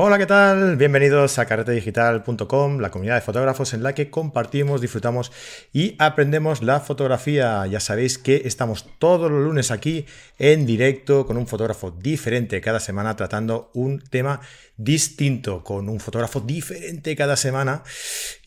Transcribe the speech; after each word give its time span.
Hola, 0.00 0.16
¿qué 0.16 0.26
tal? 0.26 0.76
Bienvenidos 0.76 1.40
a 1.40 1.46
carretedigital.com, 1.46 2.78
la 2.78 2.92
comunidad 2.92 3.16
de 3.16 3.20
fotógrafos 3.20 3.74
en 3.74 3.82
la 3.82 3.96
que 3.96 4.10
compartimos, 4.10 4.80
disfrutamos 4.80 5.32
y 5.72 5.96
aprendemos 5.98 6.62
la 6.62 6.78
fotografía. 6.78 7.66
Ya 7.66 7.80
sabéis 7.80 8.16
que 8.16 8.42
estamos 8.44 8.86
todos 9.00 9.28
los 9.28 9.42
lunes 9.42 9.72
aquí 9.72 10.06
en 10.38 10.66
directo 10.66 11.26
con 11.26 11.36
un 11.36 11.48
fotógrafo 11.48 11.90
diferente 11.90 12.60
cada 12.60 12.78
semana 12.78 13.16
tratando 13.16 13.72
un 13.74 13.98
tema 13.98 14.40
distinto, 14.76 15.64
con 15.64 15.88
un 15.88 15.98
fotógrafo 15.98 16.42
diferente 16.42 17.16
cada 17.16 17.36
semana 17.36 17.82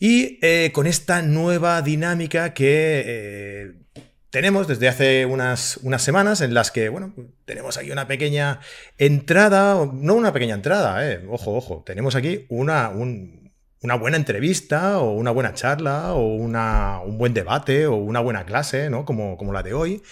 y 0.00 0.38
eh, 0.40 0.70
con 0.72 0.86
esta 0.86 1.20
nueva 1.20 1.82
dinámica 1.82 2.54
que... 2.54 3.02
Eh, 3.04 3.81
tenemos 4.32 4.66
desde 4.66 4.88
hace 4.88 5.26
unas, 5.26 5.76
unas, 5.82 6.02
semanas 6.02 6.40
en 6.40 6.54
las 6.54 6.70
que, 6.70 6.88
bueno, 6.88 7.12
tenemos 7.44 7.76
aquí 7.76 7.90
una 7.90 8.08
pequeña 8.08 8.60
entrada, 8.96 9.86
no 9.92 10.14
una 10.14 10.32
pequeña 10.32 10.54
entrada, 10.54 11.06
eh, 11.06 11.22
ojo, 11.28 11.54
ojo, 11.54 11.82
tenemos 11.84 12.16
aquí 12.16 12.46
una, 12.48 12.88
una 12.88 13.94
buena 13.96 14.16
entrevista 14.16 15.00
o 15.00 15.12
una 15.12 15.32
buena 15.32 15.52
charla 15.52 16.14
o 16.14 16.34
una, 16.34 17.00
un 17.00 17.18
buen 17.18 17.34
debate 17.34 17.86
o 17.86 17.96
una 17.96 18.20
buena 18.20 18.46
clase, 18.46 18.88
¿no? 18.88 19.04
Como, 19.04 19.36
como 19.36 19.52
la 19.52 19.62
de 19.62 19.74
hoy. 19.74 20.02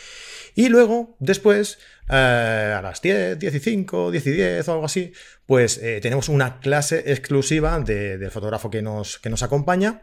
Y 0.54 0.68
luego, 0.68 1.16
después, 1.18 1.78
eh, 2.10 2.74
a 2.76 2.82
las 2.82 3.00
10, 3.00 3.38
10 3.38 3.54
y 3.54 3.58
5, 3.58 4.10
10 4.10 4.26
y 4.26 4.30
10 4.32 4.68
o 4.68 4.72
algo 4.72 4.84
así, 4.84 5.14
pues 5.46 5.78
eh, 5.78 5.98
tenemos 6.02 6.28
una 6.28 6.60
clase 6.60 7.04
exclusiva 7.06 7.80
del 7.80 8.30
fotógrafo 8.30 8.68
que 8.68 8.82
nos, 8.82 9.18
que 9.18 9.30
nos 9.30 9.42
acompaña 9.42 10.02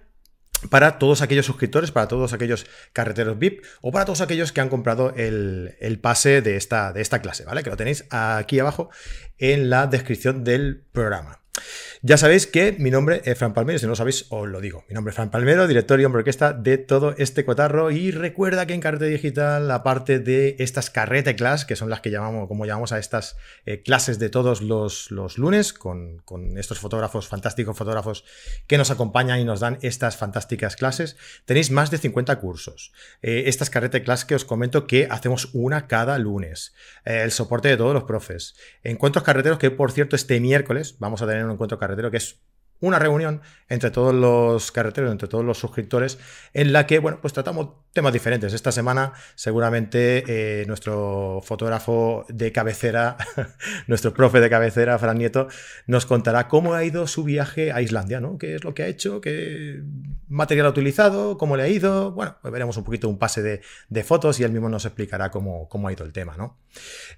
para 0.70 0.98
todos 0.98 1.22
aquellos 1.22 1.46
suscriptores, 1.46 1.92
para 1.92 2.08
todos 2.08 2.34
aquellos 2.34 2.66
carreteros 2.94 3.38
VIP 3.38 3.64
o 3.82 3.92
para 3.92 4.06
todos 4.06 4.22
aquellos 4.22 4.52
que 4.52 4.62
han 4.62 4.70
comprado 4.70 5.14
el, 5.16 6.00
pase 6.02 6.42
de 6.42 6.56
esta, 6.56 6.94
de 6.94 7.02
esta 7.02 7.22
clase, 7.22 7.46
¿vale? 7.46 7.64
Que 7.64 7.70
lo 7.70 7.78
tenéis 7.78 8.06
aquí 8.10 8.60
abajo 8.60 8.90
en 9.38 9.70
la 9.70 9.88
descripción 9.88 10.44
del 10.44 10.84
programa. 10.92 11.42
Ya 12.04 12.18
sabéis 12.18 12.46
que 12.46 12.76
mi 12.78 12.92
nombre 12.92 13.22
es 13.26 13.38
Fran 13.38 13.54
Palmero, 13.54 13.80
si 13.80 13.86
no 13.86 13.90
lo 13.90 13.96
sabéis, 13.96 14.28
os 14.30 14.48
lo 14.48 14.62
digo. 14.62 14.86
Mi 14.88 14.94
nombre 14.94 15.10
es 15.10 15.16
Fran 15.16 15.32
Palmero, 15.32 15.68
director 15.68 16.00
y 16.00 16.06
hombre 16.06 16.20
orquesta 16.20 16.54
de 16.54 16.78
todo 16.78 17.16
este 17.18 17.44
cotarro. 17.44 17.90
Y 17.90 18.12
recuerda 18.12 18.68
que 18.68 18.76
en 18.76 18.82
Carrete 18.82 19.06
Digital, 19.06 19.70
aparte 19.72 20.20
de 20.20 20.56
estas 20.60 20.92
carrete 20.92 21.36
class, 21.36 21.66
que 21.66 21.76
son 21.76 21.90
las 21.90 22.02
que 22.02 22.12
llamamos, 22.12 22.48
como 22.48 22.66
llamamos 22.68 22.92
a 22.92 23.00
estas 23.00 23.38
eh, 23.66 23.82
clases 23.82 24.20
de 24.20 24.30
todos 24.30 24.62
los, 24.62 25.10
lunes, 25.38 25.74
con, 25.74 26.22
estos 26.56 26.78
fotógrafos, 26.78 27.28
fantásticos 27.28 27.76
fotógrafos 27.76 28.24
que 28.68 28.78
nos 28.78 28.92
acompañan 28.92 29.40
y 29.40 29.44
nos 29.44 29.60
dan 29.60 29.80
estas 29.82 30.18
fantásticas 30.18 30.76
clases, 30.76 31.18
tenéis 31.46 31.72
más 31.72 31.90
de 31.90 31.98
50 31.98 32.40
cursos. 32.40 32.94
Eh, 33.24 33.46
estas 33.48 33.72
carrete 33.72 34.04
class 34.04 34.24
que 34.24 34.36
os 34.36 34.46
comento 34.46 34.86
que 34.86 35.08
hacemos 35.10 35.50
una 35.54 35.88
cada 35.88 36.20
lunes. 36.20 36.76
Eh, 37.06 37.24
el 37.24 37.32
soporte 37.32 37.70
de 37.70 37.78
todos 37.78 37.96
los 37.96 38.04
profes. 38.04 38.56
Encuentros 38.84 39.24
carreteros 39.24 39.58
que, 39.58 39.72
por 39.72 39.92
cierto, 39.92 40.16
este 40.16 40.40
miércoles 40.40 40.98
vamos 41.00 41.24
a 41.24 41.28
tener 41.28 41.47
un 41.48 41.54
encuentro 41.54 41.80
carretero 41.80 42.12
que 42.12 42.18
es 42.18 42.40
una 42.80 43.00
reunión 43.00 43.42
entre 43.70 43.92
todos 43.92 44.14
los 44.14 44.72
carreteros, 44.72 45.12
entre 45.12 45.28
todos 45.28 45.44
los 45.44 45.58
suscriptores, 45.58 46.20
en 46.54 46.74
la 46.74 46.86
que, 46.86 47.00
bueno, 47.00 47.20
pues 47.22 47.34
tratamos 47.34 47.70
temas 47.92 48.14
diferentes. 48.14 48.54
Esta 48.54 48.72
semana, 48.72 49.14
seguramente, 49.36 50.24
eh, 50.28 50.66
nuestro 50.68 51.42
fotógrafo 51.44 52.26
de 52.30 52.52
cabecera, 52.52 53.18
nuestro 53.88 54.14
profe 54.14 54.40
de 54.40 54.50
cabecera, 54.50 55.00
Fran 55.00 55.18
Nieto, 55.18 55.48
nos 55.88 56.06
contará 56.06 56.48
cómo 56.48 56.76
ha 56.76 56.84
ido 56.84 57.08
su 57.08 57.24
viaje 57.24 57.72
a 57.72 57.82
Islandia, 57.82 58.20
¿no? 58.20 58.38
¿Qué 58.38 58.56
es 58.56 58.64
lo 58.64 58.74
que 58.74 58.84
ha 58.84 58.88
hecho? 58.88 59.22
¿Qué 59.22 59.82
material 60.28 60.68
utilizado? 60.68 61.38
¿Cómo 61.38 61.58
le 61.58 61.64
ha 61.64 61.68
ido? 61.68 62.12
Bueno, 62.12 62.38
pues 62.42 62.52
veremos 62.52 62.78
un 62.78 62.84
poquito 62.84 63.10
un 63.10 63.18
pase 63.18 63.42
de, 63.42 64.04
fotos 64.04 64.40
y 64.40 64.44
él 64.44 64.52
mismo 64.52 64.70
nos 64.70 64.86
explicará 64.86 65.32
cómo, 65.32 65.68
cómo 65.70 65.88
ha 65.88 65.94
ido 65.94 66.06
el 66.06 66.14
tema, 66.14 66.36
¿no? 66.38 66.58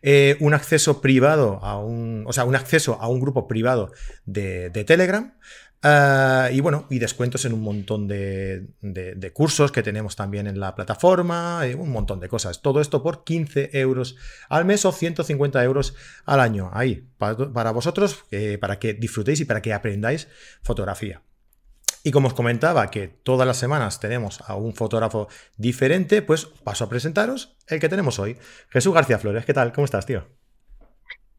Eh, 0.01 0.37
un 0.39 0.53
acceso 0.53 1.01
privado 1.01 1.59
a 1.63 1.79
un, 1.79 2.23
o 2.27 2.33
sea, 2.33 2.45
un 2.45 2.55
acceso 2.55 2.97
a 2.99 3.07
un 3.07 3.19
grupo 3.19 3.47
privado 3.47 3.91
de, 4.25 4.69
de 4.69 4.83
Telegram 4.83 5.33
Ah, 5.81 6.49
y 6.51 6.59
bueno, 6.59 6.87
y 6.89 6.99
descuentos 6.99 7.45
en 7.45 7.53
un 7.53 7.61
montón 7.61 8.07
de, 8.07 8.67
cursos 9.33 9.71
que 9.71 9.81
tenemos 9.81 10.15
también 10.17 10.47
en 10.47 10.59
la 10.59 10.75
plataforma, 10.75 11.61
y 11.67 11.73
un 11.73 11.91
montón 11.91 12.19
de 12.19 12.27
cosas. 12.27 12.61
Todo 12.61 12.81
esto 12.81 13.01
por 13.01 13.23
15 13.23 13.69
euros 13.79 14.17
al 14.49 14.65
mes 14.65 14.83
o 14.85 14.91
150 14.91 15.63
euros 15.63 15.95
al 16.25 16.41
año. 16.41 16.69
Ahí, 16.73 17.07
para, 17.17 17.71
vosotros, 17.71 18.25
eh, 18.31 18.57
para 18.59 18.77
que 18.79 18.93
disfrutéis 18.93 19.39
y 19.39 19.45
para 19.45 19.61
que 19.61 19.73
aprendáis 19.73 20.27
fotografía. 20.63 21.21
Y 22.03 22.11
como 22.11 22.27
os 22.27 22.33
comentaba 22.33 22.89
que 22.89 23.07
todas 23.07 23.45
las 23.45 23.57
semanas 23.57 23.99
tenemos 23.99 24.41
a 24.47 24.55
un 24.55 24.73
fotógrafo 24.73 25.27
diferente, 25.57 26.21
pues 26.21 26.45
paso 26.45 26.85
a 26.85 26.89
presentaros 26.89 27.57
el 27.67 27.79
que 27.79 27.89
tenemos 27.89 28.19
hoy. 28.19 28.37
Jesús 28.69 28.93
García 28.93 29.19
Flores, 29.19 29.45
¿qué 29.45 29.53
tal? 29.53 29.73
¿Cómo 29.73 29.85
estás, 29.85 30.05
tío? 30.05 30.25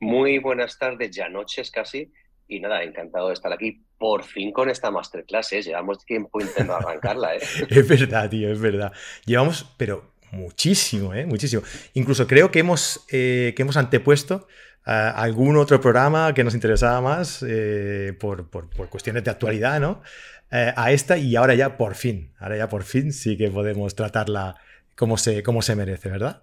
Muy 0.00 0.38
buenas 0.38 0.78
tardes, 0.78 1.10
ya 1.14 1.28
noches 1.28 1.70
casi. 1.70 2.12
Y 2.46 2.60
nada, 2.60 2.82
encantado 2.82 3.28
de 3.28 3.34
estar 3.34 3.52
aquí 3.52 3.84
por 3.96 4.24
fin 4.24 4.52
con 4.52 4.68
esta 4.68 4.90
masterclass. 4.90 5.52
¿eh? 5.52 5.62
Llevamos 5.62 6.04
tiempo 6.04 6.40
intentando 6.40 6.76
arrancarla. 6.76 7.36
¿eh? 7.36 7.40
es 7.70 7.88
verdad, 7.88 8.28
tío, 8.28 8.50
es 8.50 8.60
verdad. 8.60 8.92
Llevamos, 9.24 9.66
pero 9.76 10.10
muchísimo, 10.32 11.14
¿eh? 11.14 11.26
muchísimo. 11.26 11.62
Incluso 11.94 12.26
creo 12.26 12.50
que 12.50 12.60
hemos, 12.60 13.04
eh, 13.10 13.52
que 13.56 13.62
hemos 13.62 13.76
antepuesto 13.76 14.46
algún 14.84 15.56
otro 15.56 15.80
programa 15.80 16.32
que 16.34 16.42
nos 16.42 16.54
interesaba 16.54 17.00
más 17.00 17.44
eh, 17.46 18.16
por, 18.18 18.48
por, 18.50 18.68
cuestiones 18.88 19.22
de 19.22 19.30
actualidad, 19.30 19.78
¿no? 19.78 20.02
A 20.50 20.92
esta 20.92 21.16
y 21.16 21.36
ahora 21.36 21.54
ya 21.54 21.76
por 21.76 21.94
fin, 21.94 22.32
ahora 22.38 22.56
ya 22.56 22.68
por 22.68 22.82
fin 22.82 23.12
sí 23.12 23.36
que 23.36 23.50
podemos 23.50 23.94
tratarla 23.94 24.56
como 24.96 25.16
se, 25.16 25.42
como 25.42 25.62
se 25.62 25.76
merece, 25.76 26.10
¿verdad? 26.10 26.42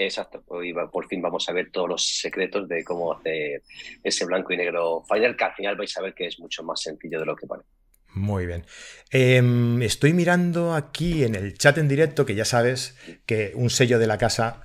Exacto, 0.00 0.44
hoy 0.46 0.72
por 0.92 1.08
fin 1.08 1.20
vamos 1.20 1.48
a 1.48 1.52
ver 1.52 1.72
todos 1.72 1.88
los 1.88 2.06
secretos 2.20 2.68
de 2.68 2.84
cómo 2.84 3.12
hacer 3.12 3.62
ese 4.04 4.24
blanco 4.24 4.52
y 4.52 4.56
negro 4.56 5.02
final, 5.12 5.36
que 5.36 5.44
al 5.44 5.54
final 5.54 5.76
vais 5.76 5.96
a 5.98 6.02
ver 6.02 6.14
que 6.14 6.26
es 6.26 6.38
mucho 6.38 6.62
más 6.62 6.80
sencillo 6.80 7.18
de 7.18 7.26
lo 7.26 7.34
que 7.34 7.48
parece. 7.48 7.68
Muy 8.14 8.46
bien. 8.46 8.64
Em, 9.10 9.82
estoy 9.82 10.12
mirando 10.12 10.74
aquí 10.74 11.24
en 11.24 11.34
el 11.34 11.58
chat 11.58 11.78
en 11.78 11.88
directo, 11.88 12.24
que 12.24 12.36
ya 12.36 12.44
sabes 12.44 12.96
que 13.26 13.52
un 13.54 13.70
sello 13.70 13.98
de 13.98 14.06
la 14.06 14.18
casa 14.18 14.62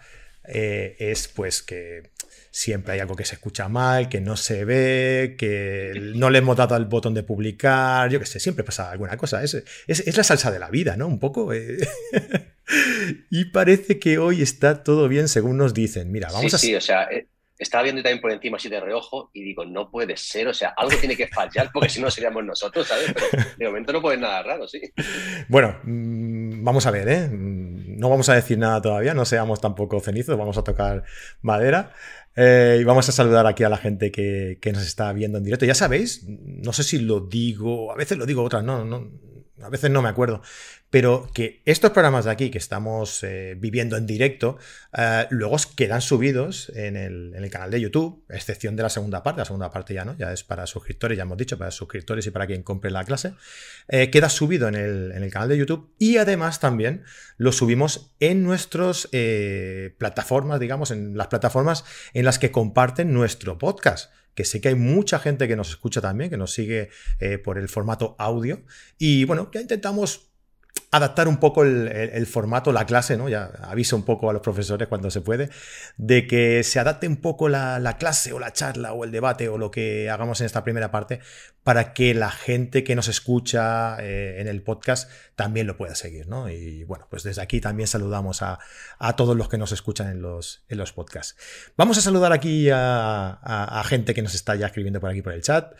eh, 0.48 0.96
es 1.00 1.28
pues 1.28 1.64
que 1.64 2.12
siempre 2.54 2.94
hay 2.94 3.00
algo 3.00 3.16
que 3.16 3.26
se 3.26 3.34
escucha 3.34 3.68
mal, 3.68 4.10
que 4.10 4.22
no 4.22 4.38
se 4.38 4.64
ve, 4.64 5.36
que 5.40 5.92
no 6.16 6.30
le 6.30 6.38
hemos 6.38 6.56
dado 6.56 6.76
al 6.76 6.86
botón 6.86 7.16
de 7.16 7.24
publicar, 7.24 8.12
yo 8.12 8.20
qué 8.20 8.28
sé, 8.28 8.40
siempre 8.40 8.64
pasa 8.64 8.92
alguna 8.92 9.18
cosa. 9.18 9.44
Es, 9.44 9.56
es, 9.88 10.16
la 10.16 10.24
salsa 10.24 10.52
de 10.52 10.60
la 10.60 10.70
vida, 10.70 10.96
¿no? 10.96 11.08
Un 11.08 11.18
poco. 11.18 11.52
Eh. 11.52 11.78
y 13.32 13.46
parece 13.46 13.98
que 13.98 14.20
hoy 14.20 14.44
está 14.44 14.84
todo 14.84 15.08
bien 15.08 15.30
según 15.30 15.58
nos 15.58 15.74
dicen. 15.74 16.12
Mira, 16.12 16.30
vamos 16.32 16.54
a... 16.54 16.60
Sí, 16.60 16.76
o 16.76 16.82
sea, 16.82 17.06
eh, 17.06 17.28
estaba 17.58 17.84
viendo 17.84 18.04
también 18.04 18.22
por 18.22 18.32
encima 18.32 18.58
así 18.58 18.70
de 18.70 18.80
reojo 18.80 19.32
y 19.34 19.44
digo, 19.44 19.66
no 19.66 19.90
puede 19.90 20.16
ser, 20.16 20.48
o 20.48 20.54
sea, 20.54 20.76
algo 20.78 20.96
tiene 21.00 21.16
que 21.16 21.28
fallar 21.30 21.72
porque 21.74 21.90
si 21.90 22.02
no 22.02 22.12
seríamos 22.12 22.44
nosotros, 22.44 22.88
¿sabes? 22.88 23.14
Pero 23.14 23.46
de 23.58 23.66
momento 23.66 23.94
no 23.94 24.02
puede 24.02 24.18
nada 24.18 24.44
raro, 24.44 24.68
sí. 24.68 24.80
Bueno, 25.48 25.80
mm, 25.84 26.64
vamos 26.64 26.86
a 26.86 26.92
ver, 26.92 27.08
¿eh? 27.08 27.28
Mm, 27.30 27.98
no 27.98 28.10
vamos 28.10 28.30
a 28.30 28.36
decir 28.36 28.58
nada 28.58 28.82
todavía, 28.82 29.14
no 29.14 29.26
seamos 29.26 29.60
tampoco 29.60 30.00
cenizos, 30.00 30.38
vamos 30.38 30.58
a 30.58 30.64
tocar 30.64 31.04
madera. 31.42 31.94
Eh, 32.36 32.80
y 32.82 32.84
vamos 32.84 33.08
a 33.10 33.12
saludar 33.12 33.46
aquí 33.46 33.64
a 33.64 33.70
la 33.70 33.78
gente 33.78 34.12
que, 34.12 34.58
que, 34.60 34.72
nos 34.72 34.84
está 34.84 35.14
viendo 35.14 35.38
en 35.38 35.44
directo. 35.44 35.66
Ya 35.66 35.76
sabéis, 35.76 36.26
no 36.28 36.74
sé 36.74 36.84
si 36.84 37.00
lo 37.00 37.20
digo, 37.20 37.92
a 37.92 37.96
veces 37.96 38.18
lo 38.18 38.26
digo, 38.26 38.44
otras 38.44 38.64
no, 38.64 38.84
no, 38.84 39.08
a 39.62 39.70
veces 39.70 39.92
no 39.92 40.02
me 40.02 40.10
acuerdo, 40.10 40.42
pero 40.94 41.28
que 41.34 41.64
estos 41.66 41.90
programas 41.90 42.26
de 42.26 42.30
aquí 42.30 42.52
que 42.52 42.60
estamos 42.60 43.24
eh, 43.24 43.56
viviendo 43.58 43.98
en 43.98 44.06
directo, 44.06 44.60
eh, 44.96 45.26
luego 45.32 45.58
quedan 45.76 46.02
subidos 46.02 46.72
en 46.76 46.96
el, 46.96 47.50
canal 47.50 47.72
de 47.72 47.82
YouTube, 47.82 48.24
excepción 48.30 48.76
de 48.76 48.84
la 48.84 48.90
segunda 48.90 49.24
parte, 49.24 49.42
la 49.42 49.46
segunda 49.46 49.72
parte 49.72 49.96
ya 49.96 50.06
no, 50.06 50.16
ya 50.16 50.32
es 50.32 50.44
para 50.44 50.68
suscriptores, 50.68 51.18
ya 51.18 51.24
hemos 51.24 51.40
dicho, 51.40 51.58
para 51.58 51.72
suscriptores 51.72 52.28
y 52.28 52.30
para 52.30 52.46
quien 52.46 52.62
compre 52.62 52.92
la 52.92 53.04
clase, 53.06 53.34
eh, 53.88 54.12
queda 54.12 54.30
subido 54.30 54.68
en 54.68 54.76
el, 54.76 55.32
canal 55.32 55.50
de 55.50 55.58
YouTube 55.58 55.96
y 55.98 56.18
además 56.18 56.60
también 56.60 57.02
lo 57.38 57.52
subimos 57.52 58.14
en 58.20 58.44
nuestras 58.44 59.10
plataformas, 59.98 60.60
digamos, 60.60 60.92
en 60.92 61.18
las 61.18 61.26
plataformas 61.26 61.86
en 62.14 62.24
las 62.24 62.38
que 62.38 62.52
comparten 62.52 63.14
nuestro 63.14 63.58
podcast 63.58 64.12
que 64.36 64.46
sé 64.46 64.62
que 64.62 64.68
hay 64.68 64.76
mucha 64.76 65.18
gente 65.18 65.48
que 65.48 65.56
nos 65.56 65.70
escucha 65.70 66.02
también, 66.02 66.30
que 66.30 66.38
nos 66.38 66.54
sigue 66.54 66.90
por 67.44 67.60
el 67.60 67.70
formato 67.70 68.16
audio. 68.18 68.64
Y 68.98 69.26
bueno, 69.26 69.52
ya 69.54 69.62
intentamos 69.62 70.33
adaptar 70.94 71.28
un 71.28 71.38
poco 71.38 71.64
el, 71.64 72.28
formato, 72.28 72.72
la 72.72 72.86
clase, 72.86 73.18
¿no? 73.18 73.28
Ya 73.28 73.46
aviso 73.64 73.96
un 73.96 74.04
poco 74.04 74.30
a 74.30 74.34
los 74.34 74.44
profesores 74.44 74.88
cuando 74.88 75.10
se 75.10 75.22
puede, 75.22 75.50
de 75.98 76.28
que 76.28 76.64
se 76.64 76.80
adapte 76.80 77.08
un 77.08 77.18
poco 77.18 77.50
la, 77.50 77.98
clase 77.98 78.32
o 78.32 78.38
la 78.40 78.54
charla 78.54 78.94
o 78.94 79.04
el 79.04 79.10
debate 79.10 79.50
o 79.50 79.58
lo 79.58 79.72
que 79.72 80.12
hagamos 80.12 80.40
en 80.42 80.46
esta 80.46 80.64
primera 80.64 80.92
parte 80.92 81.20
para 81.64 81.94
que 81.94 82.14
la 82.14 82.30
gente 82.30 82.84
que 82.84 82.96
nos 82.96 83.08
escucha 83.08 83.98
eh, 84.02 84.36
en 84.40 84.48
el 84.48 84.62
podcast 84.62 85.10
también 85.36 85.66
lo 85.66 85.78
pueda 85.78 85.96
seguir, 85.96 86.28
¿no? 86.28 86.48
Y 86.48 86.84
bueno, 86.84 87.08
pues 87.10 87.24
desde 87.24 87.42
aquí 87.42 87.60
también 87.60 87.88
saludamos 87.88 88.44
a, 88.44 88.60
todos 89.18 89.36
los 89.36 89.50
que 89.50 89.58
nos 89.58 89.72
escuchan 89.72 90.12
en 90.12 90.22
los, 90.22 90.64
en 90.70 90.78
los 90.78 90.94
podcasts. 90.94 91.36
Vamos 91.76 91.98
a 91.98 92.02
saludar 92.02 92.34
aquí 92.34 92.70
a 92.72 93.84
gente 93.88 94.14
que 94.14 94.22
nos 94.22 94.36
está 94.36 94.56
ya 94.56 94.68
escribiendo 94.68 95.00
por 95.00 95.10
aquí 95.10 95.24
por 95.24 95.34
el 95.34 95.42
chat. 95.42 95.74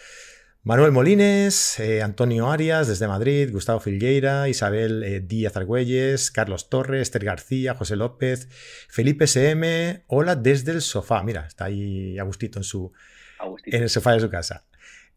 Manuel 0.66 0.94
Molines, 0.94 1.78
eh, 1.82 2.02
Antonio 2.02 2.50
Arias 2.50 2.88
desde 2.88 3.06
Madrid, 3.06 3.50
Gustavo 3.52 3.82
Filgueira, 3.82 4.48
Isabel 4.48 5.04
eh, 5.04 5.20
Díaz 5.20 5.58
Argüelles, 5.58 6.32
Carlos 6.32 6.70
Torres, 6.70 7.02
Esther 7.02 7.26
García, 7.26 7.74
José 7.74 7.98
López, 7.98 8.48
Felipe 8.88 9.28
SM, 9.28 10.06
hola 10.08 10.38
desde 10.38 10.72
el 10.72 10.82
sofá. 10.82 11.22
Mira, 11.22 11.46
está 11.48 11.66
ahí 11.66 12.18
Agustito 12.18 12.60
en, 12.60 12.64
su, 12.64 12.94
en 13.66 13.84
el 13.84 13.90
sofá 13.90 14.14
de 14.14 14.22
su 14.22 14.30
casa. 14.30 14.66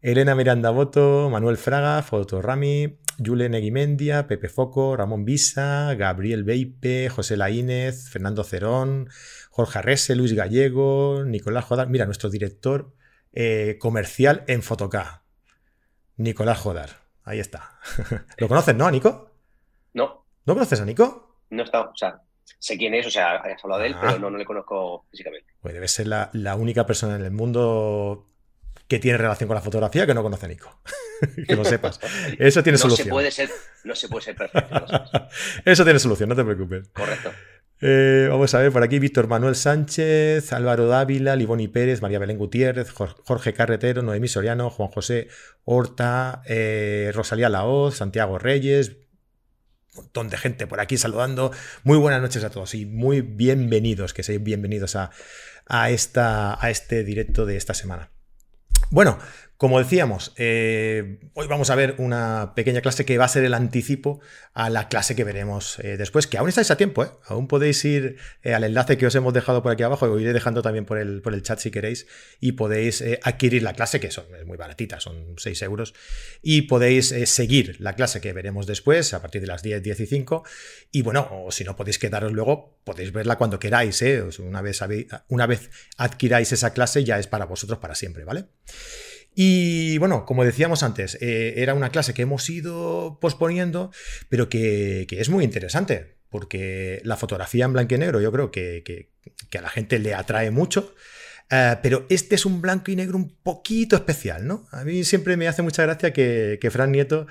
Elena 0.01 0.35
Miranda 0.35 0.69
Boto, 0.69 1.29
Manuel 1.29 1.55
Fraga, 1.55 2.03
Fotorami, 2.03 2.97
Yule 3.17 3.47
Neguimendia, 3.47 4.27
Pepe 4.27 4.49
Foco, 4.49 4.97
Ramón 4.97 5.23
Visa, 5.23 5.93
Gabriel 5.93 6.43
Beipe, 6.43 7.07
José 7.07 7.37
Laínez, 7.37 8.09
Fernando 8.09 8.43
Cerón, 8.43 9.07
Jorge 9.49 9.79
Arrese, 9.79 10.13
Luis 10.17 10.33
Gallego, 10.33 11.23
Nicolás 11.25 11.63
Jodar. 11.63 11.87
Mira, 11.87 12.03
nuestro 12.03 12.29
director 12.29 12.93
eh, 13.31 13.77
comercial 13.79 14.43
en 14.47 14.61
Fotoca. 14.61 15.23
Nicolás 16.17 16.59
Jodar. 16.59 16.89
Ahí 17.23 17.39
está. 17.39 17.79
¿Lo 18.37 18.47
conoces, 18.47 18.75
no, 18.75 18.89
Nico? 18.91 19.31
No. 19.93 20.25
¿No 20.45 20.53
conoces 20.53 20.79
a 20.81 20.85
Nico? 20.85 21.43
No 21.49 21.63
está, 21.63 21.81
o 21.81 21.95
sea, 21.95 22.21
sé 22.59 22.77
quién 22.77 22.93
es, 22.93 23.07
o 23.07 23.11
sea, 23.11 23.35
has 23.35 23.63
hablado 23.63 23.81
de 23.81 23.87
él, 23.87 23.95
pero 23.99 24.13
ah. 24.13 24.19
no, 24.19 24.29
no 24.29 24.37
le 24.37 24.45
conozco 24.45 25.05
físicamente. 25.11 25.53
Pues 25.61 25.73
debe 25.73 25.87
ser 25.87 26.07
la, 26.07 26.29
la 26.33 26.55
única 26.55 26.85
persona 26.85 27.15
en 27.15 27.23
el 27.23 27.31
mundo 27.31 28.29
que 28.87 28.99
tiene 28.99 29.17
relación 29.17 29.47
con 29.47 29.55
la 29.55 29.61
fotografía 29.61 30.05
que 30.05 30.13
no 30.13 30.23
conoce 30.23 30.45
a 30.45 30.49
Nico. 30.49 30.81
que 31.47 31.55
lo 31.55 31.65
sepas. 31.65 31.99
Eso 32.39 32.63
tiene 32.63 32.77
solución. 32.77 33.05
Se 33.05 33.11
puede 33.11 33.31
ser, 33.31 33.49
no 33.83 33.95
se 33.95 34.07
puede 34.07 34.25
ser 34.25 34.35
perfecto. 34.35 34.85
Eso 35.65 35.83
tiene 35.83 35.99
solución, 35.99 36.29
no 36.29 36.35
te 36.35 36.43
preocupes. 36.43 36.87
Correcto. 36.89 37.31
Eh, 37.79 38.27
vamos 38.29 38.55
a 38.55 38.59
ver 38.59 38.71
por 38.71 38.81
aquí 38.81 38.97
Víctor 38.97 39.27
Manuel 39.27 39.55
Sánchez, 39.55 40.51
Álvaro 40.51 40.87
Dávila, 40.87 41.35
Liboni 41.35 41.67
Pérez, 41.67 42.01
María 42.01 42.17
Belén 42.17 42.39
Gutiérrez, 42.39 42.89
Jorge 42.89 43.53
Carretero, 43.53 44.01
Noemí 44.01 44.27
Soriano, 44.27 44.71
Juan 44.71 44.89
José 44.89 45.27
Horta, 45.63 46.41
eh, 46.47 47.11
Rosalía 47.13 47.49
Laoz, 47.49 47.97
Santiago 47.97 48.39
Reyes, 48.39 48.97
un 49.93 50.03
montón 50.03 50.29
de 50.29 50.37
gente 50.37 50.65
por 50.65 50.79
aquí 50.79 50.97
saludando. 50.97 51.51
Muy 51.83 51.99
buenas 51.99 52.21
noches 52.21 52.43
a 52.43 52.49
todos 52.49 52.73
y 52.73 52.87
muy 52.87 53.21
bienvenidos, 53.21 54.13
que 54.13 54.23
seáis 54.23 54.41
bienvenidos 54.41 54.95
a, 54.95 55.11
esta, 55.89 56.63
a 56.63 56.69
este 56.71 57.03
directo 57.03 57.45
de 57.45 57.57
esta 57.57 57.75
semana. 57.75 58.09
Bueno, 58.89 59.19
como 59.57 59.79
decíamos, 59.79 60.33
eh, 60.37 61.17
hoy 61.33 61.47
vamos 61.47 61.71
a 61.71 61.75
ver 61.75 61.95
una 61.97 62.53
pequeña 62.55 62.81
clase 62.81 63.05
que 63.05 63.17
va 63.17 63.25
a 63.25 63.27
ser 63.27 63.43
el 63.43 63.55
anticipo 63.55 64.19
a 64.53 64.69
la 64.69 64.87
clase 64.87 65.15
que 65.15 65.23
veremos 65.23 65.79
eh, 65.79 65.97
después, 65.97 66.27
que 66.27 66.37
aún 66.37 66.47
estáis 66.47 66.69
a 66.69 66.77
tiempo, 66.77 67.03
¿eh? 67.03 67.09
aún 67.25 67.47
podéis 67.47 67.83
ir 67.83 68.17
al 68.43 68.63
enlace 68.63 68.99
que 68.99 69.07
os 69.07 69.15
hemos 69.15 69.33
dejado 69.33 69.63
por 69.63 69.71
aquí 69.71 69.81
abajo, 69.81 70.05
lo 70.05 70.19
iré 70.19 70.31
dejando 70.31 70.61
también 70.61 70.85
por 70.85 70.99
el, 70.99 71.23
por 71.23 71.33
el 71.33 71.41
chat 71.41 71.57
si 71.57 71.71
queréis, 71.71 72.05
y 72.39 72.51
podéis 72.51 73.03
adquirir 73.23 73.63
la 73.63 73.73
clase, 73.73 73.99
que 73.99 74.11
son, 74.11 74.25
es 74.35 74.45
muy 74.45 74.57
baratita, 74.57 74.99
son 74.99 75.33
6 75.37 75.59
euros, 75.63 75.95
y 76.43 76.63
podéis 76.63 77.07
seguir 77.25 77.77
la 77.79 77.93
clase 77.93 78.21
que 78.21 78.33
veremos 78.33 78.67
después, 78.67 79.15
a 79.15 79.21
partir 79.23 79.41
de 79.41 79.47
las 79.47 79.63
10, 79.63 79.81
10 79.81 79.99
y 80.01 80.05
5, 80.05 80.43
y 80.91 81.01
bueno, 81.01 81.27
o 81.31 81.51
si 81.51 81.63
no 81.63 81.75
podéis 81.75 81.97
quedaros 81.97 82.31
luego, 82.31 82.77
podéis 82.83 83.11
verla 83.11 83.37
cuando 83.37 83.59
queráis, 83.59 84.03
una, 84.37 84.61
vez, 84.61 84.81
una 85.29 85.47
vez 85.47 85.71
adquiráis 85.97 86.51
esa 86.51 86.73
clase 86.73 87.03
ya 87.03 87.17
es 87.17 87.25
para 87.25 87.45
vosotros 87.45 87.79
para 87.79 87.95
siempre, 87.95 88.23
¿vale? 88.23 88.45
Y 89.39 89.99
bueno, 89.99 90.25
como 90.25 90.43
decíamos 90.43 90.81
antes, 90.81 91.15
eh, 91.21 91.53
era 91.57 91.75
una 91.75 91.91
clase 91.91 92.15
que 92.15 92.23
hemos 92.23 92.49
ido 92.49 93.19
posponiendo, 93.21 93.91
pero 94.29 94.49
que, 94.49 95.05
es 95.07 95.29
muy 95.29 95.43
interesante, 95.43 96.15
porque 96.31 97.01
la 97.03 97.17
fotografía 97.17 97.65
en 97.65 97.73
blanco 97.73 97.93
y 97.93 97.99
negro 97.99 98.19
yo 98.19 98.31
creo 98.31 98.49
que, 98.49 99.11
a 99.55 99.61
la 99.61 99.69
gente 99.69 99.99
le 99.99 100.15
atrae 100.15 100.49
mucho. 100.49 100.95
Eh, 101.51 101.75
pero 101.83 102.07
este 102.09 102.33
es 102.33 102.47
un 102.47 102.61
blanco 102.61 102.89
y 102.89 102.95
negro 102.95 103.15
un 103.15 103.29
poquito 103.43 103.95
especial, 103.95 104.47
¿no? 104.47 104.67
A 104.71 104.83
mí 104.83 105.03
siempre 105.03 105.37
me 105.37 105.47
hace 105.47 105.61
mucha 105.61 105.83
gracia 105.83 106.11
que, 106.11 106.69
Fran 106.71 106.91
Nieto 106.91 107.27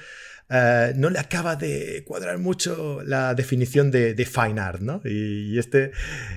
eh, 0.49 0.93
no 0.95 1.11
le 1.11 1.19
acaba 1.19 1.57
de 1.57 2.05
cuadrar 2.07 2.39
mucho 2.39 3.03
la 3.03 3.35
definición 3.35 3.91
de, 3.91 4.15
fine 4.25 4.61
art, 4.61 4.81
¿no? 4.81 5.01
Y, 5.05 5.59
este 5.59 5.91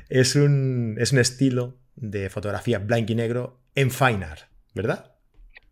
es 0.09 0.33
un, 0.33 0.95
es 0.99 1.11
un 1.11 1.19
estilo 1.19 1.77
de 1.95 2.31
fotografía 2.31 2.79
blanco 2.79 3.11
y 3.11 3.15
negro 3.15 3.61
en 3.75 3.91
fine 3.91 4.25
art, 4.25 4.49
¿verdad? 4.73 5.18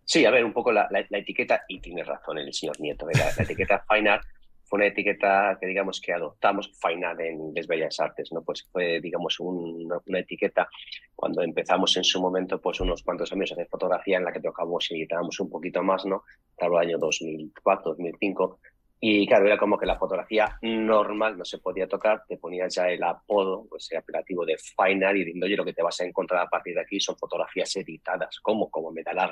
Sí, 0.10 0.24
a 0.24 0.32
ver, 0.32 0.46
un 0.46 0.54
poco 0.54 0.72
la, 0.72 0.88
etiqueta, 1.12 1.66
y 1.68 1.82
tiene 1.82 2.02
razón 2.02 2.38
el 2.38 2.54
señor 2.54 2.80
Nieto, 2.80 3.06
la, 3.14 3.44
etiqueta 3.44 3.84
Fine 3.90 4.10
Art 4.10 4.24
fue 4.64 4.78
una 4.78 4.86
etiqueta 4.86 5.58
que 5.60 5.68
digamos 5.68 6.00
que 6.00 6.14
adoptamos, 6.14 6.72
Fine 6.82 7.06
Art 7.06 7.20
en 7.20 7.42
inglés 7.42 7.68
Bellas 7.68 8.00
Artes, 8.00 8.32
¿no? 8.32 8.42
Pues 8.42 8.66
fue, 8.72 9.02
digamos, 9.02 9.38
una, 9.42 10.00
etiqueta 10.18 10.70
cuando 11.14 11.42
empezamos 11.42 11.98
en 11.98 12.06
su 12.06 12.22
momento, 12.22 12.62
pues 12.62 12.80
unos 12.80 13.04
cuantos 13.04 13.34
años 13.34 13.52
a 13.52 13.56
hacer 13.56 13.68
fotografía 13.68 14.16
en 14.16 14.24
la 14.24 14.32
que 14.32 14.40
tocamos 14.40 14.90
y 14.92 14.96
editábamos 14.96 15.38
un 15.42 15.50
poquito 15.50 15.84
más, 15.84 16.06
¿no? 16.06 16.24
El 16.58 16.74
año 16.78 16.98
2004, 16.98 17.92
2005, 17.92 18.60
y 19.00 19.28
claro, 19.28 19.46
era 19.46 19.58
como 19.58 19.78
que 19.78 19.86
la 19.86 19.98
fotografía 19.98 20.58
normal 20.64 21.38
no 21.38 21.46
se 21.46 21.60
podía 21.60 21.88
tocar, 21.88 22.24
te 22.28 22.38
ponías 22.38 22.74
ya 22.74 22.90
el 22.90 23.04
apodo, 23.04 23.68
pues 23.70 23.92
el 23.92 24.00
apelativo 24.00 24.44
de 24.44 24.58
Fine 24.58 25.12
y 25.12 25.20
diciendo, 25.20 25.46
oye, 25.46 25.56
lo 25.56 25.66
que 25.66 25.74
te 25.74 25.84
vas 25.84 26.02
a 26.02 26.06
encontrar 26.06 26.42
a 26.42 26.50
partir 26.50 26.74
de 26.74 26.82
aquí 26.82 27.00
son 27.00 27.16
fotografías 27.16 27.76
editadas, 27.76 28.40
como, 28.42 28.72
como 28.72 28.92
me 28.92 29.04
da 29.04 29.14
la 29.14 29.32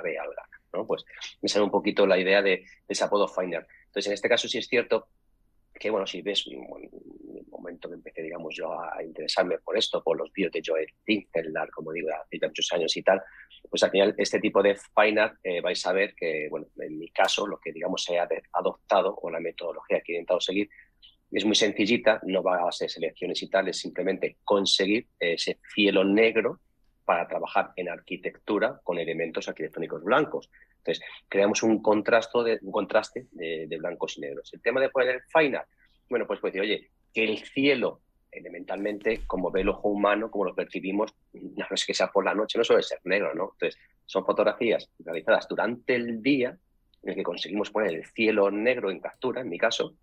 ¿no? 0.71 0.85
Pues 0.85 1.03
me 1.41 1.49
sale 1.49 1.65
un 1.65 1.71
poquito 1.71 2.05
la 2.05 2.19
idea 2.19 2.43
de, 2.43 2.63
ese 2.87 3.03
apodo 3.03 3.27
Fine 3.27 3.55
Entonces, 3.87 4.07
en 4.07 4.13
este 4.13 4.29
caso 4.29 4.47
sí 4.47 4.59
es 4.59 4.67
cierto 4.67 5.07
que, 5.73 5.89
bueno, 5.89 6.05
si 6.05 6.21
ves 6.21 6.45
momento 7.75 7.89
que 7.89 7.95
empecé, 7.95 8.21
digamos, 8.23 8.55
yo 8.55 8.71
a 8.79 9.03
interesarme 9.03 9.57
por 9.59 9.77
esto, 9.77 10.01
por 10.03 10.17
los 10.17 10.31
vídeos 10.31 10.51
de 10.51 10.61
Joel 10.65 10.87
Tinkelar, 11.03 11.69
como 11.69 11.91
digo, 11.91 12.09
hace 12.11 12.39
muchos 12.47 12.71
años 12.73 12.95
y 12.95 13.03
tal, 13.03 13.21
pues 13.69 13.83
al 13.83 13.91
final 13.91 14.15
este 14.17 14.39
tipo 14.39 14.61
de 14.61 14.75
fine 14.75 15.21
art 15.21 15.37
eh, 15.43 15.61
vais 15.61 15.85
a 15.85 15.93
ver 15.93 16.15
que, 16.15 16.47
bueno, 16.49 16.67
en 16.79 16.97
mi 16.97 17.09
caso, 17.09 17.45
lo 17.45 17.59
que 17.59 17.71
digamos 17.71 18.07
ha 18.09 18.27
adoptado 18.53 19.15
o 19.21 19.29
la 19.29 19.39
metodología 19.39 20.01
que 20.01 20.13
he 20.13 20.15
intentado 20.15 20.39
seguir 20.39 20.69
es 21.31 21.43
muy 21.43 21.55
sencillita, 21.55 22.21
no 22.23 22.41
va 22.41 22.67
a 22.67 22.71
ser 22.71 22.89
selecciones 22.89 23.41
y 23.43 23.49
tal, 23.49 23.67
es 23.67 23.77
simplemente 23.77 24.37
conseguir 24.43 25.07
ese 25.19 25.59
cielo 25.73 26.03
negro 26.03 26.61
para 27.03 27.27
trabajar 27.27 27.71
en 27.75 27.89
arquitectura 27.89 28.79
con 28.83 28.97
elementos 28.97 29.47
arquitectónicos 29.47 30.03
blancos. 30.03 30.49
Entonces, 30.77 31.03
creamos 31.27 31.61
un, 31.63 31.81
contraste 31.81 32.43
de, 32.43 32.59
un 32.61 32.71
contraste 32.71 33.27
de, 33.31 33.75
blancos 33.77 34.17
y 34.17 34.21
negros. 34.21 34.53
El 34.53 34.61
tema 34.61 34.79
de 34.79 34.89
poner 34.89 35.15
el 35.15 35.21
fine 35.23 35.57
art, 35.57 35.67
bueno, 36.09 36.27
pues 36.27 36.39
pues 36.39 36.55
oye, 36.55 36.91
que 37.15 37.23
el 37.23 37.39
cielo 37.39 38.01
elementalmente, 38.29 39.21
como 39.25 39.49
ve 39.49 39.61
el 39.61 39.69
ojo 39.69 39.87
humano, 39.87 40.29
como 40.29 40.45
lo 40.45 40.53
percibimos, 40.53 41.15
no 41.33 41.65
es 41.71 41.85
que 41.85 41.93
sea 41.93 42.07
por 42.07 42.25
la 42.25 42.35
noche, 42.35 42.57
no 42.57 42.63
suele 42.63 42.83
ser 42.83 42.99
negro, 43.05 43.33
¿no? 43.33 43.51
Entonces, 43.53 43.79
son 44.05 44.25
fotografías 44.25 44.91
realizadas 44.99 45.47
durante 45.47 45.95
el 45.95 46.21
día 46.21 46.55
en 47.01 47.09
el 47.09 47.15
que 47.15 47.23
conseguimos 47.23 47.71
poner 47.71 47.95
el 47.95 48.05
cielo 48.05 48.51
negro 48.51 48.91
en 48.91 48.99
captura, 48.99 49.41
en 49.41 49.49
mi 49.49 49.57
caso, 49.57 49.95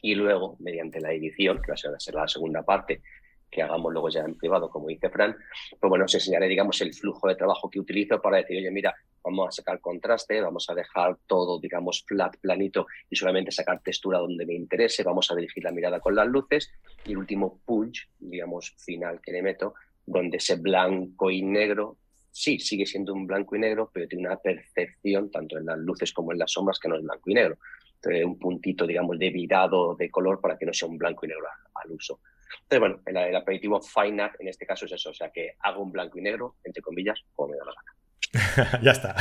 y 0.00 0.14
luego, 0.14 0.56
mediante 0.60 1.00
la 1.00 1.12
edición, 1.12 1.60
que 1.60 1.72
va 1.72 1.74
a 1.74 1.98
ser 1.98 2.14
la 2.14 2.28
segunda 2.28 2.62
parte, 2.62 3.02
que 3.50 3.62
hagamos 3.62 3.92
luego 3.92 4.08
ya 4.08 4.20
en 4.20 4.36
privado, 4.36 4.68
como 4.70 4.88
dice 4.88 5.08
Fran, 5.10 5.36
pues 5.80 5.88
bueno, 5.88 6.04
os 6.04 6.14
enseñaré, 6.14 6.48
digamos, 6.48 6.80
el 6.80 6.92
flujo 6.94 7.28
de 7.28 7.34
trabajo 7.34 7.70
que 7.70 7.80
utilizo 7.80 8.20
para 8.20 8.38
decir, 8.38 8.58
oye, 8.58 8.70
mira, 8.70 8.94
vamos 9.24 9.48
a 9.48 9.52
sacar 9.52 9.80
contraste, 9.80 10.40
vamos 10.40 10.68
a 10.68 10.74
dejar 10.74 11.16
todo, 11.26 11.58
digamos, 11.58 12.04
flat, 12.06 12.36
planito 12.38 12.86
y 13.08 13.16
solamente 13.16 13.50
sacar 13.50 13.80
textura 13.82 14.18
donde 14.18 14.46
me 14.46 14.54
interese, 14.54 15.02
vamos 15.02 15.30
a 15.30 15.34
dirigir 15.34 15.64
la 15.64 15.72
mirada 15.72 16.00
con 16.00 16.14
las 16.14 16.26
luces 16.26 16.70
y 17.04 17.12
el 17.12 17.18
último 17.18 17.60
punch, 17.64 18.08
digamos, 18.18 18.74
final 18.78 19.20
que 19.20 19.32
le 19.32 19.42
meto, 19.42 19.74
donde 20.04 20.38
ese 20.38 20.56
blanco 20.56 21.30
y 21.30 21.42
negro, 21.42 21.96
sí, 22.30 22.58
sigue 22.58 22.86
siendo 22.86 23.12
un 23.12 23.26
blanco 23.26 23.56
y 23.56 23.60
negro, 23.60 23.90
pero 23.92 24.08
tiene 24.08 24.26
una 24.26 24.38
percepción, 24.38 25.30
tanto 25.30 25.58
en 25.58 25.66
las 25.66 25.78
luces 25.78 26.12
como 26.12 26.32
en 26.32 26.38
las 26.38 26.52
sombras, 26.52 26.78
que 26.78 26.88
no 26.88 26.96
es 26.96 27.02
blanco 27.02 27.30
y 27.30 27.34
negro. 27.34 27.58
Entonces, 27.96 28.24
un 28.24 28.38
puntito, 28.38 28.86
digamos, 28.86 29.18
de 29.18 29.30
virado 29.30 29.96
de 29.96 30.08
color 30.08 30.40
para 30.40 30.56
que 30.56 30.64
no 30.64 30.72
sea 30.72 30.88
un 30.88 30.98
blanco 30.98 31.26
y 31.26 31.28
negro 31.28 31.46
al 31.74 31.90
uso. 31.90 32.20
Entonces, 32.62 32.80
bueno, 32.80 33.00
el, 33.06 33.36
aperitivo 33.36 33.80
Fine 33.80 34.22
Art 34.22 34.40
en 34.40 34.48
este 34.48 34.66
caso 34.66 34.86
es 34.86 34.92
eso, 34.92 35.10
o 35.10 35.14
sea, 35.14 35.30
que 35.30 35.54
hago 35.60 35.82
un 35.82 35.92
blanco 35.92 36.18
y 36.18 36.22
negro, 36.22 36.56
entre 36.64 36.82
comillas, 36.82 37.20
como 37.34 37.52
me 37.52 37.56
da 37.56 37.64
la 37.64 37.72
gana. 37.72 37.92
ya 38.82 38.90
está. 38.90 39.16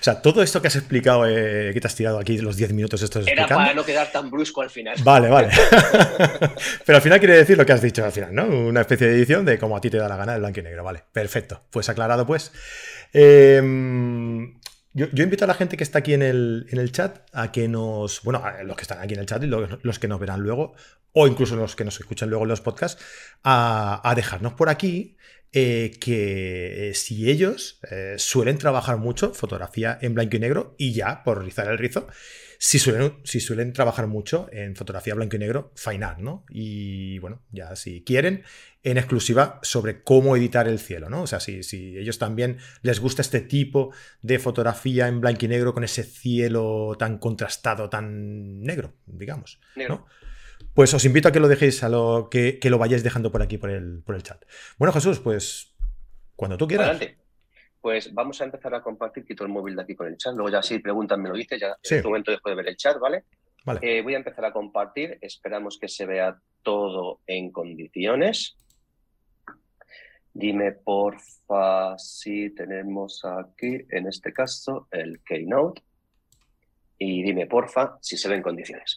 o 0.00 0.02
sea, 0.02 0.20
todo 0.20 0.42
esto 0.42 0.60
que 0.60 0.68
has 0.68 0.76
explicado, 0.76 1.24
eh, 1.26 1.70
que 1.72 1.80
te 1.80 1.86
has 1.86 1.94
tirado 1.94 2.18
aquí 2.18 2.38
los 2.38 2.56
10 2.56 2.72
minutos 2.72 3.00
estos 3.00 3.28
Era 3.28 3.46
para 3.46 3.74
no 3.74 3.84
quedar 3.84 4.10
tan 4.10 4.28
brusco 4.28 4.60
al 4.60 4.70
final. 4.70 4.96
Vale, 5.04 5.28
vale. 5.28 5.50
Pero 6.84 6.96
al 6.96 7.02
final 7.02 7.20
quiere 7.20 7.36
decir 7.36 7.56
lo 7.56 7.64
que 7.64 7.72
has 7.72 7.82
dicho 7.82 8.04
al 8.04 8.10
final, 8.10 8.34
¿no? 8.34 8.46
Una 8.46 8.80
especie 8.80 9.06
de 9.06 9.14
edición 9.14 9.44
de 9.44 9.58
como 9.58 9.76
a 9.76 9.80
ti 9.80 9.88
te 9.88 9.98
da 9.98 10.08
la 10.08 10.16
gana 10.16 10.34
el 10.34 10.40
blanco 10.40 10.58
y 10.58 10.62
negro. 10.64 10.82
Vale, 10.82 11.04
perfecto. 11.12 11.62
Pues 11.70 11.88
aclarado, 11.88 12.26
pues. 12.26 12.52
Eh, 13.12 13.62
yo, 14.98 15.22
invito 15.22 15.44
a 15.44 15.46
la 15.46 15.54
gente 15.54 15.76
que 15.76 15.84
está 15.84 16.00
aquí 16.00 16.12
en 16.12 16.22
el, 16.22 16.66
en 16.70 16.78
el 16.78 16.90
chat 16.90 17.20
a 17.32 17.52
que 17.52 17.68
nos, 17.68 18.22
bueno, 18.22 18.42
los 18.64 18.76
que 18.76 18.82
están 18.82 19.00
aquí 19.00 19.14
en 19.14 19.20
el 19.20 19.26
chat 19.26 19.42
y 19.42 19.46
los, 19.46 19.98
que 19.98 20.08
nos 20.08 20.18
verán 20.18 20.40
luego, 20.40 20.74
o 21.12 21.26
incluso 21.28 21.54
los 21.54 21.76
que 21.76 21.84
nos 21.84 22.00
escuchan 22.00 22.28
luego 22.28 22.44
en 22.44 22.48
los 22.48 22.60
podcasts, 22.60 23.02
a, 23.44 24.12
dejarnos 24.16 24.54
por 24.54 24.68
aquí 24.68 25.16
eh, 25.52 25.92
que 25.98 26.90
eh, 26.90 26.94
si 26.94 27.30
ellos 27.30 27.80
eh, 27.90 28.16
suelen 28.18 28.58
trabajar 28.58 28.98
mucho 28.98 29.32
fotografía 29.32 29.98
en 30.02 30.14
blanco 30.14 30.36
y 30.36 30.40
negro 30.40 30.74
y 30.76 30.92
ya, 30.92 31.22
por 31.24 31.42
rizar 31.42 31.68
el 31.68 31.78
rizo, 31.78 32.06
si 32.58 32.78
suelen, 32.78 33.14
si 33.24 33.40
suelen 33.40 33.72
trabajar 33.72 34.08
mucho 34.08 34.48
en 34.52 34.76
fotografía 34.76 35.14
blanco 35.14 35.36
y 35.36 35.38
negro, 35.38 35.72
fine 35.74 36.04
art, 36.04 36.18
¿no? 36.18 36.44
Y 36.50 37.18
bueno, 37.20 37.40
ya 37.50 37.76
si 37.76 38.04
quieren, 38.04 38.42
en 38.82 38.98
exclusiva 38.98 39.58
sobre 39.62 40.02
cómo 40.02 40.36
editar 40.36 40.68
el 40.68 40.80
cielo, 40.80 41.08
¿no? 41.08 41.22
O 41.22 41.26
sea, 41.26 41.40
si, 41.40 41.62
si 41.62 41.96
ellos 41.96 42.18
también 42.18 42.58
les 42.82 43.00
gusta 43.00 43.22
este 43.22 43.40
tipo 43.40 43.92
de 44.20 44.38
fotografía 44.38 45.08
en 45.08 45.20
blanco 45.20 45.46
y 45.46 45.48
negro 45.48 45.72
con 45.72 45.84
ese 45.84 46.02
cielo 46.02 46.94
tan 46.98 47.16
contrastado, 47.18 47.88
tan 47.88 48.60
negro, 48.60 48.92
digamos, 49.06 49.60
¿no? 49.76 50.06
Pues 50.78 50.94
os 50.94 51.04
invito 51.04 51.26
a 51.26 51.32
que 51.32 51.40
lo 51.40 51.48
dejéis, 51.48 51.82
a 51.82 51.88
lo 51.88 52.28
que, 52.30 52.60
lo 52.62 52.78
vayáis 52.78 53.02
dejando 53.02 53.32
por 53.32 53.42
aquí, 53.42 53.58
por 53.58 53.68
el, 53.68 54.00
por 54.04 54.14
el 54.14 54.22
chat. 54.22 54.44
Bueno, 54.78 54.92
Jesús, 54.92 55.18
pues 55.18 55.74
cuando 56.36 56.56
tú 56.56 56.68
quieras. 56.68 56.90
Adelante. 56.90 57.18
Pues 57.80 58.14
vamos 58.14 58.40
a 58.40 58.44
empezar 58.44 58.72
a 58.76 58.80
compartir, 58.80 59.24
quito 59.24 59.42
el 59.42 59.50
móvil 59.50 59.74
de 59.74 59.82
aquí 59.82 59.96
con 59.96 60.06
el 60.06 60.16
chat, 60.16 60.34
luego 60.34 60.50
ya 60.50 60.62
si 60.62 60.78
preguntan 60.78 61.20
me 61.20 61.30
lo 61.30 61.34
dices, 61.34 61.60
ya 61.60 61.70
en 61.70 61.74
este 61.82 62.02
momento 62.04 62.30
dejo 62.30 62.48
de 62.48 62.54
ver 62.54 62.68
el 62.68 62.76
chat, 62.76 62.96
¿vale? 62.96 63.24
Vale. 63.64 63.80
Eh, 63.82 64.02
voy 64.02 64.14
a 64.14 64.18
empezar 64.18 64.44
a 64.44 64.52
compartir, 64.52 65.18
esperamos 65.20 65.78
que 65.80 65.88
se 65.88 66.06
vea 66.06 66.38
todo 66.62 67.22
en 67.26 67.50
condiciones. 67.50 68.56
Dime 70.32 70.70
porfa 70.70 71.98
si 71.98 72.50
tenemos 72.50 73.24
aquí, 73.24 73.84
en 73.90 74.06
este 74.06 74.32
caso, 74.32 74.86
el 74.92 75.24
Keynote. 75.24 75.82
Y 76.98 77.24
dime 77.24 77.48
porfa 77.48 77.98
si 78.00 78.16
se 78.16 78.28
ve 78.28 78.36
en 78.36 78.42
condiciones. 78.42 78.94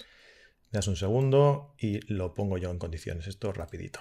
Me 0.72 0.78
das 0.78 0.88
un 0.88 0.96
segundo 0.96 1.76
y 1.78 2.00
lo 2.14 2.34
pongo 2.34 2.58
yo 2.58 2.72
en 2.72 2.80
condiciones. 2.80 3.28
Esto 3.28 3.52
rapidito. 3.52 4.00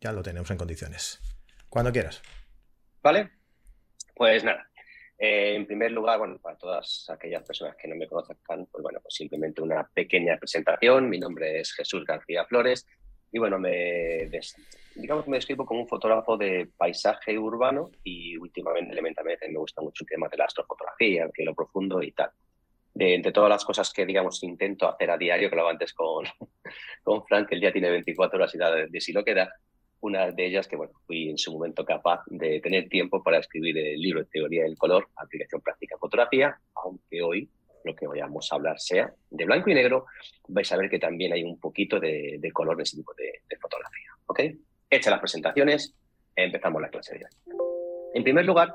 Ya 0.00 0.12
lo 0.12 0.22
tenemos 0.22 0.48
en 0.52 0.56
condiciones. 0.56 1.20
Cuando 1.68 1.90
quieras. 1.90 2.22
¿Vale? 3.02 3.30
Pues 4.14 4.44
nada. 4.44 4.70
Eh, 5.18 5.56
en 5.56 5.66
primer 5.66 5.90
lugar, 5.90 6.20
bueno, 6.20 6.38
para 6.38 6.56
todas 6.56 7.10
aquellas 7.10 7.42
personas 7.42 7.74
que 7.76 7.88
no 7.88 7.96
me 7.96 8.06
conozcan, 8.06 8.66
pues 8.66 8.82
bueno, 8.82 9.00
pues 9.02 9.14
simplemente 9.14 9.62
una 9.62 9.88
pequeña 9.92 10.36
presentación. 10.36 11.08
Mi 11.08 11.18
nombre 11.18 11.58
es 11.58 11.72
Jesús 11.72 12.04
García 12.04 12.44
Flores 12.44 12.86
y 13.32 13.40
bueno, 13.40 13.58
me, 13.58 14.30
digamos 14.94 15.26
me 15.26 15.38
describo 15.38 15.66
como 15.66 15.80
un 15.80 15.88
fotógrafo 15.88 16.36
de 16.36 16.70
paisaje 16.76 17.36
urbano 17.36 17.90
y 18.04 18.36
últimamente, 18.36 18.92
elementalmente, 18.92 19.48
me 19.48 19.58
gusta 19.58 19.80
mucho 19.80 20.04
el 20.04 20.08
tema 20.08 20.28
de 20.28 20.36
la 20.36 20.44
astrofotografía, 20.44 21.24
el 21.24 21.32
cielo 21.32 21.52
profundo 21.54 22.00
y 22.00 22.12
tal. 22.12 22.30
De, 22.94 23.14
entre 23.14 23.32
todas 23.32 23.48
las 23.48 23.64
cosas 23.64 23.92
que, 23.92 24.04
digamos, 24.04 24.42
intento 24.42 24.86
hacer 24.86 25.10
a 25.10 25.16
diario, 25.16 25.48
que 25.48 25.56
lo 25.56 25.68
antes 25.68 25.94
con, 25.94 26.26
con 27.02 27.24
Frank, 27.24 27.48
el 27.52 27.60
día 27.60 27.72
tiene 27.72 27.90
24 27.90 28.38
horas 28.38 28.54
y 28.54 28.58
de, 28.58 28.86
de 28.88 29.00
si 29.00 29.12
lo 29.12 29.24
queda, 29.24 29.52
una 30.00 30.30
de 30.30 30.46
ellas 30.46 30.66
que, 30.66 30.76
bueno, 30.76 30.92
fui 31.06 31.30
en 31.30 31.38
su 31.38 31.52
momento 31.52 31.84
capaz 31.84 32.22
de 32.26 32.60
tener 32.60 32.88
tiempo 32.88 33.22
para 33.22 33.38
escribir 33.38 33.78
el 33.78 34.00
libro 34.00 34.20
de 34.20 34.26
teoría 34.26 34.64
del 34.64 34.76
color, 34.76 35.08
aplicación 35.16 35.60
práctica 35.60 35.96
fotografía, 35.96 36.58
aunque 36.74 37.22
hoy 37.22 37.48
lo 37.84 37.94
que 37.94 38.06
vayamos 38.06 38.50
a 38.50 38.56
hablar 38.56 38.78
sea 38.80 39.12
de 39.30 39.44
blanco 39.44 39.70
y 39.70 39.74
negro, 39.74 40.06
vais 40.48 40.70
a 40.72 40.76
ver 40.76 40.90
que 40.90 40.98
también 40.98 41.32
hay 41.32 41.42
un 41.44 41.58
poquito 41.58 42.00
de, 42.00 42.40
color 42.52 42.74
en 42.74 42.82
ese 42.82 42.96
tipo 42.96 43.14
de, 43.14 43.56
fotografía. 43.60 44.10
¿Ok? 44.26 44.40
Hechas 44.90 45.10
las 45.10 45.20
presentaciones, 45.20 45.94
empezamos 46.34 46.82
la 46.82 46.88
clase 46.88 47.18
de 47.18 47.24
hoy. 47.24 47.30
En 48.14 48.22
primer 48.22 48.44
lugar, 48.44 48.74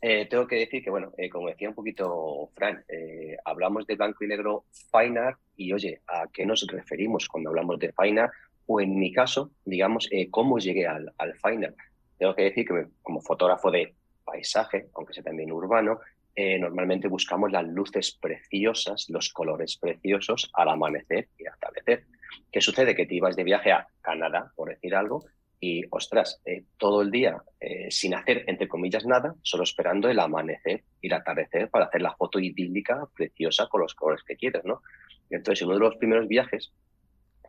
eh, 0.00 0.26
tengo 0.26 0.46
que 0.46 0.56
decir 0.56 0.82
que, 0.82 0.90
bueno, 0.90 1.12
eh, 1.16 1.28
como 1.28 1.48
decía 1.48 1.68
un 1.68 1.74
poquito 1.74 2.50
Fran, 2.54 2.84
eh, 2.88 3.17
hablamos 3.48 3.86
de 3.86 3.96
blanco 3.96 4.24
y 4.24 4.28
negro 4.28 4.64
fine 4.92 5.18
art 5.18 5.38
y, 5.56 5.72
oye, 5.72 6.00
¿a 6.06 6.26
qué 6.32 6.46
nos 6.46 6.66
referimos 6.66 7.28
cuando 7.28 7.50
hablamos 7.50 7.78
de 7.78 7.92
fine 7.92 8.22
art? 8.22 8.32
O 8.66 8.80
en 8.80 8.98
mi 8.98 9.12
caso, 9.12 9.50
digamos, 9.64 10.08
cómo 10.30 10.58
llegué 10.58 10.86
al, 10.86 11.12
al 11.18 11.34
fine 11.34 11.66
art. 11.66 11.76
Tengo 12.18 12.34
que 12.34 12.42
decir 12.42 12.66
que 12.66 12.86
como 13.02 13.20
fotógrafo 13.20 13.70
de 13.70 13.94
paisaje, 14.24 14.88
aunque 14.94 15.14
sea 15.14 15.22
también 15.22 15.52
urbano, 15.52 16.00
eh, 16.40 16.56
normalmente 16.56 17.08
buscamos 17.08 17.50
las 17.50 17.66
luces 17.66 18.16
preciosas, 18.20 19.06
los 19.08 19.32
colores 19.32 19.76
preciosos 19.76 20.48
al 20.54 20.68
amanecer 20.68 21.28
y 21.36 21.46
al 21.46 21.54
atardecer. 21.54 22.04
¿Qué 22.52 22.60
sucede? 22.60 22.94
Que 22.94 23.06
te 23.06 23.16
ibas 23.16 23.34
de 23.34 23.42
viaje 23.42 23.72
a 23.72 23.88
Canadá, 24.00 24.52
por 24.54 24.68
decir 24.68 24.94
algo, 24.94 25.24
y, 25.60 25.82
ostras, 25.90 26.40
eh, 26.44 26.64
todo 26.76 27.02
el 27.02 27.10
día 27.10 27.42
eh, 27.60 27.90
sin 27.90 28.14
hacer, 28.14 28.44
entre 28.46 28.68
comillas, 28.68 29.04
nada, 29.04 29.34
solo 29.42 29.64
esperando 29.64 30.08
el 30.08 30.18
amanecer 30.18 30.84
y 31.00 31.08
el 31.08 31.14
atardecer 31.14 31.68
para 31.70 31.86
hacer 31.86 32.02
la 32.02 32.14
foto 32.14 32.38
idílica, 32.38 33.08
preciosa, 33.14 33.66
con 33.68 33.80
los 33.80 33.94
colores 33.94 34.22
que 34.24 34.36
quieres, 34.36 34.64
¿no? 34.64 34.82
Entonces, 35.30 35.64
uno 35.66 35.74
de 35.74 35.80
los 35.80 35.96
primeros 35.96 36.28
viajes 36.28 36.72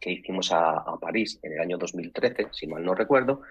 que 0.01 0.11
hicimos 0.11 0.51
a, 0.51 0.71
a 0.71 0.97
París 0.99 1.39
en 1.43 1.53
el 1.53 1.59
año 1.59 1.77
2013, 1.77 2.47
si 2.51 2.67
mal 2.67 2.83
no 2.83 2.95
recuerdo, 2.95 3.41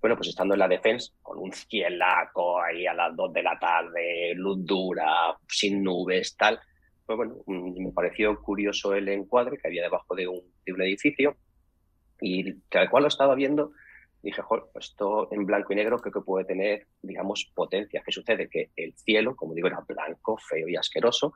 bueno, 0.00 0.16
pues 0.16 0.28
estando 0.28 0.52
en 0.54 0.60
la 0.60 0.68
defensa, 0.68 1.12
con 1.22 1.38
un 1.38 1.50
cielaco 1.50 2.60
ahí 2.60 2.86
a 2.86 2.92
las 2.92 3.16
2 3.16 3.32
de 3.32 3.42
la 3.42 3.58
tarde, 3.58 4.34
luz 4.34 4.58
dura, 4.64 5.34
sin 5.48 5.82
nubes, 5.82 6.36
tal, 6.36 6.60
pues 7.06 7.16
bueno, 7.16 7.36
mm, 7.46 7.84
me 7.84 7.90
pareció 7.90 8.38
curioso 8.40 8.94
el 8.94 9.08
encuadre 9.08 9.56
que 9.56 9.66
había 9.66 9.82
debajo 9.82 10.14
de 10.14 10.28
un, 10.28 10.42
de 10.64 10.72
un 10.72 10.82
edificio 10.82 11.36
y 12.20 12.52
tal 12.68 12.90
cual 12.90 13.04
lo 13.04 13.08
estaba 13.08 13.34
viendo, 13.34 13.72
dije, 14.24 14.42
joder, 14.42 14.64
esto 14.74 15.28
en 15.30 15.46
blanco 15.46 15.72
y 15.72 15.76
negro 15.76 15.98
creo 15.98 16.12
que 16.12 16.20
puede 16.20 16.44
tener, 16.44 16.86
digamos, 17.02 17.50
potencia. 17.54 18.02
¿Qué 18.04 18.12
sucede? 18.12 18.48
Que 18.48 18.70
el 18.76 18.94
cielo, 18.94 19.36
como 19.36 19.54
digo, 19.54 19.68
era 19.68 19.84
blanco, 19.86 20.36
feo 20.38 20.68
y 20.68 20.76
asqueroso, 20.76 21.34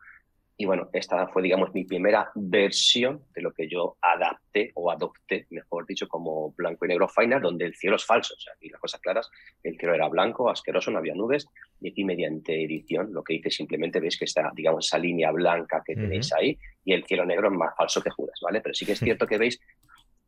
y 0.60 0.66
bueno, 0.66 0.88
esta 0.92 1.28
fue, 1.28 1.40
digamos, 1.42 1.72
mi 1.72 1.84
primera 1.84 2.32
versión 2.34 3.22
de 3.32 3.42
lo 3.42 3.52
que 3.52 3.68
yo 3.68 3.96
adapté 4.02 4.72
o 4.74 4.90
adopté, 4.90 5.46
mejor 5.50 5.86
dicho, 5.86 6.08
como 6.08 6.50
blanco 6.50 6.84
y 6.84 6.88
negro 6.88 7.08
final, 7.08 7.40
donde 7.40 7.64
el 7.64 7.76
cielo 7.76 7.94
es 7.94 8.04
falso. 8.04 8.34
O 8.34 8.40
sea, 8.40 8.54
y 8.60 8.68
las 8.68 8.80
cosas 8.80 9.00
claras, 9.00 9.30
el 9.62 9.78
cielo 9.78 9.94
era 9.94 10.08
blanco, 10.08 10.50
asqueroso, 10.50 10.90
no 10.90 10.98
había 10.98 11.14
nubes. 11.14 11.46
Y 11.80 11.90
aquí, 11.90 12.04
mediante 12.04 12.60
edición, 12.60 13.12
lo 13.12 13.22
que 13.22 13.34
hice 13.34 13.52
simplemente 13.52 14.00
veis 14.00 14.18
que 14.18 14.24
está, 14.24 14.50
digamos, 14.52 14.84
esa 14.84 14.98
línea 14.98 15.30
blanca 15.30 15.80
que 15.86 15.94
tenéis 15.94 16.32
ahí 16.32 16.58
y 16.84 16.92
el 16.92 17.04
cielo 17.04 17.24
negro 17.24 17.46
es 17.46 17.54
más 17.54 17.76
falso 17.76 18.02
que 18.02 18.10
juras, 18.10 18.40
¿vale? 18.42 18.60
Pero 18.60 18.74
sí 18.74 18.84
que 18.84 18.92
es 18.92 18.98
cierto 18.98 19.28
que 19.28 19.38
veis 19.38 19.60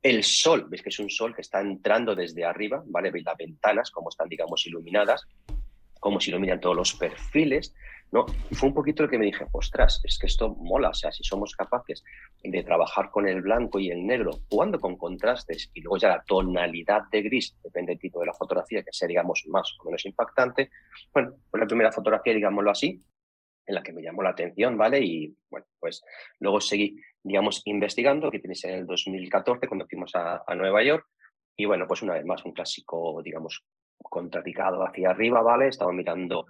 el 0.02 0.24
sol, 0.24 0.66
veis 0.68 0.82
que 0.82 0.88
es 0.88 0.98
un 0.98 1.10
sol 1.10 1.34
que 1.34 1.42
está 1.42 1.60
entrando 1.60 2.14
desde 2.14 2.44
arriba, 2.44 2.82
¿vale? 2.86 3.10
Veis 3.10 3.24
las 3.24 3.36
ventanas, 3.36 3.90
cómo 3.90 4.08
están, 4.08 4.28
digamos, 4.28 4.66
iluminadas, 4.66 5.26
cómo 5.98 6.20
se 6.20 6.30
iluminan 6.30 6.60
todos 6.60 6.76
los 6.76 6.94
perfiles 6.94 7.74
¿no? 8.12 8.26
Y 8.50 8.54
fue 8.54 8.68
un 8.68 8.74
poquito 8.74 9.04
el 9.04 9.10
que 9.10 9.18
me 9.18 9.26
dije, 9.26 9.46
ostras, 9.52 10.00
es 10.04 10.18
que 10.18 10.26
esto 10.26 10.54
mola, 10.56 10.90
o 10.90 10.94
sea, 10.94 11.12
si 11.12 11.22
somos 11.22 11.54
capaces 11.54 12.02
de 12.42 12.62
trabajar 12.62 13.10
con 13.10 13.28
el 13.28 13.40
blanco 13.42 13.78
y 13.78 13.90
el 13.90 14.04
negro, 14.04 14.40
jugando 14.48 14.80
con 14.80 14.96
contrastes 14.96 15.70
y 15.74 15.80
luego 15.80 15.98
ya 15.98 16.08
la 16.08 16.24
tonalidad 16.24 17.02
de 17.10 17.22
gris, 17.22 17.56
depende 17.62 17.92
del 17.92 18.00
tipo 18.00 18.20
de 18.20 18.26
la 18.26 18.34
fotografía, 18.34 18.82
que 18.82 18.92
sea, 18.92 19.06
digamos, 19.06 19.44
más 19.48 19.76
o 19.80 19.84
menos 19.84 20.04
impactante, 20.06 20.70
bueno, 21.12 21.34
fue 21.50 21.60
la 21.60 21.66
primera 21.66 21.92
fotografía, 21.92 22.34
digámoslo 22.34 22.70
así, 22.70 23.00
en 23.70 23.74
la 23.76 23.82
que 23.82 23.92
me 23.92 24.02
llamó 24.02 24.22
la 24.22 24.30
atención, 24.30 24.76
¿vale? 24.76 25.00
Y 25.00 25.34
bueno, 25.48 25.66
pues 25.78 26.02
luego 26.40 26.60
seguí, 26.60 26.96
digamos, 27.22 27.62
investigando, 27.64 28.30
que 28.30 28.40
tenéis 28.40 28.64
en 28.64 28.74
el 28.74 28.86
2014, 28.86 29.68
cuando 29.68 29.86
fuimos 29.86 30.14
a, 30.14 30.42
a 30.46 30.54
Nueva 30.54 30.82
York, 30.82 31.06
y 31.56 31.64
bueno, 31.64 31.86
pues 31.86 32.02
una 32.02 32.14
vez 32.14 32.24
más, 32.24 32.44
un 32.44 32.52
clásico, 32.52 33.22
digamos, 33.22 33.64
contrapicado 33.98 34.84
hacia 34.84 35.10
arriba, 35.10 35.40
¿vale? 35.42 35.68
Estaba 35.68 35.92
mirando 35.92 36.46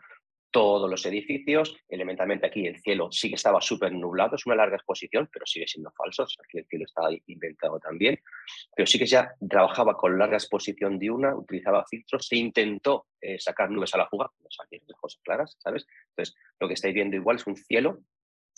todos 0.51 0.91
los 0.91 1.05
edificios. 1.07 1.77
Elementalmente 1.89 2.47
aquí 2.47 2.67
el 2.67 2.81
cielo 2.81 3.11
sí 3.13 3.29
que 3.29 3.37
estaba 3.37 3.61
súper 3.61 3.93
nublado, 3.93 4.37
es 4.37 4.47
una 4.47 4.57
larga 4.57 4.77
exposición, 4.77 5.29
pero 5.33 5.47
sigue 5.47 5.67
siendo 5.67 5.91
falso. 5.93 6.25
Aquí 6.45 6.59
el 6.59 6.67
cielo 6.67 6.85
está 6.85 7.03
inventado 7.27 7.79
también. 7.79 8.21
Pero 8.75 8.87
sí 8.87 8.99
que 8.99 9.07
ya 9.07 9.35
trabajaba 9.49 9.97
con 9.97 10.19
larga 10.19 10.37
exposición 10.37 10.99
diurna, 10.99 11.35
utilizaba 11.35 11.85
filtros, 11.87 12.27
se 12.27 12.37
intentó 12.37 13.07
eh, 13.21 13.39
sacar 13.39 13.71
nubes 13.71 13.95
a 13.95 13.99
la 13.99 14.09
fuga, 14.09 14.31
no 14.41 14.51
salían 14.51 14.83
las 14.87 14.99
cosas 14.99 15.21
claras, 15.23 15.57
¿sabes? 15.59 15.87
Entonces, 16.11 16.37
lo 16.59 16.69
que 16.69 16.75
estáis 16.75 16.95
viendo 16.95 17.17
igual 17.17 17.37
es 17.37 17.47
un 17.47 17.57
cielo 17.57 18.01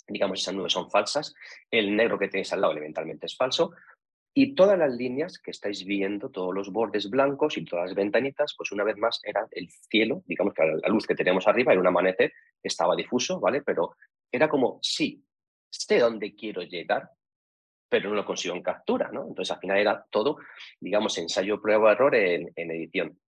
digamos, 0.07 0.41
esas 0.41 0.53
nubes 0.53 0.73
son 0.73 0.89
falsas, 0.89 1.33
el 1.71 1.95
negro 1.95 2.19
que 2.19 2.27
tenéis 2.27 2.51
al 2.53 2.61
lado 2.61 2.73
elementalmente 2.73 3.25
es 3.25 3.37
falso, 3.37 3.71
y 4.35 4.55
todas 4.55 4.77
las 4.77 4.91
líneas 4.93 5.37
que 5.37 5.51
estáis 5.51 5.85
viendo, 5.85 6.29
todos 6.29 6.53
los 6.53 6.71
bordes 6.71 7.09
blancos 7.09 7.57
y 7.57 7.65
todas 7.65 7.85
las 7.85 7.95
ventanitas, 7.95 8.55
pues 8.57 8.71
una 8.71 8.83
vez 8.83 8.97
más 8.97 9.19
era 9.23 9.47
el 9.51 9.69
cielo, 9.69 10.23
digamos 10.25 10.53
que 10.53 10.65
la 10.65 10.89
luz 10.89 11.05
que 11.05 11.15
tenemos 11.15 11.47
arriba 11.47 11.71
era 11.71 11.81
un 11.81 11.87
amanecer, 11.87 12.33
estaba 12.61 12.95
difuso, 12.95 13.39
¿vale? 13.39 13.61
Pero 13.61 13.95
era 14.31 14.49
como, 14.49 14.79
sí, 14.81 15.23
sé 15.69 15.99
dónde 15.99 16.33
quiero 16.35 16.63
llegar, 16.63 17.11
pero 17.87 18.09
no 18.09 18.15
lo 18.15 18.25
consigo 18.25 18.55
en 18.55 18.63
captura, 18.63 19.11
¿no? 19.11 19.27
Entonces 19.27 19.53
al 19.53 19.59
final 19.59 19.77
era 19.77 20.03
todo, 20.09 20.37
digamos, 20.79 21.15
ensayo, 21.19 21.61
prueba, 21.61 21.91
error 21.91 22.15
en, 22.15 22.51
edición. 22.55 23.19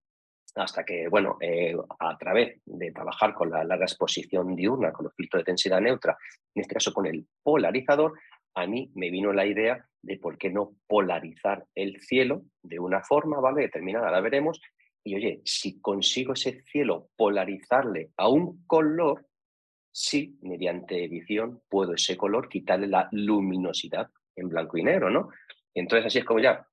Hasta 0.56 0.84
que, 0.84 1.08
bueno, 1.08 1.38
eh, 1.42 1.76
a 2.00 2.18
través 2.18 2.62
de 2.66 2.92
trabajar 2.92 3.36
con 3.36 3.52
la 3.52 3.64
larga 3.64 3.86
exposición 3.86 4.56
diurna, 4.56 4.92
con 4.92 5.04
los 5.04 5.14
filtros 5.14 5.44
de 5.44 5.52
densidad 5.52 5.82
neutra, 5.82 6.18
en 6.56 6.62
este 6.62 6.74
caso 6.74 6.94
con 6.94 7.06
el 7.06 7.28
polarizador, 7.44 8.14
a 8.56 8.66
mí 8.68 8.92
me 8.96 9.12
vino 9.12 9.34
la 9.34 9.46
idea 9.46 9.86
de 10.02 10.18
por 10.18 10.38
qué 10.38 10.50
no 10.50 10.76
polarizar 10.88 11.66
el 11.76 12.00
cielo 12.02 12.44
de 12.64 12.80
una 12.80 13.02
forma, 13.02 13.40
¿vale? 13.40 13.64
Determinada, 13.64 14.12
la 14.12 14.22
veremos. 14.22 14.62
Y 15.04 15.16
oye, 15.16 15.42
si 15.44 15.80
consigo 15.82 16.34
ese 16.34 16.62
cielo 16.64 17.10
polarizarle 17.16 18.12
a 18.18 18.30
un 18.30 18.66
color, 18.66 19.28
sí, 19.92 20.38
mediante 20.42 21.04
edición 21.04 21.62
puedo 21.70 21.94
ese 21.94 22.18
color 22.18 22.50
quitarle 22.50 22.88
la 22.88 23.10
luminosidad 23.12 24.10
en 24.36 24.50
blanco 24.50 24.78
y 24.78 24.84
negro, 24.84 25.10
¿no? 25.10 25.30
Entonces 25.74 26.08
así 26.08 26.20
es 26.20 26.26
como 26.26 26.40
ya 26.40 26.66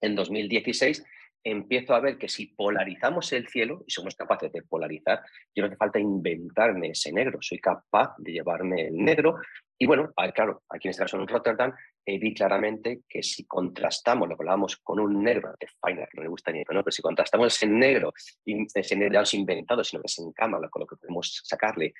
en 0.00 0.14
2016 0.14 1.04
empiezo 1.42 1.94
a 1.94 2.00
ver 2.00 2.18
que 2.18 2.28
si 2.28 2.46
polarizamos 2.46 3.32
el 3.32 3.46
cielo 3.46 3.84
y 3.86 3.90
somos 3.92 4.16
capaces 4.16 4.50
de 4.52 4.62
polarizar, 4.62 5.22
yo 5.54 5.62
no 5.62 5.68
hace 5.68 5.76
falta 5.76 5.98
inventarme 5.98 6.88
ese 6.88 7.12
negro, 7.12 7.38
soy 7.40 7.58
capaz 7.58 8.14
de 8.18 8.32
llevarme 8.32 8.88
el 8.88 8.96
negro, 8.96 9.36
y 9.78 9.86
bueno, 9.86 10.12
claro, 10.34 10.62
aquí 10.70 10.88
en 10.88 10.90
este 10.90 11.02
caso 11.02 11.18
en 11.18 11.28
Rotterdam, 11.28 11.72
eh, 12.04 12.18
vi 12.18 12.32
claramente 12.32 13.02
que 13.08 13.22
si 13.22 13.46
contrastamos, 13.46 14.28
lo 14.28 14.34
hablábamos 14.34 14.76
con 14.78 15.00
un 15.00 15.22
negro, 15.22 15.54
de 15.60 15.66
Finer, 15.66 16.08
no 16.14 16.22
me 16.22 16.28
gusta 16.28 16.50
ni 16.50 16.60
¿no? 16.60 16.64
pero 16.66 16.90
si 16.90 17.02
contrastamos 17.02 17.54
ese 17.54 17.66
negro, 17.66 18.12
ese 18.44 18.96
negro 18.96 19.14
ya 19.14 19.20
no 19.20 19.38
inventado, 19.40 19.84
sino 19.84 20.02
que 20.02 20.08
se 20.08 20.22
encama 20.22 20.58
con 20.70 20.80
lo 20.80 20.86
que 20.86 20.96
podemos 20.96 21.42
sacarle, 21.44 21.92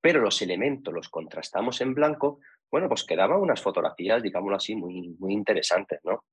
pero 0.00 0.20
los 0.20 0.42
elementos 0.42 0.92
los 0.92 1.08
contrastamos 1.08 1.80
en 1.80 1.94
blanco, 1.94 2.40
bueno, 2.70 2.88
pues 2.88 3.04
quedaban 3.04 3.40
unas 3.40 3.60
fotografías, 3.60 4.22
digámoslo 4.22 4.56
así, 4.56 4.74
muy, 4.74 5.14
muy 5.18 5.32
interesantes, 5.32 6.00
¿no? 6.04 6.24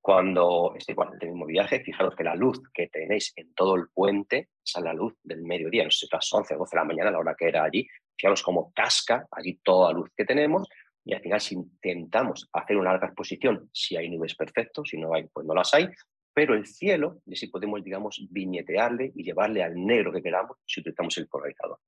Cuando 0.00 0.74
estéis 0.76 0.98
en 0.98 1.18
el 1.18 1.28
mismo 1.30 1.46
viaje, 1.46 1.80
fijaros 1.80 2.14
que 2.14 2.24
la 2.24 2.34
luz 2.34 2.60
que 2.74 2.88
tenéis 2.88 3.32
en 3.36 3.54
todo 3.54 3.74
el 3.76 3.88
puente 3.88 4.50
es 4.62 4.74
la 4.78 4.92
luz 4.92 5.14
del 5.22 5.42
mediodía, 5.42 5.84
no 5.84 5.90
sé 5.90 6.06
si 6.06 6.08
las 6.12 6.30
11 6.30 6.56
o 6.56 6.58
12 6.58 6.76
de 6.76 6.80
la 6.80 6.84
mañana, 6.84 7.10
la 7.10 7.20
hora 7.20 7.34
que 7.34 7.48
era 7.48 7.64
allí. 7.64 7.88
Fijaros 8.16 8.42
cómo 8.42 8.72
casca 8.74 9.26
allí 9.30 9.58
toda 9.62 9.92
la 9.92 9.98
luz 9.98 10.10
que 10.16 10.24
tenemos 10.24 10.68
y 11.04 11.14
al 11.14 11.20
final 11.20 11.40
si 11.40 11.54
intentamos 11.54 12.48
hacer 12.52 12.76
una 12.76 12.92
larga 12.92 13.08
exposición, 13.08 13.68
si 13.72 13.96
hay 13.96 14.08
nubes 14.08 14.34
perfectos, 14.34 14.88
si 14.88 14.98
no 14.98 15.14
hay, 15.14 15.26
pues 15.32 15.46
no 15.46 15.54
las 15.54 15.72
hay, 15.74 15.88
pero 16.32 16.54
el 16.54 16.66
cielo, 16.66 17.20
y 17.26 17.36
si 17.36 17.48
podemos, 17.48 17.84
digamos, 17.84 18.26
viñetearle 18.30 19.12
y 19.14 19.22
llevarle 19.22 19.62
al 19.62 19.74
negro 19.74 20.12
que 20.12 20.22
queramos 20.22 20.56
si 20.66 20.80
utilizamos 20.80 21.16
el 21.18 21.28
polarizador. 21.28 21.78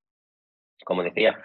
Como 0.84 1.02
decía, 1.02 1.36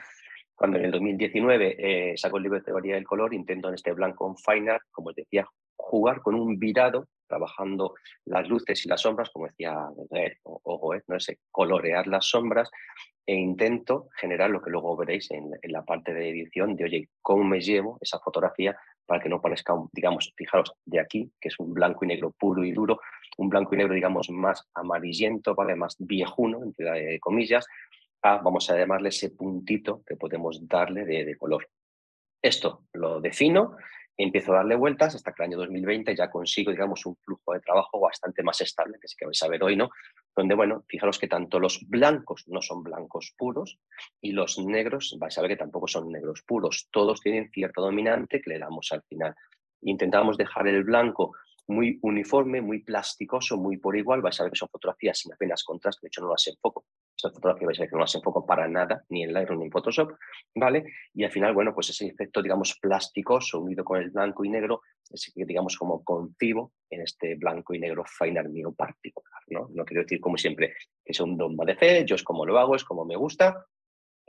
cuando 0.53 0.77
en 0.77 0.85
el 0.85 0.91
2019 0.91 2.11
eh, 2.11 2.17
saco 2.17 2.37
el 2.37 2.43
libro 2.43 2.59
de 2.59 2.65
teoría 2.65 2.95
del 2.95 3.05
color, 3.05 3.33
intento 3.33 3.69
en 3.69 3.75
este 3.75 3.93
blanco 3.93 4.25
on 4.25 4.35
fine 4.37 4.77
como 4.91 5.09
os 5.09 5.15
decía, 5.15 5.47
jugar 5.81 6.21
con 6.21 6.35
un 6.35 6.57
virado, 6.59 7.07
trabajando 7.27 7.93
las 8.25 8.47
luces 8.47 8.85
y 8.85 8.89
las 8.89 9.01
sombras, 9.01 9.29
como 9.29 9.47
decía 9.47 9.73
o, 10.43 10.93
¿no? 11.07 11.15
Ese, 11.15 11.39
colorear 11.49 12.07
las 12.07 12.25
sombras, 12.25 12.69
e 13.25 13.35
intento 13.35 14.09
generar 14.19 14.49
lo 14.49 14.61
que 14.61 14.71
luego 14.71 14.97
veréis 14.97 15.29
en, 15.31 15.51
la 15.63 15.83
parte 15.83 16.13
de 16.13 16.29
edición 16.29 16.75
de, 16.75 16.83
oye, 16.83 17.09
¿cómo 17.21 17.43
me 17.43 17.61
llevo 17.61 17.97
esa 18.01 18.19
fotografía 18.19 18.75
para 19.05 19.21
que 19.21 19.29
no 19.29 19.41
parezca, 19.41 19.73
digamos, 19.93 20.33
fijaros, 20.35 20.73
de 20.85 20.99
aquí, 20.99 21.31
que 21.39 21.49
es 21.49 21.59
un 21.59 21.73
blanco 21.73 22.03
y 22.03 22.09
negro 22.09 22.31
puro 22.31 22.63
y 22.63 22.71
duro, 22.71 22.99
un 23.37 23.49
blanco 23.49 23.75
y 23.75 23.77
negro, 23.77 23.93
digamos, 23.93 24.29
más 24.29 24.67
amarillento, 24.73 25.55
¿vale? 25.55 25.75
más 25.75 25.95
viejuno, 25.99 26.63
entre 26.63 27.19
comillas, 27.19 27.65
vamos 28.21 28.69
a 28.69 28.77
llamarle 28.77 29.09
ese 29.09 29.31
puntito 29.31 30.03
que 30.05 30.15
podemos 30.15 30.67
darle 30.67 31.05
de, 31.05 31.37
color. 31.37 31.67
Esto 32.41 32.85
lo 32.93 33.21
defino, 33.21 33.77
empiezo 34.17 34.53
a 34.53 34.57
darle 34.57 34.75
vueltas 34.75 35.15
hasta 35.15 35.31
que 35.31 35.43
el 35.43 35.49
año 35.49 35.57
2020 35.57 36.15
ya 36.15 36.29
consigo, 36.29 36.71
digamos, 36.71 37.05
un 37.05 37.15
flujo 37.17 37.53
de 37.53 37.59
trabajo 37.59 37.99
bastante 37.99 38.43
más 38.43 38.61
estable, 38.61 38.97
que 38.99 39.05
es 39.05 39.15
que 39.15 39.25
vais 39.25 39.41
a 39.43 39.47
ver 39.47 39.63
hoy, 39.63 39.75
¿no? 39.75 39.89
Donde, 40.35 40.55
bueno, 40.55 40.83
fijaros 40.87 41.19
que 41.19 41.27
tanto 41.27 41.59
los 41.59 41.79
blancos 41.87 42.45
no 42.47 42.61
son 42.61 42.83
blancos 42.83 43.33
puros 43.37 43.79
y 44.21 44.31
los 44.31 44.59
negros, 44.59 45.15
vais 45.19 45.37
a 45.37 45.41
ver 45.41 45.51
que 45.51 45.57
tampoco 45.57 45.87
son 45.87 46.11
negros 46.11 46.43
puros. 46.45 46.87
Todos 46.91 47.21
tienen 47.21 47.49
cierto 47.51 47.81
dominante 47.81 48.41
que 48.41 48.51
le 48.51 48.59
damos 48.59 48.91
al 48.91 49.03
final. 49.03 49.35
Intentamos 49.81 50.37
dejar 50.37 50.67
el 50.67 50.83
blanco 50.83 51.35
muy 51.67 51.99
uniforme, 52.01 52.61
muy 52.61 52.79
plasticoso, 52.79 53.57
muy 53.57 53.77
por 53.77 53.97
igual. 53.97 54.21
Vais 54.21 54.39
a 54.39 54.43
ver 54.43 54.51
que 54.51 54.57
son 54.57 54.69
fotografías 54.69 55.19
sin 55.19 55.33
apenas 55.33 55.63
contraste, 55.63 55.99
de 56.03 56.07
hecho 56.07 56.21
no 56.21 56.29
las 56.29 56.47
enfoco. 56.47 56.85
Estas 57.15 57.33
fotografías 57.33 57.67
vais 57.67 57.79
a 57.79 57.81
ver 57.83 57.89
que 57.89 57.95
no 57.95 58.01
las 58.01 58.15
enfoco 58.15 58.45
para 58.45 58.67
nada, 58.67 59.03
ni 59.09 59.23
en 59.23 59.33
Lightroom 59.33 59.59
ni 59.59 59.65
en 59.65 59.71
Photoshop, 59.71 60.11
¿vale? 60.55 60.85
Y 61.13 61.23
al 61.23 61.31
final, 61.31 61.53
bueno, 61.53 61.73
pues 61.73 61.89
ese 61.89 62.07
efecto, 62.07 62.41
digamos, 62.41 62.77
plasticoso 62.81 63.59
unido 63.59 63.83
con 63.83 64.01
el 64.01 64.09
blanco 64.09 64.43
y 64.43 64.49
negro, 64.49 64.81
es 65.09 65.31
que, 65.33 65.45
digamos, 65.45 65.77
como 65.77 66.03
concibo 66.03 66.73
en 66.89 67.01
este 67.01 67.35
blanco 67.35 67.73
y 67.73 67.79
negro 67.79 68.03
final 68.05 68.49
mío 68.49 68.73
particular, 68.73 69.41
¿no? 69.47 69.69
No 69.73 69.85
quiero 69.85 70.03
decir, 70.03 70.19
como 70.19 70.37
siempre, 70.37 70.73
que 71.03 71.13
sea 71.13 71.25
un 71.25 71.37
dogma 71.37 71.65
de 71.65 71.75
fe, 71.75 72.05
yo 72.05 72.15
es 72.15 72.23
como 72.23 72.45
lo 72.45 72.57
hago, 72.57 72.75
es 72.75 72.83
como 72.83 73.05
me 73.05 73.15
gusta, 73.15 73.65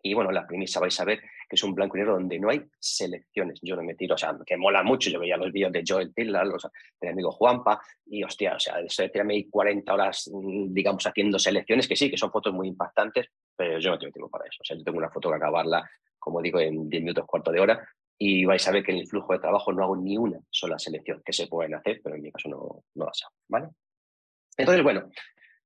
y 0.03 0.15
bueno, 0.15 0.33
la 0.33 0.47
premisa 0.47 0.81
vais 0.81 0.99
a 1.01 1.05
ver 1.05 1.21
que 1.21 1.57
es 1.57 1.63
un 1.63 1.75
blanco 1.75 1.97
y 1.97 2.01
negro 2.01 2.15
donde 2.15 2.39
no 2.39 2.51
hay 2.51 2.65
selecciones. 2.79 3.61
Yo 3.63 3.77
no 3.77 3.83
me 3.83 3.95
tiro, 3.95 4.15
o 4.15 4.19
sea, 4.19 4.37
que 4.45 4.57
mola 4.57 4.83
mucho. 4.83 5.11
Yo 5.11 5.21
veía 5.21 5.37
los 5.37 5.53
vídeos 5.53 5.71
de 5.71 5.85
Joel 5.87 6.12
Tiller, 6.12 6.47
los 6.47 6.67
del 7.01 7.12
amigo 7.12 7.31
Juanpa, 7.31 7.81
y 8.07 8.25
hostia, 8.25 8.57
o 8.57 8.59
sea, 8.59 8.81
eso 8.81 9.03
de 9.03 9.47
40 9.51 9.93
horas, 9.93 10.31
mm, 10.33 10.73
digamos, 10.73 11.07
haciendo 11.07 11.38
selecciones, 11.38 11.87
que 11.87 11.95
sí, 11.95 12.11
que 12.11 12.17
son 12.17 12.33
fotos 12.33 12.53
muy 12.53 12.69
impactantes, 12.69 13.29
pero 13.55 13.79
yo 13.79 13.91
no 13.91 13.99
tengo 13.99 14.12
tiempo 14.12 14.31
para 14.31 14.47
eso. 14.47 14.59
O 14.62 14.65
sea, 14.65 14.77
yo 14.77 14.83
tengo 14.83 14.99
una 14.99 15.11
foto 15.11 15.29
que 15.31 15.37
acabarla, 15.37 15.88
como 16.19 16.43
digo, 16.43 16.59
en 16.59 16.88
10 16.88 17.03
minutos, 17.03 17.27
cuarto 17.27 17.53
de 17.53 17.61
hora, 17.61 17.88
y 18.19 18.45
vais 18.45 18.67
a 18.67 18.73
ver 18.73 18.83
que 18.83 18.93
en 18.93 18.99
el 18.99 19.07
flujo 19.07 19.33
de 19.33 19.38
trabajo 19.38 19.73
no 19.73 19.85
hago 19.85 19.97
ni 19.97 20.17
una 20.17 20.38
sola 20.51 20.79
selección, 20.79 21.23
que 21.25 21.33
se 21.33 21.47
pueden 21.47 21.75
hacer, 21.75 22.01
pero 22.03 22.17
en 22.17 22.23
mi 22.23 22.33
caso 22.33 22.49
no, 22.49 22.85
no 22.95 23.05
las 23.05 23.23
hago, 23.25 23.35
¿vale? 23.49 23.69
Entonces, 24.57 24.83
bueno, 24.83 25.09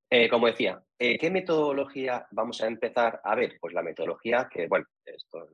eh, 0.08 0.28
como 0.28 0.46
decía, 0.46 0.80
eh, 0.98 1.18
¿qué 1.18 1.30
metodología 1.30 2.26
vamos 2.30 2.62
a 2.62 2.66
empezar 2.68 3.20
a 3.24 3.34
ver? 3.34 3.58
Pues 3.60 3.74
la 3.74 3.82
metodología 3.82 4.48
que, 4.50 4.68
bueno, 4.68 4.86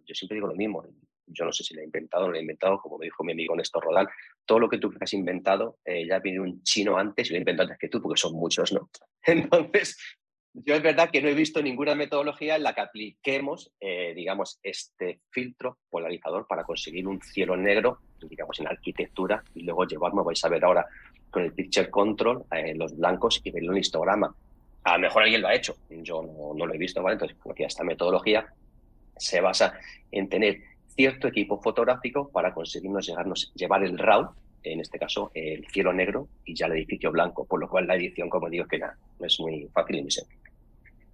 yo 0.05 0.15
siempre 0.15 0.37
digo 0.37 0.49
lo 0.49 0.55
mismo, 0.55 0.85
yo 1.27 1.45
no 1.47 1.53
sé 1.53 1.65
si 1.65 1.75
la 1.75 1.81
he 1.81 1.85
inventado 1.85 2.25
o 2.25 2.27
no 2.27 2.33
la 2.33 2.39
he 2.39 2.43
inventado, 2.43 2.79
como 2.79 2.99
me 2.99 3.07
dijo 3.07 3.25
mi 3.25 3.33
amigo 3.33 3.57
Néstor 3.57 3.83
Rodal, 3.83 4.09
todo 4.45 4.59
lo 4.59 4.69
que 4.69 4.77
tú 4.77 4.93
has 5.01 5.15
inventado 5.15 5.79
eh, 5.85 6.07
ya 6.07 6.19
viene 6.19 6.41
un 6.41 6.63
chino 6.63 6.99
antes 6.99 7.29
y 7.29 7.31
lo 7.31 7.37
he 7.37 7.39
inventado 7.39 7.69
antes 7.69 7.79
que 7.79 7.89
tú, 7.89 8.03
porque 8.03 8.21
son 8.21 8.35
muchos, 8.35 8.73
¿no? 8.73 8.91
Entonces, 9.27 9.97
yo 10.53 10.75
es 10.75 10.83
verdad 10.83 11.09
que 11.11 11.23
no 11.23 11.29
he 11.29 11.35
visto 11.35 11.63
ninguna 11.63 11.95
metodología 11.95 12.57
en 12.57 12.65
la 12.65 12.75
que 12.75 12.83
apliquemos, 12.83 13.73
digamos, 13.81 14.61
este 14.63 15.23
filtro 15.31 15.79
polarizador 15.89 16.47
para 16.47 16.65
conseguir 16.65 17.09
un 17.09 17.23
cielo 17.23 17.57
negro, 17.57 18.01
digamos, 18.21 18.61
en 18.61 18.67
arquitectura 18.67 19.43
y 19.55 19.63
luego 19.63 19.87
llevarme, 19.87 20.23
vais 20.23 20.45
a 20.45 20.51
ver 20.51 20.63
ahora, 20.63 20.87
con 21.33 21.43
el 21.43 21.53
Picture 21.53 21.91
Control 21.91 22.45
en 22.53 22.79
los 22.79 22.97
blancos 22.97 23.41
y 23.43 23.51
verlo 23.51 23.73
en 23.73 23.79
histograma. 23.79 24.33
A 24.85 24.97
lo 24.97 25.01
mejor 25.01 25.23
alguien 25.23 25.41
lo 25.41 25.49
ha 25.49 25.55
hecho, 25.55 25.75
yo 25.89 26.23
no, 26.23 26.67
lo 26.67 26.75
he 26.75 26.79
visto, 26.79 27.03
¿vale? 27.03 27.15
Entonces, 27.15 27.37
como 27.39 27.55
esta 27.57 27.83
metodología 27.83 28.47
se 29.17 29.41
basa 29.41 29.75
en 30.11 30.29
tener 30.29 30.61
cierto 30.89 31.29
equipo 31.29 31.61
fotográfico 31.61 32.29
para 32.31 32.53
conseguirnos 32.53 33.07
llegarnos, 33.07 33.53
llevar 33.55 33.83
el 33.83 33.99
RAW, 33.99 34.31
en 34.63 34.81
este 34.81 34.99
caso 34.99 35.31
el 35.35 35.67
cielo 35.69 35.93
negro 35.93 36.29
y 36.45 36.55
ya 36.55 36.67
el 36.67 36.73
edificio 36.73 37.11
blanco, 37.11 37.47
por 37.47 37.61
lo 37.61 37.69
cual 37.69 37.87
la 37.87 37.97
edición, 37.97 38.29
como 38.29 38.51
digo, 38.51 38.67
que 38.67 38.79
no 38.79 39.27
es 39.27 39.41
muy 39.41 39.69
fácil 39.73 39.97
y 39.97 40.03
muy 40.03 40.11
sencilla. 40.11 40.41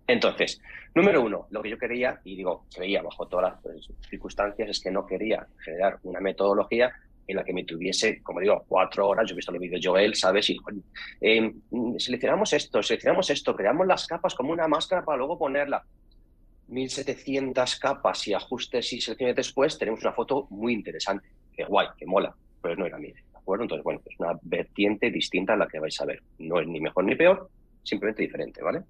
Entonces, 0.06 0.60
número 0.94 1.22
uno, 1.22 1.46
lo 1.50 1.62
que 1.62 1.70
yo 1.70 1.78
quería, 1.78 2.20
y 2.24 2.34
digo, 2.34 2.64
creía 2.74 3.02
bajo 3.02 3.28
todas 3.28 3.54
las 3.62 3.88
circunstancias, 4.08 4.70
es 4.70 4.80
que 4.80 4.90
no 4.90 5.06
quería 5.06 5.46
generar 5.62 5.98
una 6.02 6.20
metodología 6.20 6.92
en 7.28 7.36
la 7.36 7.44
que 7.44 7.52
me 7.52 7.64
tuviese, 7.64 8.22
como 8.22 8.40
digo, 8.40 8.64
cuatro 8.66 9.06
horas, 9.06 9.28
yo 9.28 9.34
he 9.34 9.36
visto 9.36 9.52
los 9.52 9.60
vídeos 9.60 9.82
de 9.82 9.88
Joel, 9.88 10.14
¿sabes? 10.14 10.48
Y 10.48 10.56
eh, 11.20 11.52
seleccionamos 11.98 12.54
esto, 12.54 12.82
seleccionamos 12.82 13.28
esto, 13.28 13.54
creamos 13.54 13.86
las 13.86 14.06
capas 14.06 14.34
como 14.34 14.50
una 14.50 14.66
máscara 14.66 15.04
para 15.04 15.18
luego 15.18 15.38
ponerla. 15.38 15.84
1700 16.68 17.76
capas 17.76 18.26
y 18.28 18.32
ajustes 18.32 18.92
y 18.94 19.00
selecciones 19.02 19.36
después, 19.36 19.78
tenemos 19.78 20.00
una 20.00 20.12
foto 20.12 20.46
muy 20.50 20.72
interesante, 20.72 21.28
que 21.54 21.64
guay, 21.64 21.88
que 21.98 22.06
mola, 22.06 22.34
pero 22.62 22.76
no 22.76 22.86
era 22.86 22.98
mía, 22.98 23.14
¿de 23.14 23.38
acuerdo? 23.38 23.64
Entonces, 23.64 23.84
bueno, 23.84 24.00
es 24.06 24.18
una 24.18 24.32
vertiente 24.40 25.10
distinta 25.10 25.52
a 25.52 25.56
la 25.56 25.68
que 25.68 25.78
vais 25.80 26.00
a 26.00 26.06
ver. 26.06 26.22
No 26.38 26.60
es 26.60 26.66
ni 26.66 26.80
mejor 26.80 27.04
ni 27.04 27.14
peor, 27.14 27.50
simplemente 27.82 28.22
diferente, 28.22 28.62
¿vale? 28.62 28.82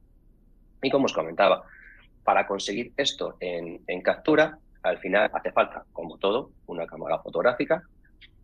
Y 0.81 0.91
como 0.91 1.07
os 1.07 1.13
comentaba, 1.13 1.65
para 2.23 2.47
conseguir 2.47 2.93
esto 2.97 3.37
en 3.41 4.01
captura, 4.03 4.59
al 4.83 4.99
final 4.99 5.29
hace 5.33 5.51
falta, 5.51 5.85
como 5.93 6.19
todo, 6.19 6.53
una 6.67 6.87
cámara 6.87 7.19
fotográfica, 7.19 7.83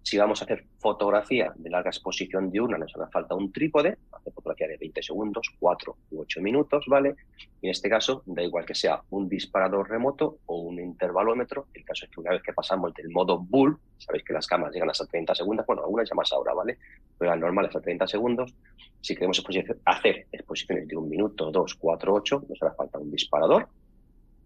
si 0.04 0.18
vamos 0.18 0.42
a 0.42 0.44
hacer 0.44 0.66
fotografía 0.78 1.50
de 1.56 1.70
larga 1.70 1.88
exposición 1.88 2.50
de 2.50 2.60
una, 2.60 2.76
nos 2.76 2.94
hará 2.94 3.08
falta 3.08 3.34
un 3.34 3.50
trípode, 3.50 3.96
hacer 4.12 4.32
fotografía 4.34 4.68
de 4.68 4.76
20 4.76 5.02
segundos, 5.02 5.48
4 5.58 5.96
u 6.10 6.20
8 6.20 6.42
minutos, 6.42 6.84
¿vale? 6.88 7.16
Y 7.62 7.68
en 7.68 7.70
este 7.70 7.88
caso, 7.88 8.22
da 8.26 8.42
igual 8.42 8.66
que 8.66 8.74
sea 8.74 9.00
un 9.08 9.30
disparador 9.30 9.88
remoto 9.88 10.40
o 10.44 10.58
un 10.58 10.78
intervalómetro. 10.78 11.68
El 11.72 11.86
caso 11.86 12.04
es 12.04 12.10
que 12.10 12.20
una 12.20 12.32
vez 12.32 12.42
que 12.42 12.52
pasamos 12.52 12.92
del 12.92 13.08
modo 13.08 13.38
bull, 13.38 13.78
sabéis 13.96 14.24
que 14.24 14.34
las 14.34 14.46
cámaras 14.46 14.74
llegan 14.74 14.90
hasta 14.90 15.06
30 15.06 15.36
segundos, 15.36 15.64
bueno, 15.66 15.82
algunas 15.82 16.06
ya 16.06 16.14
más 16.14 16.30
ahora, 16.34 16.52
¿vale? 16.52 16.76
Pero 17.18 17.30
las 17.30 17.40
normales 17.40 17.74
a 17.74 17.80
30 17.80 18.06
segundos. 18.06 18.54
Si 19.00 19.14
queremos 19.14 19.42
hacer 19.86 20.26
exposiciones 20.30 20.86
de 20.86 20.98
un 20.98 21.08
minuto, 21.08 21.50
2, 21.50 21.74
4, 21.76 22.12
8, 22.12 22.44
nos 22.46 22.62
hará 22.62 22.74
falta 22.74 22.98
un 22.98 23.10
disparador, 23.10 23.68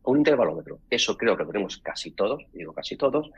un 0.05 0.18
intervalómetro. 0.18 0.79
Eso 0.88 1.16
creo 1.16 1.37
que 1.37 1.42
lo 1.42 1.51
tenemos 1.51 1.79
casi 1.79 2.12
todos, 2.12 2.44
digo 2.53 2.73
casi 2.73 2.97
todos. 2.97 3.29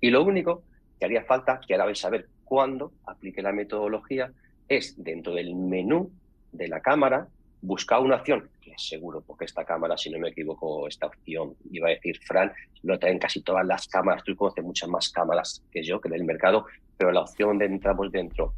Y 0.00 0.10
lo 0.10 0.24
único 0.24 0.64
que 0.98 1.04
haría 1.04 1.24
falta, 1.24 1.60
que 1.66 1.74
ahora 1.74 1.86
vais 1.86 2.04
a 2.04 2.10
ver 2.10 2.28
cuándo 2.44 2.92
aplique 3.06 3.42
la 3.42 3.52
metodología, 3.52 4.32
es 4.68 5.02
dentro 5.02 5.34
del 5.34 5.54
menú 5.54 6.10
de 6.52 6.68
la 6.68 6.80
cámara 6.80 7.28
buscar 7.60 8.00
una 8.00 8.16
opción, 8.16 8.48
que 8.60 8.72
seguro, 8.76 9.22
porque 9.26 9.44
esta 9.44 9.64
cámara, 9.64 9.96
si 9.96 10.10
no 10.10 10.18
me 10.18 10.28
equivoco, 10.28 10.86
esta 10.86 11.06
opción, 11.06 11.54
iba 11.70 11.88
a 11.88 11.90
decir 11.90 12.18
Fran, 12.24 12.52
lo 12.82 12.98
traen 12.98 13.18
casi 13.18 13.42
todas 13.42 13.66
las 13.66 13.88
cámaras, 13.88 14.22
tú 14.22 14.36
conoces 14.36 14.64
muchas 14.64 14.88
más 14.88 15.08
cámaras 15.10 15.62
que 15.70 15.82
yo, 15.82 16.00
que 16.00 16.08
en 16.08 16.14
el 16.14 16.24
mercado, 16.24 16.66
pero 16.96 17.10
la 17.10 17.22
opción 17.22 17.50
donde 17.50 17.66
entramos 17.66 18.10
dentro 18.12 18.54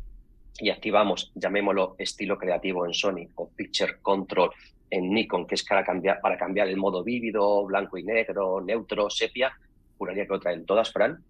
y 0.58 0.68
activamos, 0.70 1.32
llamémoslo 1.34 1.94
estilo 1.98 2.36
creativo 2.36 2.84
en 2.84 2.92
Sony 2.92 3.28
o 3.36 3.48
Picture 3.48 3.98
Control 4.02 4.50
en 4.90 5.10
Nikon, 5.10 5.46
que 5.46 5.54
es 5.54 5.64
para 5.64 5.84
cambiar, 5.84 6.20
para 6.20 6.36
cambiar 6.36 6.68
el 6.68 6.76
modo 6.76 7.02
vívido, 7.02 7.64
blanco 7.64 7.96
y 7.96 8.02
negro, 8.02 8.60
neutro, 8.60 9.08
sepia, 9.08 9.52
juraría 9.96 10.24
que 10.24 10.32
lo 10.32 10.40
traen 10.40 10.66
todas, 10.66 10.92
Fran, 10.92 11.24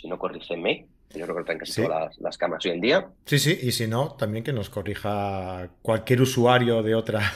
si 0.00 0.08
no 0.08 0.18
corrígeme, 0.18 0.86
yo 1.14 1.24
creo 1.26 1.44
que 1.44 1.52
lo 1.52 1.58
casi 1.58 1.82
todas 1.82 2.18
las, 2.18 2.38
cámaras 2.38 2.64
hoy 2.66 2.72
en 2.72 2.80
día. 2.80 3.08
Sí, 3.24 3.38
sí, 3.38 3.58
y 3.62 3.72
si 3.72 3.86
no, 3.86 4.12
también 4.12 4.44
que 4.44 4.52
nos 4.52 4.68
corrija 4.68 5.70
cualquier 5.82 6.22
usuario 6.22 6.82
de 6.82 6.94
otra, 6.94 7.32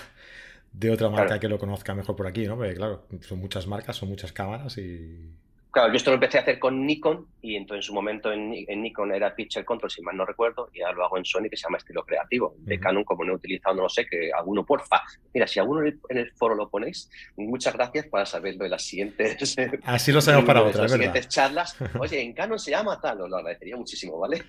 de 0.72 0.90
otra 0.90 1.08
marca 1.08 1.38
que 1.38 1.48
lo 1.48 1.58
conozca 1.58 1.94
mejor 1.94 2.16
por 2.16 2.26
aquí, 2.26 2.46
¿no? 2.46 2.56
Porque 2.56 2.74
claro, 2.74 3.06
son 3.20 3.38
muchas 3.38 3.66
marcas, 3.66 3.96
son 3.96 4.08
muchas 4.08 4.32
cámaras 4.32 4.76
y 4.78 5.30
Claro, 5.70 5.92
yo 5.92 5.96
esto 5.96 6.10
lo 6.10 6.14
empecé 6.14 6.38
a 6.38 6.40
hacer 6.40 6.58
con 6.58 6.86
Nikon 6.86 7.26
y 7.42 7.54
entonces 7.54 7.84
en 7.84 7.86
su 7.86 7.94
momento 7.94 8.32
en, 8.32 8.50
Nikon 8.50 9.12
era 9.12 9.34
Picture 9.34 9.64
Control, 9.64 9.90
si 9.90 10.00
mal 10.00 10.16
no 10.16 10.24
recuerdo, 10.24 10.70
y 10.72 10.80
ahora 10.80 10.96
lo 10.96 11.04
hago 11.04 11.18
en 11.18 11.26
Sony 11.26 11.48
que 11.50 11.56
se 11.56 11.64
llama 11.64 11.76
estilo 11.76 12.04
creativo. 12.04 12.54
De 12.60 12.80
Canon, 12.80 13.04
como 13.04 13.24
no 13.24 13.32
he 13.32 13.36
utilizado, 13.36 13.76
no 13.76 13.82
lo 13.82 13.88
sé, 13.88 14.06
que 14.06 14.30
alguno, 14.32 14.64
porfa. 14.64 15.02
Mira, 15.34 15.46
si 15.46 15.60
alguno 15.60 15.86
en 15.86 16.18
el, 16.18 16.32
foro 16.32 16.54
lo 16.54 16.70
ponéis, 16.70 17.10
muchas 17.36 17.74
gracias 17.74 18.06
para 18.06 18.24
saberlo 18.24 18.64
de 18.64 18.70
las 18.70 18.82
siguientes. 18.82 19.56
Así 19.84 20.10
lo 20.10 20.22
sabemos 20.22 20.46
para 20.46 20.62
otras, 20.64 20.82
Las 20.82 20.92
siguientes 20.92 21.28
charlas. 21.28 21.76
Oye, 21.98 22.22
en 22.22 22.32
Canon 22.32 22.58
se 22.58 22.70
llama 22.70 22.98
tal, 22.98 23.20
os 23.20 23.30
lo 23.30 23.36
agradecería 23.36 23.76
muchísimo, 23.76 24.18
¿vale? 24.18 24.42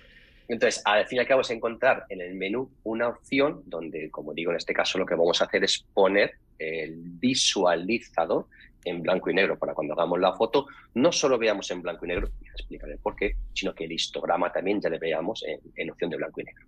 Entonces, 0.48 0.82
al 0.84 1.06
fin 1.06 1.18
y 1.18 1.20
al 1.20 1.28
cabo 1.28 1.42
es 1.42 1.50
encontrar 1.50 2.06
en 2.08 2.22
el 2.22 2.34
menú 2.34 2.70
una 2.82 3.08
opción 3.08 3.62
donde, 3.66 4.10
como 4.10 4.32
digo, 4.32 4.50
en 4.50 4.56
este 4.56 4.74
caso 4.74 4.98
lo 4.98 5.06
que 5.06 5.14
vamos 5.14 5.40
a 5.40 5.44
hacer 5.44 5.62
es 5.62 5.84
poner 5.94 6.32
el 6.58 6.94
visualizador 6.96 8.46
en 8.84 9.02
blanco 9.02 9.30
y 9.30 9.34
negro 9.34 9.58
para 9.58 9.74
cuando 9.74 9.94
hagamos 9.94 10.18
la 10.20 10.34
foto, 10.34 10.66
no 10.94 11.12
solo 11.12 11.38
veamos 11.38 11.70
en 11.70 11.82
blanco 11.82 12.04
y 12.04 12.08
negro, 12.08 12.28
y 12.40 12.46
explicaré 12.48 12.96
por 12.98 13.16
qué, 13.16 13.36
sino 13.52 13.74
que 13.74 13.84
el 13.84 13.92
histograma 13.92 14.52
también 14.52 14.80
ya 14.80 14.88
le 14.88 14.98
veamos 14.98 15.44
en, 15.76 15.90
opción 15.90 16.10
de 16.10 16.16
blanco 16.16 16.40
y 16.40 16.44
negro. 16.44 16.66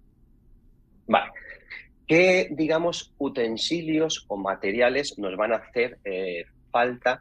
Vale. 1.06 1.32
¿Qué, 2.06 2.48
digamos, 2.50 3.14
utensilios 3.18 4.24
o 4.28 4.36
materiales 4.36 5.18
nos 5.18 5.36
van 5.36 5.52
a 5.52 5.56
hacer 5.56 5.98
eh, 6.04 6.44
falta 6.70 7.20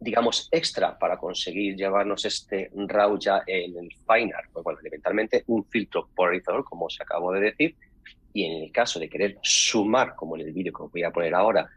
digamos, 0.00 0.48
extra 0.52 0.96
para 0.98 1.16
conseguir 1.16 1.76
llevarnos 1.76 2.24
este 2.24 2.70
RAW 2.72 3.18
ya 3.18 3.42
en 3.46 3.76
el 3.76 3.88
Fine 4.06 4.32
Art? 4.36 4.50
Pues 4.52 4.64
bueno, 4.64 4.80
elementalmente 4.80 5.44
un 5.48 5.64
filtro 5.64 6.08
polarizador, 6.14 6.64
como 6.64 6.86
os 6.86 6.98
acabo 7.00 7.32
de 7.32 7.40
decir, 7.40 7.74
y 8.32 8.44
en 8.44 8.62
el 8.64 8.72
caso 8.72 9.00
de 9.00 9.08
querer 9.08 9.38
sumar, 9.42 10.14
como 10.14 10.36
en 10.36 10.42
el 10.42 10.52
vídeo 10.52 10.72
que 10.72 10.82
os 10.82 10.92
voy 10.92 11.02
a 11.02 11.10
poner 11.10 11.34
ahora, 11.34 11.68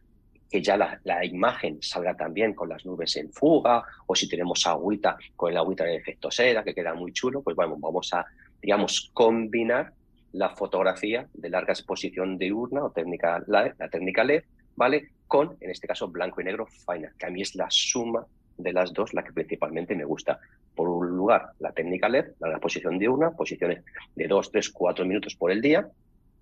que 0.52 0.62
ya 0.62 0.76
la, 0.76 1.26
imagen 1.26 1.82
salga 1.82 2.14
también 2.16 2.54
con 2.54 2.68
las 2.68 2.86
nubes 2.86 3.16
en 3.16 3.32
fuga, 3.32 3.84
o 4.06 4.14
si 4.14 4.28
tenemos 4.28 4.68
agüita, 4.68 5.18
con 5.36 5.52
el 5.52 5.58
agüita 5.58 5.86
de 5.86 5.96
efecto 5.96 6.30
seda, 6.30 6.64
que 6.64 6.76
queda 6.76 6.94
muy 6.94 7.14
chulo, 7.14 7.42
pues 7.42 7.56
bueno, 7.56 7.78
vamos 7.80 8.14
a, 8.14 8.26
digamos, 8.62 9.10
combinar 9.14 9.94
la 10.34 10.50
fotografía 10.50 11.26
de 11.34 11.50
larga 11.50 11.74
exposición 11.74 12.38
diurna 12.38 12.84
o 12.84 12.92
técnica, 12.92 13.42
la, 13.48 13.74
la 13.78 13.90
técnica 13.90 14.26
LED, 14.26 14.44
¿vale? 14.76 15.12
con, 15.26 15.56
en 15.62 15.72
este 15.72 15.88
caso, 15.88 16.10
blanco 16.10 16.42
y 16.42 16.44
negro 16.44 16.66
final, 16.66 17.14
que 17.18 17.26
a 17.26 17.30
mí 17.30 17.42
es 17.42 17.56
la 17.56 17.68
suma 17.70 18.26
de 18.58 18.74
las 18.74 18.92
dos 18.92 19.14
la 19.14 19.24
que 19.24 19.32
principalmente 19.32 19.96
me 19.96 20.04
gusta. 20.04 20.40
Por 20.76 20.90
un 20.90 21.08
lugar, 21.08 21.52
la 21.60 21.72
técnica 21.72 22.10
LED, 22.10 22.32
la 22.40 22.60
posición 22.60 23.00
diurna, 23.00 23.32
posiciones 23.32 23.84
de 24.16 24.28
2, 24.28 24.52
3, 24.52 24.70
4 24.70 25.06
minutos 25.06 25.36
por 25.36 25.52
el 25.52 25.62
día, 25.62 25.88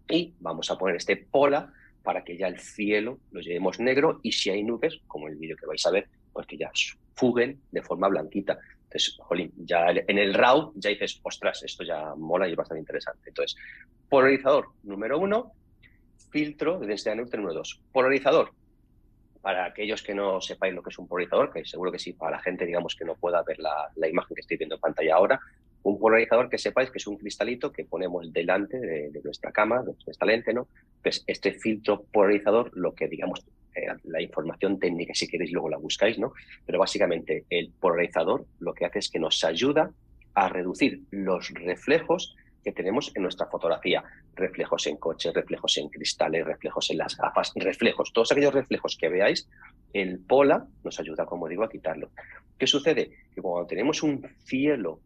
y 0.09 0.33
vamos 0.39 0.71
a 0.71 0.77
poner 0.77 0.95
este 0.95 1.17
pola 1.17 1.71
para 2.09 2.23
que 2.23 2.35
ya 2.35 2.47
el 2.47 2.59
cielo 2.59 3.19
lo 3.29 3.39
llevemos 3.39 3.79
negro 3.79 4.19
y 4.23 4.31
si 4.31 4.49
hay 4.49 4.63
nubes, 4.63 4.99
como 5.05 5.27
el 5.27 5.35
vídeo 5.35 5.55
que 5.55 5.67
vais 5.67 5.85
a 5.85 5.91
ver, 5.91 6.09
pues 6.33 6.47
que 6.47 6.57
ya 6.57 6.71
fuguen 7.13 7.61
de 7.69 7.83
forma 7.83 8.07
blanquita. 8.07 8.57
Entonces, 8.85 9.15
jolín, 9.19 9.53
ya 9.57 9.91
en 9.91 10.17
el 10.17 10.33
RAW 10.33 10.73
ya 10.73 10.89
dices, 10.89 11.19
ostras, 11.21 11.61
esto 11.61 11.83
ya 11.83 12.15
mola 12.15 12.47
y 12.47 12.51
es 12.53 12.57
bastante 12.57 12.79
interesante. 12.79 13.29
Entonces, 13.29 13.55
polarizador 14.09 14.69
número 14.81 15.19
uno, 15.19 15.51
filtro 16.31 16.79
de 16.79 16.87
densidad 16.87 17.13
neutra 17.13 17.39
número 17.39 17.59
dos. 17.59 17.79
Polarizador, 17.91 18.53
para 19.43 19.65
aquellos 19.65 20.01
que 20.01 20.15
no 20.15 20.41
sepáis 20.41 20.73
lo 20.73 20.81
que 20.81 20.89
es 20.89 20.97
un 20.97 21.07
polarizador, 21.07 21.53
que 21.53 21.63
seguro 21.63 21.91
que 21.91 21.99
sí, 21.99 22.13
para 22.13 22.37
la 22.37 22.41
gente, 22.41 22.65
digamos, 22.65 22.95
que 22.95 23.05
no 23.05 23.13
pueda 23.13 23.43
ver 23.43 23.59
la, 23.59 23.91
imagen 24.09 24.33
que 24.33 24.41
estoy 24.41 24.57
viendo 24.57 24.77
en 24.77 24.81
pantalla 24.81 25.13
ahora, 25.13 25.39
un 25.83 25.99
polarizador 25.99 26.49
que 26.49 26.57
sepáis 26.57 26.89
que 26.89 26.97
es 26.97 27.05
un 27.05 27.17
cristalito 27.17 27.71
que 27.71 27.85
ponemos 27.85 28.33
delante 28.33 28.79
de, 28.79 29.21
nuestra 29.23 29.51
cámara, 29.51 29.83
de 29.83 29.93
nuestra 30.07 30.25
lente, 30.25 30.55
¿no? 30.55 30.67
Pues 31.01 31.23
este 31.27 31.53
filtro 31.53 32.03
polarizador, 32.11 32.71
lo 32.75 32.93
que, 32.93 33.07
digamos, 33.07 33.45
eh, 33.75 33.87
la 34.03 34.21
información 34.21 34.79
técnica, 34.79 35.13
si 35.13 35.27
queréis, 35.27 35.51
luego 35.51 35.69
la 35.69 35.77
buscáis, 35.77 36.19
¿no? 36.19 36.33
Pero 36.65 36.79
básicamente 36.79 37.45
el 37.49 37.71
polarizador 37.71 38.45
lo 38.59 38.73
que 38.73 38.85
hace 38.85 38.99
es 38.99 39.09
que 39.09 39.19
nos 39.19 39.43
ayuda 39.43 39.91
a 40.33 40.49
reducir 40.49 41.01
los 41.11 41.49
reflejos 41.53 42.35
que 42.63 42.71
tenemos 42.71 43.11
en 43.15 43.23
nuestra 43.23 43.47
fotografía. 43.47 44.03
Reflejos 44.35 44.87
en 44.87 44.97
coches, 44.97 45.33
reflejos 45.33 45.77
en 45.77 45.89
cristales, 45.89 46.45
reflejos 46.45 46.89
en 46.91 46.97
las 46.97 47.15
gafas, 47.17 47.51
reflejos, 47.55 48.11
todos 48.13 48.31
aquellos 48.31 48.53
reflejos 48.53 48.97
que 48.97 49.09
veáis, 49.09 49.47
el 49.93 50.19
Pola 50.19 50.65
nos 50.83 50.99
ayuda, 50.99 51.25
como 51.25 51.47
digo, 51.47 51.63
a 51.63 51.69
quitarlo. 51.69 52.11
¿Qué 52.57 52.67
sucede? 52.67 53.11
Que 53.33 53.41
cuando 53.41 53.67
tenemos 53.67 54.03
un 54.03 54.25
cielo 54.45 54.99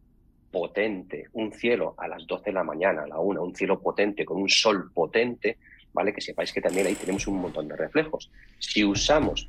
potente, 0.50 1.26
un 1.32 1.52
cielo 1.52 1.94
a 1.98 2.06
las 2.06 2.26
12 2.26 2.46
de 2.46 2.52
la 2.52 2.64
mañana, 2.64 3.02
a 3.02 3.08
la 3.08 3.18
1, 3.18 3.42
un 3.42 3.54
cielo 3.54 3.80
potente 3.80 4.24
con 4.24 4.40
un 4.40 4.48
sol 4.48 4.90
potente, 4.92 5.58
¿vale? 5.94 6.12
Que 6.12 6.20
sepáis 6.20 6.52
que 6.52 6.60
también 6.60 6.86
ahí 6.86 6.96
tenemos 6.96 7.26
un 7.26 7.40
montón 7.40 7.68
de 7.68 7.76
reflejos. 7.76 8.30
Si 8.58 8.84
usamos 8.84 9.48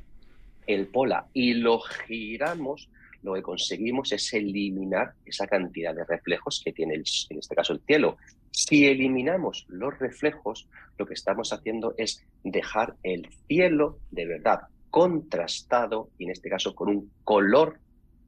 el 0.66 0.86
Pola 0.86 1.26
y 1.34 1.54
lo 1.54 1.80
giramos, 1.80 2.88
lo 3.22 3.34
que 3.34 3.42
conseguimos 3.42 4.12
es 4.12 4.32
eliminar 4.32 5.12
esa 5.24 5.46
cantidad 5.46 5.94
de 5.94 6.04
reflejos 6.04 6.62
que 6.64 6.72
tiene, 6.72 6.94
en 6.94 7.38
este 7.38 7.54
caso, 7.54 7.72
el 7.72 7.80
cielo. 7.80 8.16
Si 8.52 8.86
eliminamos 8.86 9.66
los 9.68 9.98
reflejos, 9.98 10.68
lo 10.96 11.06
que 11.06 11.14
estamos 11.14 11.52
haciendo 11.52 11.94
es 11.98 12.24
dejar 12.44 12.94
el 13.02 13.28
cielo 13.48 13.98
de 14.10 14.26
verdad 14.26 14.60
contrastado 14.90 16.10
y 16.16 16.24
en 16.24 16.30
este 16.30 16.48
caso 16.48 16.74
con 16.74 16.88
un 16.88 17.10
color 17.24 17.80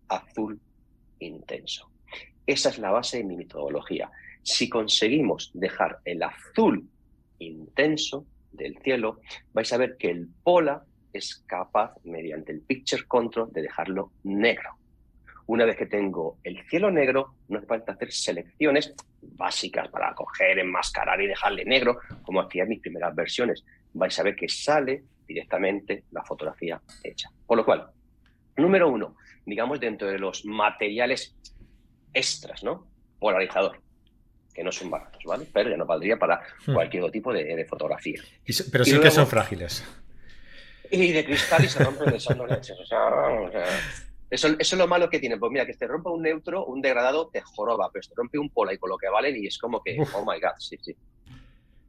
azul 0.09 0.61
intenso. 1.20 1.90
Esa 2.46 2.70
es 2.70 2.78
la 2.78 2.90
base 2.90 3.18
de 3.18 3.24
mi 3.24 3.37
metodología. 3.37 4.11
Si 4.42 4.68
conseguimos 4.68 5.50
dejar 5.54 6.00
el 6.04 6.22
azul 6.22 6.88
intenso 7.38 8.27
del 8.53 8.79
cielo, 8.79 9.20
vais 9.53 9.72
a 9.72 9.77
ver 9.77 9.96
que 9.96 10.11
el 10.11 10.29
pola 10.42 10.83
es 11.12 11.44
capaz, 11.46 11.94
mediante 12.05 12.53
el 12.53 12.61
picture 12.61 13.05
control, 13.07 13.53
de 13.53 13.62
dejarlo 13.62 14.12
negro. 14.24 14.77
Una 15.46 15.64
vez 15.64 15.77
que 15.77 15.87
tengo 15.87 16.37
el 16.44 16.62
cielo 16.68 16.90
negro, 16.90 17.35
no 17.48 17.59
hace 17.59 17.66
falta 17.66 17.92
hacer 17.92 18.12
selecciones 18.12 18.94
básicas 19.22 19.88
para 19.88 20.14
coger, 20.14 20.59
enmascarar 20.59 21.20
y 21.22 21.27
dejarle 21.27 21.64
negro, 21.64 21.98
como 22.22 22.40
hacía 22.40 22.66
mis 22.66 22.81
primeras 22.81 23.14
versiones. 23.14 23.64
Vais 23.94 24.18
a 24.18 24.22
ver 24.22 24.37
que 24.37 24.48
sale 24.48 25.05
directamente 25.27 26.05
la 26.11 26.22
fotografía 26.22 26.81
hecha. 27.03 27.31
Por 27.46 27.57
lo 27.57 27.64
cual, 27.64 27.90
número 28.57 28.90
uno, 28.90 29.16
digamos 29.46 29.81
dentro 29.81 30.09
de 30.09 30.18
los 30.18 30.44
materiales 30.44 31.35
extras, 32.12 32.62
¿no? 32.62 32.87
Polarizador, 33.18 33.81
que 34.59 34.64
no 34.64 34.73
son 34.73 34.90
baratos, 34.90 35.23
¿vale? 35.25 35.47
Pero 35.53 35.71
ya 35.71 35.77
no 35.77 35.87
valdría 35.87 36.18
para 36.18 36.40
hmm. 36.66 36.75
cualquier 36.75 37.09
tipo 37.12 37.33
de, 37.33 37.64
fotografía. 37.64 38.21
pero 38.73 38.85
sí 38.85 38.99
que 38.99 39.11
son 39.12 39.29
frágiles. 39.29 39.85
Y 40.90 41.12
de 41.12 41.25
cristal 41.25 41.64
y 41.64 41.68
se 41.68 41.85
rompen 41.85 42.11
de 42.11 42.18
son 42.18 42.44
leches. 42.49 42.77
O 42.77 42.85
sea, 42.85 43.07
o 43.07 43.53
sea 43.53 43.64
eso, 44.29 44.49
es 44.59 44.73
lo 44.73 44.88
malo 44.88 45.09
que 45.09 45.21
tiene. 45.21 45.37
Pues 45.37 45.53
mira, 45.53 45.64
que 45.64 45.75
te 45.75 45.87
rompa 45.87 46.11
un 46.11 46.23
neutro, 46.23 46.66
un 46.66 46.83
degradado, 46.83 47.29
te 47.29 47.40
joroba, 47.40 47.88
pero 47.92 48.09
te 48.09 48.14
rompe 48.16 48.37
un 48.37 48.51
pola 48.51 48.73
y 48.75 48.79
con 48.79 48.90
lo 48.90 48.99
que 48.99 49.09
valen 49.09 49.37
y 49.37 49.47
es 49.47 49.59
como 49.59 49.81
que, 49.81 49.97
oh 50.12 50.25
my 50.27 50.40
god, 50.40 50.59
sí, 50.59 50.77
sí. 50.83 50.97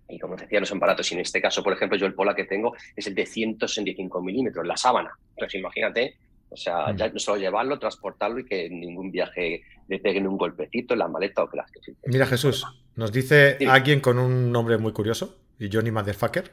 Y 0.07 0.19
como 0.19 0.35
te 0.35 0.43
decía, 0.43 0.59
no 0.59 0.67
son 0.67 0.79
baratos. 0.79 1.11
Y 1.11 1.15
en 1.15 1.21
este 1.21 1.41
caso, 1.41 1.63
por 1.63 1.73
ejemplo, 1.73 1.97
yo 1.97 2.05
el 2.05 2.13
pola 2.13 2.35
que 2.35 2.45
tengo 2.45 2.75
es 2.95 3.07
el 3.07 3.15
de 3.15 3.25
165 3.25 4.21
milímetros, 4.21 4.63
la 4.67 4.77
sábana. 4.77 5.09
Entonces, 5.31 5.59
imagínate, 5.59 6.17
o 6.49 6.55
sea, 6.55 6.93
mm. 6.93 6.97
ya 6.97 7.09
no 7.09 7.17
solo 7.17 7.41
llevarlo, 7.41 7.79
transportarlo 7.79 8.41
y 8.41 8.45
que 8.45 8.69
ningún 8.69 9.09
viaje 9.11 9.63
le 9.89 9.99
peguen 9.99 10.27
un 10.27 10.37
golpecito 10.37 10.93
en 10.93 10.99
la 10.99 11.07
maleta 11.07 11.43
o 11.43 11.49
que 11.49 11.57
las 11.57 11.71
que 11.71 11.79
Mira, 12.05 12.25
Jesús, 12.27 12.65
nos 12.95 13.11
dice 13.11 13.57
alguien 13.67 13.99
con 13.99 14.19
un 14.19 14.51
nombre 14.51 14.77
muy 14.77 14.93
curioso 14.93 15.39
y 15.57 15.69
Johnny 15.71 15.91
Motherfucker. 15.91 16.51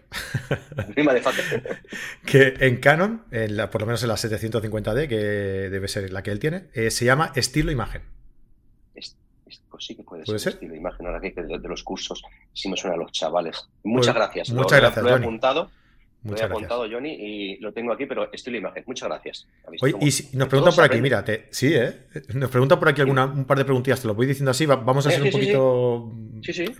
Motherfucker. 0.96 1.81
que 2.27 2.55
en 2.59 2.79
Canon, 2.79 3.25
por 3.70 3.81
lo 3.83 3.87
menos 3.87 4.03
en 4.03 4.09
la 4.09 4.14
750D, 4.16 5.07
que 5.07 5.16
debe 5.16 5.87
ser 5.87 6.11
la 6.12 6.22
que 6.22 6.31
él 6.31 6.38
tiene, 6.38 6.64
eh, 6.72 6.90
se 6.90 7.05
llama 7.05 7.31
estilo 7.37 7.70
imagen. 7.70 8.03
pues 8.94 9.16
sí 9.79 9.94
que 9.94 10.03
puede, 10.03 10.25
ser, 10.25 10.55
estilo 10.55 10.75
imagen. 10.75 11.07
Ahora 11.07 11.20
que 11.20 11.31
de, 11.31 11.59
los 11.59 11.85
cursos 11.85 12.22
sí 12.55 12.70
me 12.70 12.77
suena 12.77 12.96
a 12.96 12.99
los 12.99 13.12
chavales. 13.12 13.68
Muchas 13.85 14.14
pues 14.14 14.25
gracias. 14.25 14.51
Muchas 14.51 14.81
gracias, 14.81 15.05
lo 15.05 15.11
he 15.11 15.14
apuntado. 15.14 15.70
Lo 16.26 16.36
he 16.36 16.42
apuntado, 16.42 16.86
Johnny, 16.90 17.12
y 17.12 17.56
lo 17.58 17.72
tengo 17.72 17.92
aquí, 17.92 18.06
pero 18.06 18.30
estilo 18.32 18.58
imagen. 18.58 18.84
Muchas 18.86 19.08
gracias. 19.08 19.48
Oye, 19.80 19.94
y 20.00 20.36
nos 20.36 20.48
preguntan 20.48 20.74
por 20.74 20.84
aquí, 20.84 21.00
mírate, 21.00 21.46
sí, 21.50 21.74
¿eh? 21.74 22.06
Nos 22.34 22.50
preguntan 22.50 22.78
por 22.78 22.88
aquí 22.88 23.00
alguna, 23.00 23.26
un 23.26 23.44
par 23.44 23.58
de 23.58 23.64
preguntillas, 23.64 24.00
te 24.00 24.08
lo 24.08 24.14
voy 24.14 24.26
diciendo 24.26 24.50
así, 24.50 24.66
vamos 24.66 25.06
a 25.06 25.10
ser 25.10 25.22
un 25.22 25.30
poquito 25.30 26.12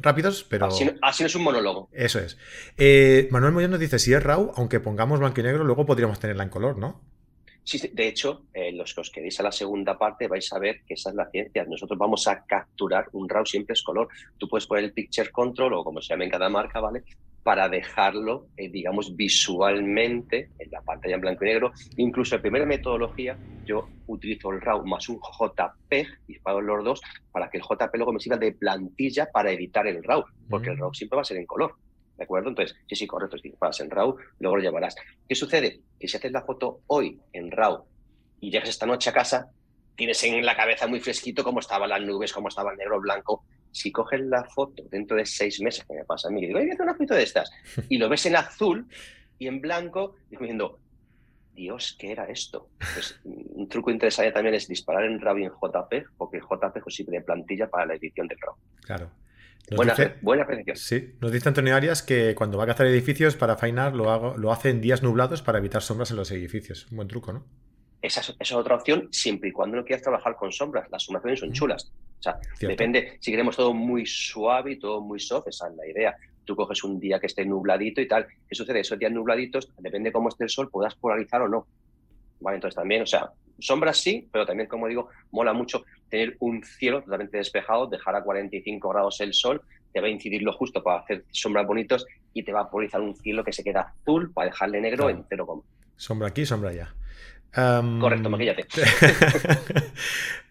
rápidos, 0.01 0.45
pero... 0.49 0.67
Así, 0.67 0.85
no 0.85 1.27
es 1.27 1.35
un 1.35 1.43
monólogo. 1.43 1.89
Eso 1.93 2.19
es. 2.19 2.39
Eh, 2.77 3.29
Manuel 3.31 3.53
Moyano 3.53 3.73
nos 3.73 3.81
dice, 3.81 3.99
si 3.99 4.13
es 4.13 4.23
RAW, 4.23 4.53
aunque 4.57 4.81
pongamos 4.81 5.21
blanco 5.21 5.41
y 5.41 5.45
negro, 5.45 5.65
luego 5.65 5.87
podríamos 5.87 6.19
tenerla 6.19 6.43
en 6.43 6.51
color, 6.51 6.79
¿no? 6.79 7.01
Sí, 7.67 7.81
de 7.93 8.07
hecho, 8.07 8.45
eh, 8.55 8.71
los 8.71 8.95
que 8.95 9.01
os 9.01 9.11
quedéis 9.11 9.41
a 9.41 9.43
la 9.43 9.51
segunda 9.51 9.99
parte 9.99 10.29
vais 10.29 10.53
a 10.53 10.59
ver 10.61 10.83
que 10.87 10.95
esa 10.95 11.11
es 11.11 11.17
la 11.17 11.29
ciencia. 11.29 11.65
Nosotros 11.65 11.99
vamos 11.99 12.29
a 12.29 12.45
capturar 12.45 13.09
un 13.11 13.29
RAW, 13.29 13.45
siempre 13.45 13.75
es 13.75 13.83
color. 13.83 14.07
Tú 14.39 14.49
puedes 14.49 14.69
poner 14.69 14.85
el 14.85 14.93
Picture 14.93 15.33
Control 15.33 15.75
o 15.75 15.83
como 15.83 16.01
se 16.01 16.11
llame 16.11 16.27
en 16.27 16.31
cada 16.31 16.49
marca, 16.49 16.79
¿vale? 16.79 17.03
Para 17.47 17.69
dejarlo, 17.69 18.49
eh, 18.57 18.69
digamos, 18.69 19.15
visualmente 19.15 20.51
en 20.59 20.69
la 20.73 20.83
pantalla 20.83 21.15
en 21.15 21.21
blanco 21.21 21.45
y 21.45 21.47
negro. 21.47 21.71
Incluso 21.97 22.35
en 22.35 22.43
primera 22.43 22.67
metodología, 22.67 23.39
yo 23.65 23.89
utilizo 24.09 24.51
el 24.51 24.61
RAW 24.61 24.85
más 24.85 25.09
un 25.09 25.21
JPEG, 25.21 26.09
disparo 26.27 26.61
los 26.61 26.85
dos, 26.85 27.01
para 27.31 27.49
que 27.49 27.59
el 27.59 27.63
JPEG 27.63 27.95
luego 27.95 28.13
me 28.13 28.19
sirva 28.19 28.37
de 28.37 28.51
plantilla 28.51 29.29
para 29.33 29.53
editar 29.53 29.87
el 29.87 30.03
RAW, 30.03 30.25
porque 30.51 30.71
el 30.71 30.77
mm. 30.77 30.81
RAW 30.81 30.95
siempre 30.95 31.15
va 31.19 31.23
a 31.23 31.25
ser 31.25 31.37
en 31.37 31.47
color. 31.47 31.77
¿De 32.17 32.25
acuerdo? 32.25 32.49
Entonces, 32.49 32.77
sí, 32.89 32.97
sí, 32.97 33.07
correcto, 33.07 33.39
si 33.39 33.53
vas 33.61 33.79
en 33.79 33.91
RAW, 33.91 34.17
luego 34.41 34.57
lo 34.57 34.63
llevarás. 34.63 34.97
¿Qué 35.29 35.37
sucede? 35.37 35.83
Que 36.01 36.09
si 36.09 36.17
haces 36.17 36.33
la 36.33 36.43
foto 36.43 36.81
hoy 36.89 37.17
en 37.33 37.53
RAW 37.53 37.85
y 38.41 38.51
llegas 38.51 38.71
esta 38.71 38.87
noche 38.87 39.11
a 39.11 39.13
casa, 39.13 39.53
tienes 39.95 40.21
en 40.25 40.45
la 40.45 40.57
cabeza 40.57 40.89
muy 40.89 40.99
fresquito 40.99 41.45
cómo 41.45 41.61
estaban 41.61 41.89
las 41.89 42.01
nubes, 42.01 42.33
cómo 42.33 42.49
estaba 42.49 42.73
el 42.73 42.77
negro, 42.77 43.01
blanco. 43.01 43.45
Si 43.77 43.93
coges 43.93 44.21
la 44.23 44.43
foto 44.43 44.85
dentro 44.91 45.19
de 45.19 45.27
seis 45.27 45.61
meses, 45.61 45.85
que 45.85 45.93
me 45.93 46.05
pasa 46.05 46.29
a 46.29 46.31
mí, 46.31 46.41
digo, 46.41 46.59
voy 46.59 46.71
a 46.71 46.73
hacer 46.73 46.83
una 46.83 46.95
foto 46.95 47.15
de 47.15 47.23
estas, 47.23 47.51
y 47.91 47.99
lo 47.99 48.09
ves 48.09 48.25
en 48.25 48.37
azul 48.37 48.87
y 49.39 49.49
en 49.49 49.61
blanco, 49.61 50.15
y 50.31 50.37
diciendo, 50.39 50.79
Dios, 51.55 51.95
¿qué 51.99 52.13
era 52.13 52.25
esto? 52.25 52.71
Pues, 52.79 53.21
un 53.25 53.69
truco 53.69 53.91
interesante 53.91 54.33
también 54.33 54.55
es 54.55 54.67
disparar 54.67 55.05
en 55.05 55.21
RAW 55.21 55.39
y 55.39 55.45
en 55.45 55.51
JPEG, 55.51 56.07
porque 56.17 56.39
el 56.39 56.43
JPEG 56.43 56.91
sirve 56.91 57.19
de 57.19 57.21
plantilla 57.21 57.69
para 57.69 57.85
la 57.85 57.97
edición 57.97 58.27
del 58.29 58.39
RAW. 58.41 58.55
Claro. 58.81 59.11
buena, 59.75 59.95
buena 60.23 60.47
Sí, 60.75 61.15
nos 61.21 61.31
dice 61.31 61.51
Antonio 61.51 61.77
Arias 61.77 62.03
que 62.03 62.35
cuando 62.35 62.57
va 62.57 62.65
a 62.65 62.69
cazar 62.69 62.87
edificios 62.87 63.37
para 63.37 63.59
fainar 63.59 63.95
lo, 63.95 64.11
hago, 64.11 64.39
lo 64.39 64.53
hace 64.53 64.71
en 64.71 64.81
días 64.81 65.03
nublados 65.03 65.43
para 65.43 65.59
evitar 65.59 65.83
sombras 65.83 66.11
en 66.11 66.17
los 66.17 66.31
edificios. 66.31 66.87
Un 66.91 66.97
buen 66.97 67.09
truco, 67.09 67.35
¿no? 67.35 67.45
Esa 68.07 68.21
es, 68.39 68.53
otra 68.53 68.77
opción 68.77 69.09
siempre 69.11 69.49
y 69.49 69.53
cuando 69.53 69.77
no 69.77 69.85
quieras 69.85 70.03
trabajar 70.03 70.37
con 70.37 70.53
sombras. 70.53 70.89
Las 70.91 71.03
sombras 71.03 71.41
son 71.41 71.53
chulas. 71.53 71.93
O 72.21 72.23
sea, 72.23 72.39
depende, 72.61 73.19
si 73.21 73.33
queremos 73.33 73.57
todo 73.57 73.75
muy 73.75 74.07
suave 74.07 74.73
y 74.73 74.79
todo 74.79 75.01
muy 75.01 75.19
soft, 75.19 75.49
esa 75.49 75.69
es 75.69 75.75
la 75.75 75.87
idea. 75.89 76.17
Tú 76.45 76.55
coges 76.55 76.85
un 76.85 77.01
día 77.01 77.19
que 77.19 77.27
esté 77.27 77.45
nubladito 77.45 78.01
y 78.01 78.07
tal. 78.07 78.27
¿Qué 78.49 78.55
sucede? 78.55 78.81
Esos 78.81 78.99
días 78.99 79.11
nubladitos, 79.11 79.73
depende 79.79 80.11
de 80.11 80.13
cómo 80.13 80.29
esté 80.29 80.45
el 80.45 80.51
sol, 80.51 80.71
puedas 80.71 80.95
polarizar 80.95 81.43
o 81.43 81.49
no. 81.49 81.67
Vale, 82.39 82.57
entonces 82.57 82.77
también, 82.77 83.03
o 83.03 83.07
sea, 83.07 83.31
sombras 83.59 83.99
sí, 83.99 84.29
pero 84.31 84.47
también, 84.47 84.69
como 84.69 84.87
digo, 84.87 85.09
mola 85.33 85.53
mucho 85.53 85.85
tener 86.09 86.37
un 86.39 86.63
cielo 86.63 87.03
totalmente 87.03 87.39
despejado, 87.39 87.89
dejar 87.89 88.15
a 88.15 88.23
45 88.23 88.89
grados 88.89 89.21
el 89.21 89.35
sol, 89.35 89.63
te 89.93 90.01
va 90.01 90.07
a 90.07 90.11
incidir 90.11 90.43
lo 90.43 90.53
justo 90.53 90.83
para 90.83 91.01
hacer 91.01 91.25
sombras 91.33 91.67
bonitos 91.67 92.07
y 92.33 92.45
te 92.45 92.53
va 92.53 92.61
a 92.61 92.71
polarizar 92.71 93.01
un 93.01 93.17
cielo 93.17 93.43
que 93.43 93.53
se 93.53 93.65
queda 93.65 93.95
azul 94.01 94.33
para 94.33 94.51
dejarle 94.51 94.81
negro 94.81 95.11
entero 95.11 95.45
como. 95.45 95.65
Sombra 95.97 96.29
aquí, 96.29 96.45
sombra 96.47 96.71
allá. 96.71 96.95
Correcto, 97.57 98.31
maquillate. 98.31 98.67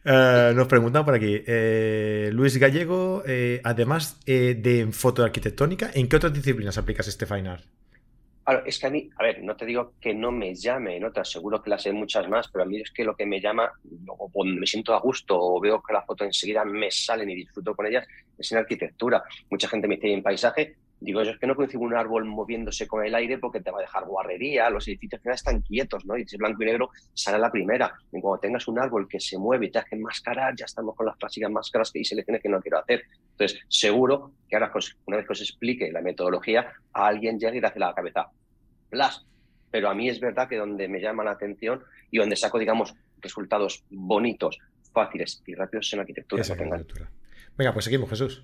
Eh, 0.08 0.54
nos 0.54 0.68
preguntan 0.68 1.04
por 1.04 1.16
aquí, 1.16 1.42
eh, 1.48 2.30
Luis 2.32 2.56
Gallego, 2.58 3.24
eh, 3.26 3.60
además 3.64 4.20
de 4.24 4.88
foto 4.92 5.24
arquitectónica, 5.24 5.90
¿en 5.96 6.08
qué 6.08 6.18
otras 6.18 6.32
disciplinas 6.32 6.78
aplicas 6.78 7.08
este 7.08 7.26
fine 7.26 7.50
art? 7.50 7.66
es 8.68 8.78
que 8.78 8.86
a 8.86 8.92
mí, 8.92 9.10
a 9.18 9.24
ver, 9.24 9.44
no 9.44 9.56
te 9.56 9.66
digo 9.66 9.94
que 10.00 10.14
no 10.14 10.32
me 10.32 10.54
llame, 10.54 11.00
no 11.00 11.12
te 11.12 11.22
aseguro 11.22 11.60
que 11.60 11.72
las 11.72 11.82
sé 11.82 11.92
muchas 11.92 12.30
más, 12.30 12.48
pero 12.50 12.64
a 12.64 12.68
mí 12.68 12.80
es 12.80 12.92
que 12.92 13.04
lo 13.04 13.16
que 13.16 13.26
me 13.26 13.42
llama, 13.42 13.72
o 14.06 14.46
me 14.46 14.68
siento 14.68 14.94
a 14.94 15.00
gusto 15.00 15.36
o 15.36 15.60
veo 15.60 15.82
que 15.82 15.94
las 15.94 16.06
fotos 16.06 16.28
enseguida 16.28 16.64
me 16.64 16.92
salen 16.92 17.28
y 17.32 17.36
disfruto 17.36 17.76
con 17.76 17.88
ellas, 17.88 18.08
es 18.38 18.52
en 18.52 18.60
arquitectura. 18.60 19.24
Mucha 19.50 19.68
gente 19.68 19.88
me 19.88 19.96
dice 19.96 20.14
en 20.14 20.22
paisaje, 20.22 20.76
digo, 21.06 21.24
yo 21.24 21.32
es 21.32 21.38
que 21.38 21.46
no 21.46 21.56
concibo 21.56 21.84
un 21.84 21.96
árbol 21.96 22.26
moviéndose 22.26 22.88
con 22.88 23.06
el 23.06 23.14
aire 23.14 23.38
porque 23.38 23.62
te 23.62 23.70
va 23.70 23.78
a 23.78 23.82
dejar 23.82 24.06
guarrería, 24.06 24.70
los 24.72 24.88
edificios 24.88 25.22
final 25.22 25.36
están 25.36 25.62
quietos, 25.62 26.04
¿no? 26.06 26.18
Y 26.18 26.26
si 26.26 26.36
es 26.36 26.40
blanco 26.40 26.64
y 26.64 26.66
negro, 26.66 26.90
sale 27.14 27.38
la 27.38 27.52
primera. 27.52 27.94
Y 28.12 28.20
cuando 28.20 28.40
tengas 28.40 28.68
un 28.68 28.80
árbol 28.80 29.08
que 29.08 29.20
se 29.20 29.38
mueve 29.38 29.68
y 29.68 29.72
te 29.72 29.80
hace 29.80 29.96
enmascarar, 29.96 30.56
ya 30.56 30.66
estamos 30.66 30.96
con 30.96 31.06
las 31.06 31.16
clásicas 31.18 31.52
máscaras 31.52 31.92
que 31.92 32.00
y 32.00 32.06
selecciones 32.06 32.42
que 32.42 32.50
no 32.50 32.60
quiero 32.60 32.80
hacer. 32.80 33.04
Entonces, 33.32 33.60
seguro 33.68 34.32
que 34.50 34.56
ahora, 34.56 34.72
una 35.06 35.18
vez 35.18 35.28
que 35.28 35.34
os 35.34 35.42
explique 35.42 35.92
la 35.92 36.02
metodología, 36.02 36.74
a 36.94 37.08
alguien 37.08 37.40
llega 37.40 37.56
y 37.56 37.62
le 37.62 37.68
hace 37.68 37.80
la 37.80 37.94
cabeza 37.94 38.32
las. 38.90 39.26
Pero 39.70 39.90
a 39.90 39.94
mí 39.94 40.10
es 40.10 40.20
verdad 40.20 40.50
que 40.50 40.58
donde 40.58 40.88
me 40.88 41.00
llama 41.00 41.24
la 41.24 41.32
atención 41.32 41.84
y 42.10 42.18
donde 42.18 42.36
saco, 42.36 42.58
digamos, 42.58 42.96
resultados 43.22 43.84
bonitos, 43.92 44.58
fáciles 44.92 45.44
y 45.46 45.54
rápidos 45.54 45.94
en 45.94 46.00
arquitectura. 46.00 46.42
arquitectura. 46.42 47.12
Venga, 47.58 47.74
pues 47.74 47.86
seguimos, 47.86 48.10
Jesús. 48.10 48.44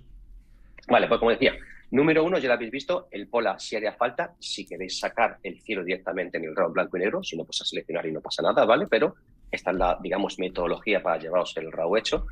Vale, 0.88 1.08
pues 1.08 1.20
como 1.20 1.32
decía, 1.32 1.54
número 1.92 2.24
uno, 2.24 2.38
ya 2.38 2.48
lo 2.48 2.56
habéis 2.56 2.72
visto, 2.72 3.08
el 3.12 3.28
Pola 3.28 3.60
si 3.60 3.76
haría 3.76 3.94
falta, 3.94 4.34
si 4.40 4.66
queréis 4.66 5.00
sacar 5.00 5.38
el 5.44 5.62
cielo 5.62 5.84
directamente 5.84 6.38
en 6.38 6.46
el 6.46 6.56
RAW 6.56 6.72
blanco 6.72 6.98
y 6.98 7.02
negro, 7.02 7.24
si 7.24 7.38
no, 7.38 7.46
pues 7.46 7.62
a 7.62 7.66
seleccionar 7.66 8.06
y 8.06 8.12
no 8.12 8.22
pasa 8.22 8.42
nada, 8.42 8.66
¿vale? 8.66 8.88
Pero 8.88 9.16
esta 9.52 9.72
es 9.72 9.78
la, 9.78 9.98
digamos, 10.02 10.40
metodología 10.40 11.04
para 11.04 11.20
llevaros 11.20 11.56
el 11.58 11.72
RAW 11.72 11.98
hecho. 11.98 12.26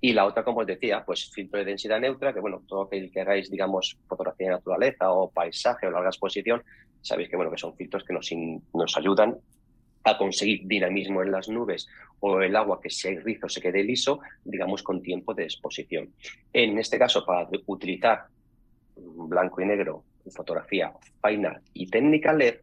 Y 0.00 0.12
la 0.12 0.26
otra, 0.26 0.44
como 0.44 0.60
os 0.60 0.66
decía, 0.66 1.04
pues 1.04 1.30
filtro 1.30 1.58
de 1.58 1.64
densidad 1.64 1.98
neutra, 1.98 2.32
que 2.34 2.40
bueno, 2.40 2.62
todo 2.68 2.82
aquel 2.82 3.10
que 3.10 3.20
hagáis, 3.22 3.50
digamos, 3.50 3.96
fotografía 4.06 4.48
de 4.48 4.52
naturaleza 4.54 5.10
o 5.10 5.30
paisaje 5.30 5.86
o 5.86 5.90
larga 5.90 6.10
exposición, 6.10 6.62
sabéis 7.00 7.30
que, 7.30 7.36
bueno, 7.36 7.50
que 7.50 7.58
son 7.58 7.74
filtros 7.74 8.04
que 8.04 8.12
nos, 8.12 8.30
nos 8.74 8.96
ayudan 8.96 9.36
a 10.04 10.16
conseguir 10.18 10.60
dinamismo 10.64 11.22
en 11.22 11.32
las 11.32 11.48
nubes 11.48 11.88
o 12.20 12.40
el 12.40 12.54
agua 12.54 12.80
que 12.80 12.90
hay 13.08 13.18
rizo 13.18 13.48
se 13.48 13.60
quede 13.60 13.82
liso, 13.82 14.20
digamos 14.44 14.82
con 14.82 15.02
tiempo 15.02 15.34
de 15.34 15.44
exposición. 15.44 16.12
En 16.52 16.78
este 16.78 16.98
caso, 16.98 17.24
para 17.26 17.48
utilizar 17.66 18.26
blanco 18.96 19.60
y 19.60 19.66
negro, 19.66 20.04
fotografía 20.30 20.92
final 21.22 21.60
y 21.72 21.86
técnica 21.88 22.32
LED, 22.32 22.56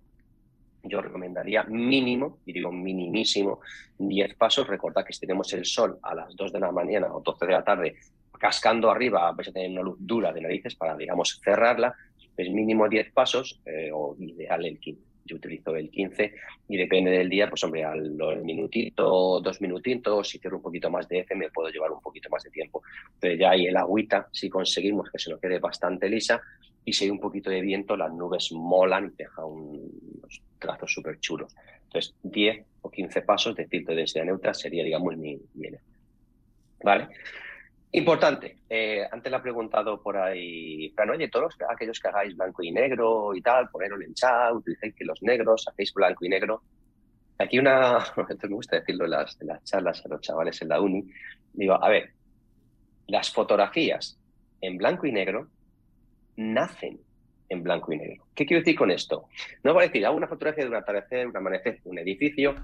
yo 0.83 1.01
recomendaría 1.01 1.63
mínimo, 1.63 2.39
y 2.45 2.51
digo 2.51 2.71
minimísimo, 2.71 3.61
10 3.97 4.35
pasos. 4.35 4.67
Recordad 4.67 5.05
que 5.05 5.13
si 5.13 5.21
tenemos 5.21 5.51
el 5.53 5.65
sol 5.65 5.97
a 6.01 6.13
las 6.13 6.35
2 6.35 6.51
de 6.51 6.59
la 6.59 6.71
mañana 6.71 7.07
o 7.13 7.21
12 7.21 7.45
de 7.45 7.51
la 7.53 7.63
tarde 7.63 7.95
cascando 8.37 8.91
arriba, 8.91 9.31
vais 9.31 9.47
a 9.47 9.53
tener 9.53 9.71
una 9.71 9.81
luz 9.81 9.97
dura 9.99 10.33
de 10.33 10.41
narices 10.41 10.75
para, 10.75 10.97
digamos, 10.97 11.39
cerrarla. 11.41 11.95
Es 12.35 12.49
mínimo 12.49 12.89
10 12.89 13.13
pasos 13.13 13.61
eh, 13.65 13.91
o 13.93 14.17
ideal 14.19 14.65
el 14.65 14.79
15. 14.79 15.12
Yo 15.25 15.37
utilizo 15.37 15.75
el 15.75 15.89
15 15.89 16.33
y 16.67 16.77
depende 16.77 17.11
del 17.11 17.29
día, 17.29 17.49
pues 17.49 17.63
hombre, 17.63 17.83
al 17.83 18.11
minutito, 18.43 19.39
dos 19.41 19.61
minutitos, 19.61 20.29
si 20.29 20.39
quiero 20.39 20.57
un 20.57 20.63
poquito 20.63 20.89
más 20.89 21.07
de 21.07 21.19
F 21.19 21.35
me 21.35 21.49
puedo 21.49 21.69
llevar 21.69 21.91
un 21.91 22.01
poquito 22.01 22.29
más 22.29 22.43
de 22.43 22.49
tiempo. 22.49 22.81
Pero 23.19 23.35
ya 23.35 23.51
hay 23.51 23.67
el 23.67 23.77
agüita, 23.77 24.27
si 24.31 24.49
conseguimos 24.49 25.09
que 25.09 25.19
se 25.19 25.31
nos 25.31 25.39
quede 25.39 25.59
bastante 25.59 26.09
lisa 26.09 26.41
y 26.85 26.93
si 26.93 27.05
hay 27.05 27.11
un 27.11 27.19
poquito 27.19 27.49
de 27.49 27.61
viento, 27.61 27.95
las 27.95 28.11
nubes 28.11 28.51
molan 28.51 29.13
y 29.13 29.23
dejan 29.23 29.45
unos 29.45 30.41
trazos 30.59 30.91
súper 30.91 31.19
chulos. 31.19 31.55
Entonces, 31.85 32.15
10 32.23 32.65
o 32.81 32.91
15 32.91 33.21
pasos 33.21 33.55
de 33.55 33.67
filtro 33.67 33.93
de 33.93 34.01
densidad 34.01 34.25
neutra 34.25 34.53
sería, 34.53 34.83
digamos, 34.83 35.15
mi, 35.15 35.39
mi 35.53 35.69
¿Vale? 36.83 37.07
Importante, 37.95 38.57
eh, 38.67 39.07
antes 39.11 39.31
le 39.31 39.37
ha 39.37 39.41
preguntado 39.41 40.01
por 40.01 40.17
ahí, 40.17 40.91
pero 40.97 41.13
oye, 41.13 41.27
todos 41.29 41.55
aquellos 41.69 41.99
que 41.99 42.07
hagáis 42.07 42.35
blanco 42.35 42.63
y 42.63 42.71
negro 42.71 43.35
y 43.35 43.41
tal, 43.41 43.69
ponerlo 43.69 44.01
en 44.01 44.15
chat, 44.15 44.51
utilicéis 44.51 44.95
que 44.95 45.05
los 45.05 45.21
negros, 45.21 45.67
hacéis 45.67 45.93
blanco 45.93 46.25
y 46.25 46.29
negro. 46.29 46.63
Aquí 47.37 47.59
una, 47.59 47.99
me 48.41 48.49
gusta 48.49 48.79
decirlo 48.79 49.05
en 49.05 49.11
las, 49.11 49.37
charlas 49.63 50.03
a 50.03 50.09
los 50.09 50.21
chavales 50.21 50.59
en 50.63 50.69
la 50.69 50.81
uni, 50.81 51.05
digo, 51.53 51.75
a 51.75 51.87
ver, 51.87 52.13
las 53.09 53.31
fotografías 53.31 54.19
en 54.59 54.75
blanco 54.79 55.05
y 55.05 55.11
negro 55.11 55.49
nacen 56.37 56.99
en 57.47 57.61
blanco 57.61 57.93
y 57.93 57.97
negro. 57.97 58.25
¿Qué 58.33 58.47
quiero 58.47 58.61
decir 58.61 58.75
con 58.75 58.89
esto? 58.89 59.27
No 59.61 59.71
voy 59.75 59.83
a 59.83 59.87
decir, 59.87 60.03
hago 60.03 60.17
una 60.17 60.27
fotografía 60.27 60.63
de 60.63 60.71
un 60.71 60.77
atardecer, 60.77 61.27
un 61.27 61.37
amanecer, 61.37 61.79
un 61.83 61.99
edificio, 61.99 62.55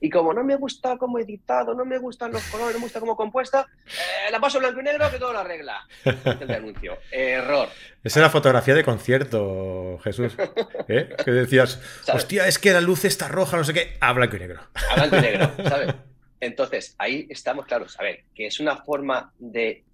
y 0.00 0.10
como 0.10 0.34
no 0.34 0.44
me 0.44 0.56
gusta 0.56 0.98
cómo 0.98 1.18
editado, 1.18 1.74
no 1.74 1.84
me 1.84 1.98
gustan 1.98 2.32
los 2.32 2.44
colores, 2.48 2.74
no 2.74 2.80
me 2.80 2.84
gusta 2.84 3.00
cómo 3.00 3.16
compuesta, 3.16 3.66
eh, 3.86 4.30
la 4.30 4.38
paso 4.38 4.58
blanco 4.58 4.80
y 4.80 4.82
negro 4.82 5.10
que 5.10 5.18
todo 5.18 5.32
lo 5.32 5.38
arregla. 5.38 5.86
El 6.04 6.50
anuncio. 6.50 6.98
Error. 7.10 7.68
Esa 8.04 8.20
era 8.20 8.30
fotografía 8.30 8.74
de 8.74 8.84
concierto, 8.84 9.98
Jesús. 10.04 10.36
¿Eh? 10.88 11.16
Que 11.24 11.30
decías, 11.30 11.80
hostia, 12.12 12.46
es 12.46 12.58
que 12.58 12.72
la 12.72 12.80
luz 12.80 13.04
está 13.04 13.28
roja, 13.28 13.56
no 13.56 13.64
sé 13.64 13.72
qué. 13.72 13.96
A 14.00 14.12
blanco 14.12 14.36
y 14.36 14.40
negro. 14.40 14.60
A 14.90 14.94
blanco 14.96 15.16
y 15.16 15.20
negro, 15.20 15.50
¿sabes? 15.68 15.94
Entonces, 16.40 16.94
ahí 16.98 17.26
estamos 17.30 17.66
claros. 17.66 17.98
A 17.98 18.02
ver, 18.02 18.24
que 18.34 18.46
es 18.46 18.60
una 18.60 18.76
forma 18.76 19.32
de 19.38 19.84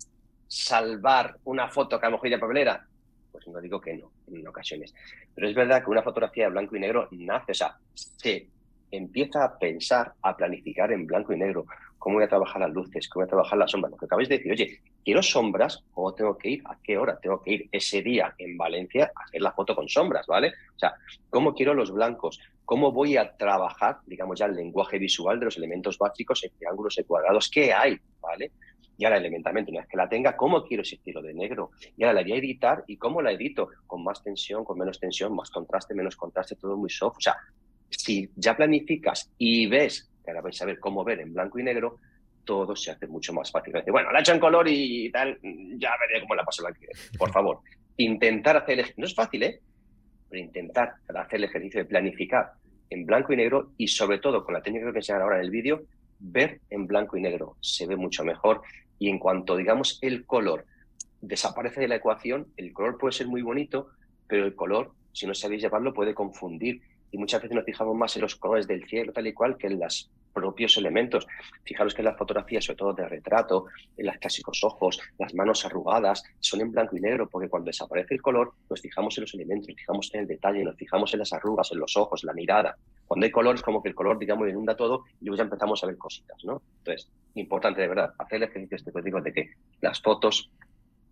salvar 0.49 1.37
una 1.45 1.69
foto 1.69 1.99
que 1.99 2.07
a 2.07 2.11
lo 2.11 2.17
mejor 2.17 2.29
ya 2.29 2.39
papelera. 2.39 2.87
Pues 3.31 3.47
no 3.47 3.61
digo 3.61 3.81
que 3.81 3.95
no, 3.95 4.11
en 4.31 4.47
ocasiones. 4.47 4.95
Pero 5.35 5.49
es 5.49 5.55
verdad 5.55 5.83
que 5.83 5.91
una 5.91 6.03
fotografía 6.03 6.45
de 6.45 6.51
blanco 6.51 6.77
y 6.77 6.81
negro 6.81 7.09
nace, 7.13 7.53
o 7.53 7.55
sea, 7.55 7.77
se 7.95 8.49
empieza 8.93 9.45
a 9.45 9.59
pensar, 9.59 10.13
a 10.23 10.37
planificar 10.37 10.93
en 10.93 11.07
blanco 11.07 11.33
y 11.33 11.39
negro, 11.39 11.67
cómo 11.99 12.17
voy 12.17 12.25
a 12.25 12.29
trabajar 12.29 12.61
las 12.61 12.73
luces, 12.73 13.09
cómo 13.09 13.23
voy 13.23 13.27
a 13.27 13.31
trabajar 13.31 13.59
las 13.59 13.71
sombras. 13.71 13.93
Lo 13.93 13.97
que 13.97 14.05
acabáis 14.07 14.29
de 14.29 14.37
decir, 14.37 14.53
oye, 14.53 14.81
quiero 15.05 15.23
sombras, 15.23 15.83
¿cómo 15.93 16.15
tengo 16.15 16.37
que 16.37 16.51
ir? 16.51 16.63
¿A 16.67 16.77
qué 16.83 16.99
hora 16.99 17.19
tengo 17.19 17.43
que 17.43 17.53
ir 17.53 17.69
ese 17.73 18.03
día 18.03 18.35
en 18.39 18.57
Valencia 18.57 19.11
a 19.15 19.25
hacer 19.25 19.41
la 19.41 19.53
foto 19.53 19.75
con 19.75 19.89
sombras, 19.89 20.27
¿vale? 20.27 20.53
O 20.75 20.79
sea, 20.79 20.95
¿cómo 21.31 21.55
quiero 21.55 21.75
los 21.75 21.91
blancos? 21.91 22.41
¿Cómo 22.65 22.93
voy 22.93 23.17
a 23.17 23.37
trabajar, 23.37 23.99
digamos 24.07 24.39
ya, 24.39 24.47
el 24.47 24.55
lenguaje 24.55 24.99
visual 24.99 25.39
de 25.39 25.47
los 25.47 25.57
elementos 25.57 25.99
básicos 25.99 26.45
en 26.45 26.51
triángulos 26.51 26.99
y 26.99 27.05
cuadrados? 27.05 27.51
¿Qué 27.51 27.73
hay? 27.73 27.99
¿Vale? 28.21 28.53
Y 28.99 29.05
ahora, 29.05 29.17
elementalmente, 29.17 29.71
una 29.71 29.81
vez 29.81 29.89
que 29.89 29.97
la 29.97 30.09
tenga, 30.09 30.37
¿cómo 30.37 30.63
quiero 30.65 30.83
ese 30.83 30.97
estilo 30.97 31.23
de 31.23 31.35
negro? 31.35 31.71
Y 31.97 32.05
ahora 32.05 32.15
la 32.15 32.23
voy 32.23 32.33
a 32.33 32.37
editar 32.37 32.85
y 32.87 32.97
cómo 32.97 33.23
la 33.23 33.33
edito, 33.33 33.69
con 33.87 34.05
más 34.05 34.23
tensión, 34.23 34.65
con 34.65 34.79
menos 34.79 35.01
tensión, 35.01 35.35
más 35.35 35.51
contraste, 35.51 35.95
menos 35.95 36.15
contraste, 36.15 36.57
todo 36.57 36.77
muy 36.77 36.91
soft. 36.91 37.17
O 37.17 37.21
sea, 37.21 37.37
si 37.97 38.31
ya 38.37 38.57
planificas 38.57 39.31
y 39.39 39.67
ves, 39.67 40.11
que 40.25 40.31
ahora 40.31 40.43
vais 40.43 40.61
a 40.61 40.67
ver 40.67 40.79
cómo 40.79 41.05
ver 41.05 41.21
en 41.21 41.33
blanco 41.33 41.59
y 41.59 41.63
negro, 41.63 41.99
todo 42.45 42.75
se 42.75 42.91
hace 42.91 43.07
mucho 43.07 43.33
más 43.33 43.51
fácil. 43.51 43.75
Bueno, 43.91 44.11
la 44.11 44.19
he 44.19 44.23
hecho 44.23 44.33
en 44.33 44.41
color 44.41 44.67
y 44.69 45.11
tal, 45.11 45.39
ya 45.43 45.91
veré 46.01 46.21
cómo 46.21 46.35
la 46.35 46.45
paso 46.45 46.63
negro. 46.65 46.93
Por 47.17 47.31
favor, 47.31 47.61
intentar 47.97 48.57
hacer 48.57 48.81
el 48.81 48.87
no 48.97 49.07
es 49.07 49.15
fácil, 49.15 49.43
¿eh? 49.45 49.61
Pero 50.29 50.43
intentar 50.43 50.95
hacer 51.15 51.37
el 51.39 51.45
ejercicio 51.45 51.81
de 51.81 51.87
planificar 51.87 52.53
en 52.91 53.07
blanco 53.07 53.33
y 53.33 53.37
negro 53.37 53.73
y 53.77 53.89
sobre 53.89 54.19
todo 54.19 54.45
con 54.45 54.55
la 54.55 54.63
técnica 54.63 54.93
que 54.93 54.99
enseñan 54.99 55.23
ahora 55.23 55.37
en 55.37 55.45
el 55.45 55.51
vídeo, 55.51 55.83
ver 56.19 56.61
en 56.71 56.87
blanco 56.87 57.17
y 57.17 57.21
negro 57.21 57.57
se 57.61 57.87
ve 57.87 57.97
mucho 57.97 58.25
mejor 58.25 58.63
y 58.99 59.09
en 59.09 59.19
cuanto 59.19 59.57
digamos 59.57 59.99
el 60.03 60.25
color 60.27 60.67
desaparece 61.21 61.81
de 61.81 61.89
la 61.89 61.97
ecuación, 61.97 62.49
el 62.57 62.73
color 62.73 62.99
puede 62.99 63.13
ser 63.13 63.29
muy 63.29 63.43
bonito, 63.43 63.89
pero 64.27 64.45
el 64.45 64.55
color, 64.55 64.93
si 65.13 65.27
no 65.27 65.35
sabéis 65.35 65.63
llevarlo, 65.63 65.95
puede 65.95 66.15
confundir 66.15 66.83
y 67.13 67.19
muchas 67.19 67.43
veces 67.43 67.55
nos 67.55 67.65
fijamos 67.65 67.95
más 67.95 68.17
en 68.17 68.23
los 68.23 68.37
colores 68.37 68.67
del 68.67 68.85
cielo, 68.89 69.13
tal 69.13 69.27
y 69.27 69.35
cual, 69.35 69.57
que 69.59 69.67
en 69.69 69.79
los 69.79 70.11
propios 70.33 70.79
elementos. 70.79 71.27
Fijaros 71.63 71.95
que 71.95 72.01
en 72.01 72.07
las 72.07 72.17
fotografías, 72.17 72.65
sobre 72.65 72.79
todo 72.79 72.95
de 72.95 73.07
retrato, 73.07 73.67
en 73.99 74.07
los 74.07 74.17
clásicos 74.17 74.65
ojos, 74.65 74.99
las 75.19 75.35
manos 75.35 75.65
arrugadas, 75.67 76.25
son 76.41 76.63
en 76.63 76.73
blanco 76.73 76.97
y 76.97 77.01
negro, 77.01 77.29
porque 77.29 77.51
cuando 77.51 77.67
desaparece 77.67 78.15
el 78.15 78.23
color, 78.23 78.55
nos 78.71 78.81
fijamos 78.81 79.17
en 79.19 79.23
los 79.23 79.35
elementos, 79.35 79.67
fijamos 79.77 80.11
en 80.15 80.21
el 80.23 80.27
detalle, 80.27 80.65
nos 80.65 80.77
fijamos 80.77 81.13
en 81.13 81.19
las 81.19 81.35
arrugas, 81.35 81.71
en 81.71 81.81
los 81.81 81.97
ojos, 81.99 82.25
la 82.25 82.33
mirada. 82.33 82.77
Cuando 83.07 83.27
hay 83.27 83.31
color, 83.31 83.57
es 83.57 83.63
como 83.63 83.83
que 83.83 83.91
el 83.91 83.95
color, 83.95 84.19
digamos, 84.19 84.49
inunda 84.49 84.75
todo 84.75 85.05
y 85.21 85.27
luego 85.27 85.37
ya 85.37 85.45
empezamos 85.45 85.85
a 85.85 85.87
ver 85.87 85.99
cositas, 85.99 86.43
¿no? 86.45 86.63
Entonces, 86.79 87.11
importante 87.35 87.83
de 87.83 87.89
verdad, 87.89 88.15
hacer 88.17 88.37
el 88.37 88.45
ejercicio 88.45 88.77
este 88.79 89.03
digo 89.03 89.21
de 89.21 89.35
que 89.35 89.51
las 89.83 90.01
fotos 90.01 90.51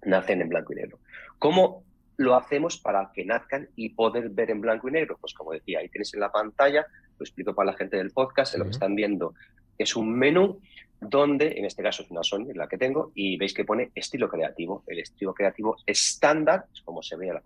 nacen 0.02 0.40
en 0.40 0.48
blanco 0.48 0.72
y 0.72 0.76
negro. 0.76 0.98
¿Cómo 1.38 1.82
lo 2.20 2.37
hacemos 2.37 2.78
para 2.78 3.11
que 3.14 3.24
nazcan 3.24 3.66
y 3.76 3.88
poder 3.88 4.28
ver 4.28 4.50
en 4.50 4.61
blanco 4.61 4.88
y 4.88 4.92
negro? 4.92 5.16
Pues 5.18 5.33
como 5.33 5.52
decía, 5.52 5.78
ahí 5.78 5.88
tienes 5.88 6.12
en 6.12 6.20
la 6.20 6.30
pantalla, 6.30 6.87
lo 7.18 7.24
explico 7.24 7.54
para 7.54 7.70
la 7.70 7.76
gente 7.78 7.96
del 7.96 8.11
podcast, 8.11 8.56
lo 8.56 8.64
que 8.64 8.72
están 8.72 8.94
viendo 8.94 9.33
es 9.78 9.96
un 9.96 10.12
menú 10.12 10.61
donde, 11.00 11.52
en 11.56 11.64
este 11.64 11.83
caso 11.83 12.02
es 12.02 12.11
una 12.11 12.22
Sony, 12.22 12.52
la 12.54 12.68
que 12.68 12.76
tengo, 12.76 13.11
y 13.14 13.38
veis 13.38 13.54
que 13.54 13.64
pone 13.64 13.90
estilo 13.94 14.28
creativo. 14.28 14.85
El 14.87 14.98
estilo 14.98 15.33
creativo 15.33 15.78
estándar, 15.87 16.66
es 16.74 16.83
como 16.83 17.02
se 17.02 17.16
ve 17.16 17.28
en 17.28 17.35
la, 17.35 17.42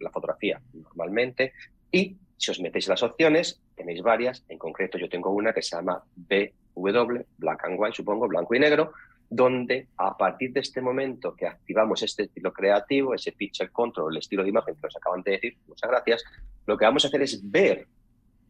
la 0.00 0.10
fotografía 0.10 0.58
normalmente, 0.72 1.52
y 1.92 2.16
si 2.38 2.50
os 2.50 2.60
metéis 2.60 2.86
en 2.86 2.92
las 2.92 3.02
opciones, 3.02 3.60
tenéis 3.76 4.00
varias, 4.00 4.42
en 4.48 4.56
concreto 4.56 4.96
yo 4.96 5.10
tengo 5.10 5.30
una 5.32 5.52
que 5.52 5.60
se 5.60 5.76
llama 5.76 6.02
BW, 6.16 7.20
Black 7.36 7.64
and 7.66 7.78
White, 7.78 7.96
supongo, 7.96 8.26
blanco 8.26 8.54
y 8.54 8.58
negro, 8.58 8.92
donde 9.30 9.88
a 9.96 10.16
partir 10.16 10.52
de 10.52 10.60
este 10.60 10.80
momento 10.80 11.34
que 11.34 11.46
activamos 11.46 12.02
este 12.02 12.24
estilo 12.24 12.52
creativo, 12.52 13.14
ese 13.14 13.32
picture 13.32 13.70
control, 13.70 14.12
el 14.12 14.18
estilo 14.18 14.42
de 14.42 14.50
imagen 14.50 14.74
que 14.74 14.82
nos 14.82 14.96
acaban 14.96 15.22
de 15.22 15.32
decir, 15.32 15.56
muchas 15.66 15.90
gracias, 15.90 16.24
lo 16.66 16.76
que 16.76 16.84
vamos 16.84 17.04
a 17.04 17.08
hacer 17.08 17.22
es 17.22 17.50
ver 17.50 17.86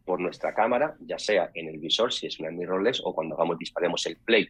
por 0.05 0.19
nuestra 0.19 0.53
cámara, 0.53 0.95
ya 0.99 1.17
sea 1.17 1.49
en 1.53 1.67
el 1.67 1.79
visor, 1.79 2.13
si 2.13 2.27
es 2.27 2.39
una 2.39 2.51
mirrorless, 2.51 3.01
o 3.03 3.13
cuando 3.13 3.35
hagamos, 3.35 3.57
disparemos 3.57 4.05
el 4.05 4.17
play 4.17 4.47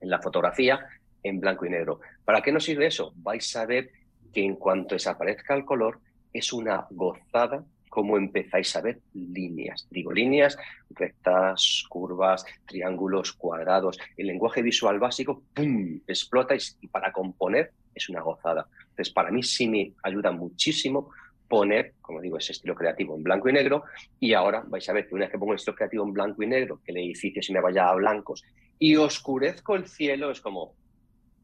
en 0.00 0.08
la 0.08 0.20
fotografía, 0.20 0.80
en 1.22 1.40
blanco 1.40 1.66
y 1.66 1.70
negro. 1.70 2.00
¿Para 2.24 2.40
qué 2.40 2.52
nos 2.52 2.64
sirve 2.64 2.86
eso? 2.86 3.12
Vais 3.16 3.54
a 3.56 3.66
ver 3.66 3.90
que 4.32 4.42
en 4.42 4.56
cuanto 4.56 4.94
desaparezca 4.94 5.54
el 5.54 5.64
color, 5.64 6.00
es 6.32 6.52
una 6.52 6.86
gozada 6.90 7.64
cómo 7.98 8.16
empezáis 8.16 8.76
a 8.76 8.80
ver 8.80 9.00
líneas. 9.12 9.88
Digo 9.90 10.12
líneas, 10.12 10.56
rectas, 10.90 11.82
curvas, 11.88 12.44
triángulos, 12.64 13.32
cuadrados. 13.32 13.98
El 14.16 14.28
lenguaje 14.28 14.62
visual 14.62 15.00
básico, 15.00 15.42
¡pum!, 15.52 15.98
explota 16.06 16.54
y 16.80 16.86
para 16.86 17.10
componer 17.10 17.72
es 17.92 18.08
una 18.08 18.20
gozada. 18.20 18.68
Entonces, 18.90 19.12
para 19.12 19.32
mí 19.32 19.42
sí 19.42 19.66
me 19.66 19.94
ayuda 20.04 20.30
muchísimo 20.30 21.10
poner, 21.48 21.94
como 22.00 22.20
digo, 22.20 22.38
ese 22.38 22.52
estilo 22.52 22.76
creativo 22.76 23.16
en 23.16 23.24
blanco 23.24 23.48
y 23.48 23.52
negro. 23.52 23.82
Y 24.20 24.32
ahora 24.32 24.62
vais 24.64 24.88
a 24.88 24.92
ver 24.92 25.08
que 25.08 25.16
una 25.16 25.24
vez 25.24 25.32
que 25.32 25.38
pongo 25.40 25.54
el 25.54 25.56
estilo 25.56 25.74
creativo 25.74 26.04
en 26.04 26.12
blanco 26.12 26.44
y 26.44 26.46
negro, 26.46 26.80
que 26.84 26.92
el 26.92 26.98
edificio 26.98 27.42
se 27.42 27.52
me 27.52 27.60
vaya 27.60 27.88
a 27.88 27.96
blancos 27.96 28.44
y 28.78 28.94
oscurezco 28.94 29.74
el 29.74 29.88
cielo, 29.88 30.30
es 30.30 30.40
como, 30.40 30.76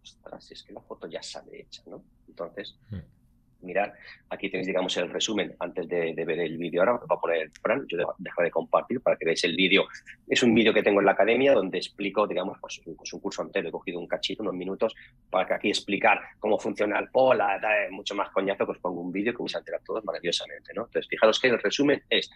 ostras, 0.04 0.52
es 0.52 0.62
que 0.62 0.72
la 0.72 0.82
foto 0.82 1.08
ya 1.08 1.20
sale 1.20 1.62
hecha, 1.62 1.82
¿no? 1.86 2.04
Entonces, 2.28 2.78
hmm 2.90 3.23
mirar. 3.64 3.92
Aquí 4.30 4.50
tenéis, 4.50 4.66
digamos, 4.66 4.96
el 4.96 5.10
resumen 5.10 5.54
antes 5.58 5.88
de, 5.88 6.14
ver 6.14 6.40
el 6.40 6.56
vídeo. 6.56 6.82
Ahora 6.82 6.92
va 6.92 7.16
a 7.16 7.20
poner 7.20 7.50
Fran, 7.60 7.84
yo 7.88 7.98
dejo 8.18 8.42
de 8.42 8.50
compartir 8.50 9.00
para 9.00 9.16
que 9.16 9.24
veáis 9.24 9.44
el 9.44 9.56
vídeo. 9.56 9.86
Es 10.28 10.42
un 10.42 10.54
vídeo 10.54 10.72
que 10.72 10.82
tengo 10.82 11.00
en 11.00 11.06
la 11.06 11.12
academia 11.12 11.52
donde 11.52 11.78
explico, 11.78 12.26
digamos, 12.26 12.58
pues, 12.60 12.80
pues, 12.96 13.12
un 13.12 13.20
curso 13.20 13.42
entero. 13.42 13.68
He 13.68 13.72
cogido 13.72 13.98
un 13.98 14.06
cachito, 14.06 14.42
unos 14.42 14.54
minutos, 14.54 14.94
para 15.30 15.46
que 15.46 15.54
aquí 15.54 15.68
explicar 15.68 16.20
cómo 16.38 16.58
funciona 16.58 16.98
el 16.98 17.08
pola, 17.08 17.60
mucho 17.90 18.14
más 18.14 18.30
coñazo, 18.30 18.66
pues 18.66 18.78
pongo 18.78 19.00
un 19.00 19.12
vídeo 19.12 19.32
que 19.32 19.42
vais 19.42 19.54
a 19.54 19.58
enterar 19.58 19.80
todos 19.84 20.04
maravillosamente, 20.04 20.72
¿no? 20.74 20.84
Entonces, 20.86 21.08
fijaros 21.08 21.40
que 21.40 21.48
el 21.48 21.58
resumen 21.60 22.02
es, 22.08 22.30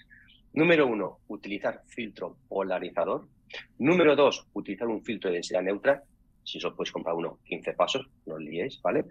número 0.53 0.87
uno, 0.87 1.19
utilizar 1.29 1.83
filtro 1.87 2.37
polarizador. 2.49 3.27
Número 3.79 4.15
dos, 4.15 4.47
utilizar 4.53 4.89
un 4.89 5.03
filtro 5.03 5.31
de 5.31 5.37
densidad 5.37 5.63
neutra 5.63 6.03
si 6.49 6.59
os 6.59 6.73
podéis 6.75 6.93
comprar 6.93 7.15
uno, 7.15 7.39
15 7.45 7.75
pasos, 7.75 8.09
no 8.27 8.35
os 8.35 8.41
liéis, 8.41 8.81
¿vale? 8.81 9.05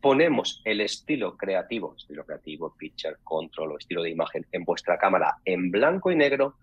Ponemos 0.00 0.62
el 0.64 0.80
estilo 0.80 1.36
creativo, 1.36 1.94
estilo 1.96 2.24
creativo, 2.24 2.74
picture, 2.78 3.16
control 3.24 3.72
o 3.72 3.78
estilo 3.78 4.02
de 4.02 4.10
imagen 4.10 4.46
en 4.52 4.64
vuestra 4.64 4.96
cámara 4.96 5.36
en 5.44 5.70
blanco 5.70 6.12
y 6.12 6.16
negro 6.16 6.54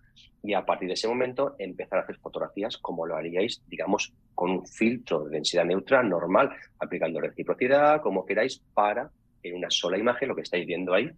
y 0.42 0.54
a 0.54 0.64
partir 0.64 0.88
de 0.88 0.94
ese 0.94 1.08
momento 1.08 1.56
empezar 1.58 1.98
a 1.98 2.02
hacer 2.02 2.16
fotografías 2.16 2.78
como 2.78 3.06
lo 3.06 3.16
haríais, 3.16 3.62
digamos, 3.68 4.12
con 4.34 4.50
un 4.50 4.66
filtro 4.66 5.24
de 5.24 5.30
densidad 5.30 5.64
neutra 5.64 6.02
normal, 6.02 6.50
aplicando 6.78 7.20
reciprocidad, 7.20 8.00
como 8.00 8.24
queráis, 8.24 8.62
para 8.72 9.10
en 9.42 9.56
una 9.56 9.70
sola 9.70 9.98
imagen, 9.98 10.28
lo 10.28 10.34
que 10.34 10.42
estáis 10.42 10.66
viendo 10.66 10.94
ahí, 10.94 11.10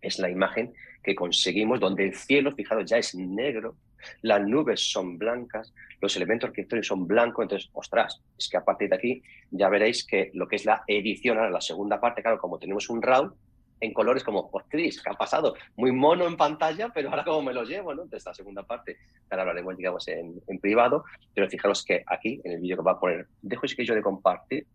es 0.00 0.18
la 0.18 0.30
imagen 0.30 0.72
que 1.02 1.14
conseguimos 1.14 1.80
donde 1.80 2.04
el 2.04 2.14
cielo, 2.14 2.52
fijaros, 2.52 2.88
ya 2.88 2.98
es 2.98 3.14
negro, 3.14 3.76
las 4.22 4.42
nubes 4.42 4.90
son 4.90 5.18
blancas, 5.18 5.72
los 6.00 6.16
elementos 6.16 6.48
arquitectónicos 6.48 6.88
son 6.88 7.06
blancos, 7.06 7.44
entonces, 7.44 7.70
ostras, 7.72 8.20
es 8.38 8.48
que 8.48 8.56
a 8.56 8.64
partir 8.64 8.90
de 8.90 8.96
aquí 8.96 9.22
ya 9.50 9.68
veréis 9.68 10.06
que 10.06 10.30
lo 10.34 10.46
que 10.46 10.56
es 10.56 10.64
la 10.64 10.84
edición, 10.86 11.38
ahora 11.38 11.50
la 11.50 11.60
segunda 11.60 12.00
parte, 12.00 12.22
claro, 12.22 12.38
como 12.38 12.58
tenemos 12.58 12.88
un 12.90 13.02
RAW, 13.02 13.34
en 13.80 13.92
colores 13.92 14.24
como, 14.24 14.48
ostras, 14.52 15.00
¿qué 15.02 15.10
ha 15.10 15.14
pasado? 15.14 15.54
Muy 15.76 15.92
mono 15.92 16.26
en 16.26 16.36
pantalla, 16.36 16.90
pero 16.94 17.10
ahora 17.10 17.24
cómo 17.24 17.42
me 17.42 17.52
lo 17.52 17.64
llevo, 17.64 17.94
¿no? 17.94 18.06
De 18.06 18.16
esta 18.16 18.32
segunda 18.32 18.62
parte, 18.62 18.96
ahora 19.30 19.42
hablaremos, 19.42 19.76
digamos, 19.76 20.08
en, 20.08 20.40
privado, 20.60 21.04
pero 21.34 21.48
fijaros 21.48 21.84
que 21.84 22.02
aquí, 22.06 22.40
en 22.44 22.52
el 22.52 22.60
vídeo 22.60 22.78
que 22.78 22.82
va 22.82 22.92
a 22.92 23.00
poner, 23.00 23.26
dejo 23.42 23.66
ese 23.66 23.76
que 23.76 23.84
yo 23.84 23.94
de 23.94 24.02
compartir. 24.02 24.66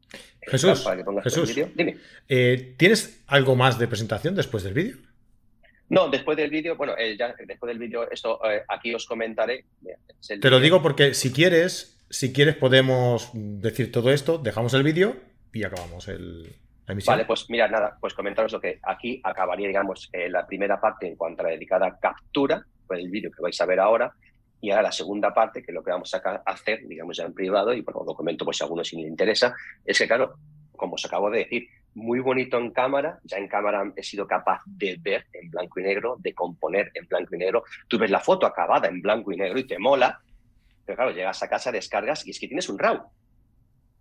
Jesús, 0.41 0.81
para 0.81 0.97
que 0.97 1.03
pongas 1.03 1.23
Jesús, 1.23 1.55
Dime. 1.75 1.97
Eh, 2.27 2.75
¿Tienes 2.77 3.23
algo 3.27 3.55
más 3.55 3.79
de 3.79 3.87
presentación 3.87 4.35
después 4.35 4.63
del 4.63 4.73
vídeo? 4.73 4.97
No, 5.91 6.07
después 6.07 6.37
del 6.37 6.49
vídeo, 6.49 6.77
bueno, 6.77 6.93
eh, 6.97 7.17
ya 7.17 7.35
después 7.45 7.67
del 7.67 7.77
vídeo, 7.77 8.09
esto 8.09 8.39
eh, 8.49 8.63
aquí 8.69 8.95
os 8.95 9.05
comentaré. 9.05 9.65
Te 10.39 10.49
lo 10.49 10.61
digo 10.61 10.81
porque 10.81 11.13
si 11.13 11.33
quieres, 11.33 12.01
si 12.09 12.31
quieres 12.31 12.55
podemos 12.55 13.29
decir 13.33 13.91
todo 13.91 14.09
esto, 14.09 14.37
dejamos 14.37 14.73
el 14.73 14.83
vídeo 14.83 15.17
y 15.51 15.65
acabamos 15.65 16.07
el, 16.07 16.43
la 16.87 16.93
emisión. 16.93 17.11
Vale, 17.11 17.25
pues 17.25 17.49
mira, 17.49 17.67
nada, 17.67 17.97
pues 17.99 18.13
comentaros 18.13 18.53
lo 18.53 18.61
que 18.61 18.79
aquí 18.83 19.19
acabaría, 19.21 19.67
digamos, 19.67 20.09
eh, 20.13 20.29
la 20.29 20.47
primera 20.47 20.79
parte 20.79 21.07
en 21.07 21.17
cuanto 21.17 21.41
a 21.41 21.47
la 21.47 21.51
dedicada 21.51 21.99
captura, 21.99 22.65
con 22.87 22.97
el 22.97 23.09
vídeo 23.09 23.29
que 23.29 23.41
vais 23.41 23.59
a 23.59 23.65
ver 23.65 23.81
ahora, 23.81 24.13
y 24.61 24.71
ahora 24.71 24.83
la 24.83 24.91
segunda 24.93 25.33
parte, 25.33 25.61
que 25.61 25.71
es 25.71 25.75
lo 25.75 25.83
que 25.83 25.91
vamos 25.91 26.13
a 26.13 26.41
hacer, 26.45 26.87
digamos, 26.87 27.17
ya 27.17 27.25
en 27.25 27.33
privado, 27.33 27.73
y 27.73 27.81
bueno, 27.81 28.03
lo 28.05 28.15
comento 28.15 28.45
pues 28.45 28.55
si 28.55 28.63
a 28.63 28.65
alguno 28.65 28.85
si 28.85 28.95
le 28.95 29.09
interesa, 29.09 29.53
es 29.83 29.97
que 29.97 30.07
claro, 30.07 30.35
como 30.71 30.93
os 30.95 31.03
acabo 31.03 31.29
de 31.29 31.39
decir, 31.39 31.67
muy 31.93 32.19
bonito 32.19 32.57
en 32.57 32.71
cámara, 32.71 33.19
ya 33.23 33.37
en 33.37 33.47
cámara 33.47 33.91
he 33.95 34.03
sido 34.03 34.25
capaz 34.25 34.61
de 34.65 34.97
ver 34.99 35.25
en 35.33 35.49
blanco 35.49 35.79
y 35.79 35.83
negro, 35.83 36.15
de 36.19 36.33
componer 36.33 36.91
en 36.93 37.05
blanco 37.07 37.35
y 37.35 37.39
negro. 37.39 37.63
Tú 37.87 37.97
ves 37.97 38.09
la 38.09 38.19
foto 38.19 38.45
acabada 38.45 38.87
en 38.87 39.01
blanco 39.01 39.31
y 39.31 39.37
negro 39.37 39.59
y 39.59 39.67
te 39.67 39.77
mola, 39.77 40.21
pero 40.85 40.95
claro, 40.95 41.11
llegas 41.11 41.41
a 41.43 41.49
casa, 41.49 41.71
descargas 41.71 42.25
y 42.25 42.31
es 42.31 42.39
que 42.39 42.47
tienes 42.47 42.69
un 42.69 42.79
RAW. 42.79 43.09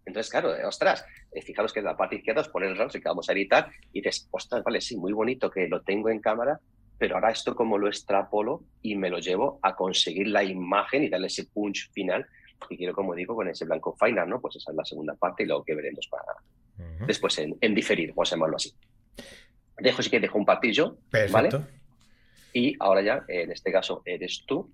Entonces, 0.07 0.31
claro, 0.31 0.55
ostras, 0.67 1.05
eh, 1.33 1.43
fijaros 1.43 1.73
que 1.73 1.81
en 1.81 1.85
la 1.85 1.97
parte 1.97 2.17
izquierda 2.17 2.41
os 2.41 2.49
pone 2.49 2.67
el 2.67 2.77
RAW, 2.77 2.89
que 2.89 3.01
vamos 3.05 3.29
a 3.29 3.33
editar, 3.33 3.71
y 3.93 4.01
dices, 4.01 4.29
ostras, 4.31 4.63
vale, 4.65 4.81
sí, 4.81 4.97
muy 4.97 5.13
bonito 5.13 5.51
que 5.51 5.69
lo 5.69 5.83
tengo 5.83 6.09
en 6.09 6.21
cámara, 6.21 6.59
pero 6.99 7.15
ahora 7.15 7.31
esto 7.31 7.55
como 7.55 7.79
lo 7.79 7.89
extrapolo 7.89 8.63
y 8.83 8.97
me 8.97 9.11
lo 9.11 9.19
llevo 9.19 9.59
a 9.63 9.75
conseguir 9.75 10.29
la 10.29 10.45
imagen 10.45 11.05
y 11.05 11.09
darle 11.09 11.29
ese 11.29 11.47
punch 11.47 11.91
final 11.93 12.27
que 12.69 12.77
quiero, 12.77 12.95
como 12.95 13.15
digo, 13.15 13.35
con 13.35 13.49
ese 13.49 13.65
blanco 13.65 13.97
final, 13.99 14.29
¿no? 14.29 14.41
Pues 14.41 14.57
esa 14.57 14.71
es 14.71 14.77
la 14.77 14.85
segunda 14.85 15.15
parte 15.15 15.43
y 15.43 15.47
luego 15.47 15.65
que 15.65 15.75
veremos 15.75 16.07
para, 16.09 16.27
después 17.07 17.39
en, 17.39 17.57
en 17.61 17.75
diferir, 17.75 18.11
vamos 18.11 18.33
a 18.33 18.37
llamarlo 18.37 18.57
así. 18.57 18.73
Dejo 19.79 20.03
sí 20.03 20.11
que 20.11 20.21
dejo 20.21 20.39
un 20.39 20.45
partillo, 20.45 20.99
¿vale? 21.31 21.51
Y 22.53 22.77
ahora 22.81 23.03
ya, 23.03 23.25
en 23.29 23.53
este 23.53 23.73
caso, 23.73 24.03
eres 24.05 24.45
tú 24.47 24.71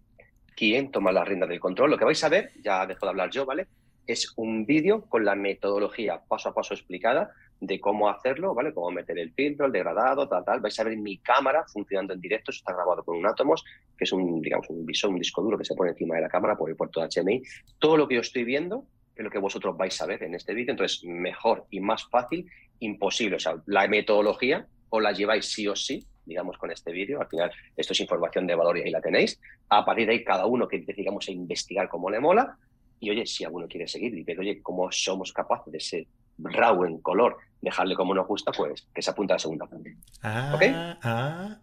quien 0.57 0.91
toma 0.91 1.13
la 1.13 1.25
rienda 1.25 1.47
del 1.47 1.61
control. 1.61 1.91
Lo 1.91 1.99
que 1.99 2.05
vais 2.05 2.25
a 2.25 2.29
ver, 2.29 2.51
ya 2.63 2.87
dejo 2.87 3.07
de 3.07 3.11
hablar 3.11 3.31
yo, 3.31 3.45
¿vale? 3.45 3.67
Es 4.07 4.33
un 4.37 4.65
vídeo 4.65 5.03
con 5.03 5.25
la 5.25 5.35
metodología 5.35 6.23
paso 6.27 6.49
a 6.49 6.55
paso 6.55 6.75
explicada 6.75 7.31
de 7.61 7.81
cómo 7.81 8.09
hacerlo, 8.09 8.55
¿vale? 8.55 8.73
Cómo 8.73 8.91
meter 8.91 9.19
el 9.19 9.33
filtro, 9.33 9.67
el 9.67 9.73
degradado, 9.73 10.29
tal, 10.29 10.45
tal. 10.45 10.61
Vais 10.61 10.79
a 10.79 10.85
ver 10.85 10.97
mi 10.97 11.19
cámara 11.19 11.65
funcionando 11.67 12.15
en 12.15 12.21
directo. 12.21 12.51
Eso 12.51 12.59
está 12.59 12.73
grabado 12.73 13.05
con 13.05 13.17
un 13.17 13.27
Atomos, 13.27 13.65
que 13.97 14.05
es 14.05 14.13
un, 14.13 14.41
digamos, 14.41 14.69
un 14.71 14.87
visor, 14.87 15.11
un 15.11 15.19
disco 15.19 15.43
duro 15.43 15.59
que 15.59 15.65
se 15.65 15.75
pone 15.75 15.91
encima 15.91 16.17
de 16.17 16.23
la 16.23 16.29
cámara 16.29 16.57
por 16.57 16.71
el 16.71 16.77
puerto 16.77 17.01
HMI. 17.01 17.43
Todo 17.79 17.97
lo 17.97 18.09
que 18.09 18.15
yo 18.15 18.21
estoy 18.21 18.45
viendo 18.45 18.87
es 19.17 19.25
lo 19.25 19.31
que 19.31 19.39
vosotros 19.39 19.77
vais 19.77 20.01
a 20.01 20.07
ver 20.07 20.23
en 20.23 20.35
este 20.35 20.55
vídeo. 20.55 20.73
Entonces, 20.73 21.03
mejor 21.05 21.65
y 21.71 21.81
más 21.81 22.05
fácil, 22.09 22.47
imposible. 22.81 23.37
O 23.37 23.41
sea, 23.41 23.57
la 23.67 23.89
metodología 23.89 24.67
o 24.91 25.01
la 25.01 25.13
lleváis 25.13 25.47
sí 25.47 25.67
o 25.67 25.75
sí, 25.75 26.07
digamos, 26.25 26.59
con 26.59 26.71
este 26.71 26.93
vídeo. 26.93 27.21
Al 27.21 27.29
final, 27.29 27.51
esto 27.77 27.93
es 27.93 28.01
información 28.01 28.47
de 28.47 28.55
valor 28.55 28.79
y 28.79 28.83
ahí 28.83 28.91
la 28.91 29.01
tenéis. 29.01 29.41
A 29.71 29.85
partir 29.85 30.07
de 30.07 30.13
ahí, 30.13 30.25
cada 30.25 30.47
uno 30.47 30.69
que 30.69 30.79
digamos 30.79 31.29
a 31.29 31.33
investigar 31.33 31.89
cómo 31.89 32.11
le 32.11 32.21
mola. 32.21 32.59
Y 33.01 33.11
oye, 33.11 33.27
si 33.27 33.45
alguno 33.45 33.67
quiere 33.67 33.89
seguir 33.89 34.15
y 34.17 34.23
ver, 34.23 34.39
oye, 34.39 34.61
cómo 34.63 34.91
somos 34.91 35.33
capaces 35.33 35.73
de 35.73 35.81
ser 35.81 36.07
raw 36.39 36.85
en 36.85 37.01
color, 37.01 37.37
dejarle 37.61 37.95
como 37.95 38.15
nos 38.15 38.27
gusta, 38.27 38.53
pues 38.53 38.87
que 38.95 39.03
se 39.03 39.11
apunta 39.11 39.35
a 39.35 39.37
la 39.37 39.39
segunda 39.39 39.67
parte. 39.67 39.97
Ah, 40.23 40.99
ah, 41.03 41.57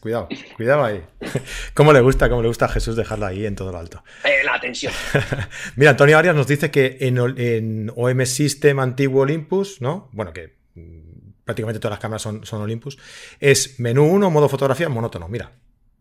cuidado, 0.00 0.28
cuidado 0.56 0.84
ahí. 0.84 1.02
¿Cómo 1.74 1.92
le 1.92 2.00
gusta, 2.00 2.28
cómo 2.28 2.42
le 2.42 2.48
gusta 2.48 2.66
a 2.66 2.68
Jesús 2.68 2.96
dejarlo 2.96 3.26
ahí 3.26 3.46
en 3.46 3.56
todo 3.56 3.72
lo 3.72 3.78
alto? 3.78 4.02
Eh, 4.24 4.44
la 4.44 4.54
atención. 4.54 4.92
Mira, 5.76 5.92
Antonio 5.92 6.18
Arias 6.18 6.34
nos 6.34 6.46
dice 6.46 6.70
que 6.70 6.98
en, 7.00 7.18
en, 7.38 7.92
OM 7.96 8.24
System 8.26 8.78
antiguo 8.80 9.22
Olympus, 9.22 9.80
¿no? 9.80 10.08
Bueno, 10.12 10.32
que 10.32 10.56
mm, 10.74 11.44
prácticamente 11.44 11.80
todas 11.80 11.92
las 11.92 12.00
cámaras 12.00 12.22
son, 12.22 12.44
son 12.44 12.60
Olympus, 12.60 12.98
es 13.40 13.80
menú 13.80 14.04
1, 14.04 14.30
modo 14.30 14.48
fotografía, 14.48 14.88
monótono. 14.88 15.28
Mira, 15.28 15.50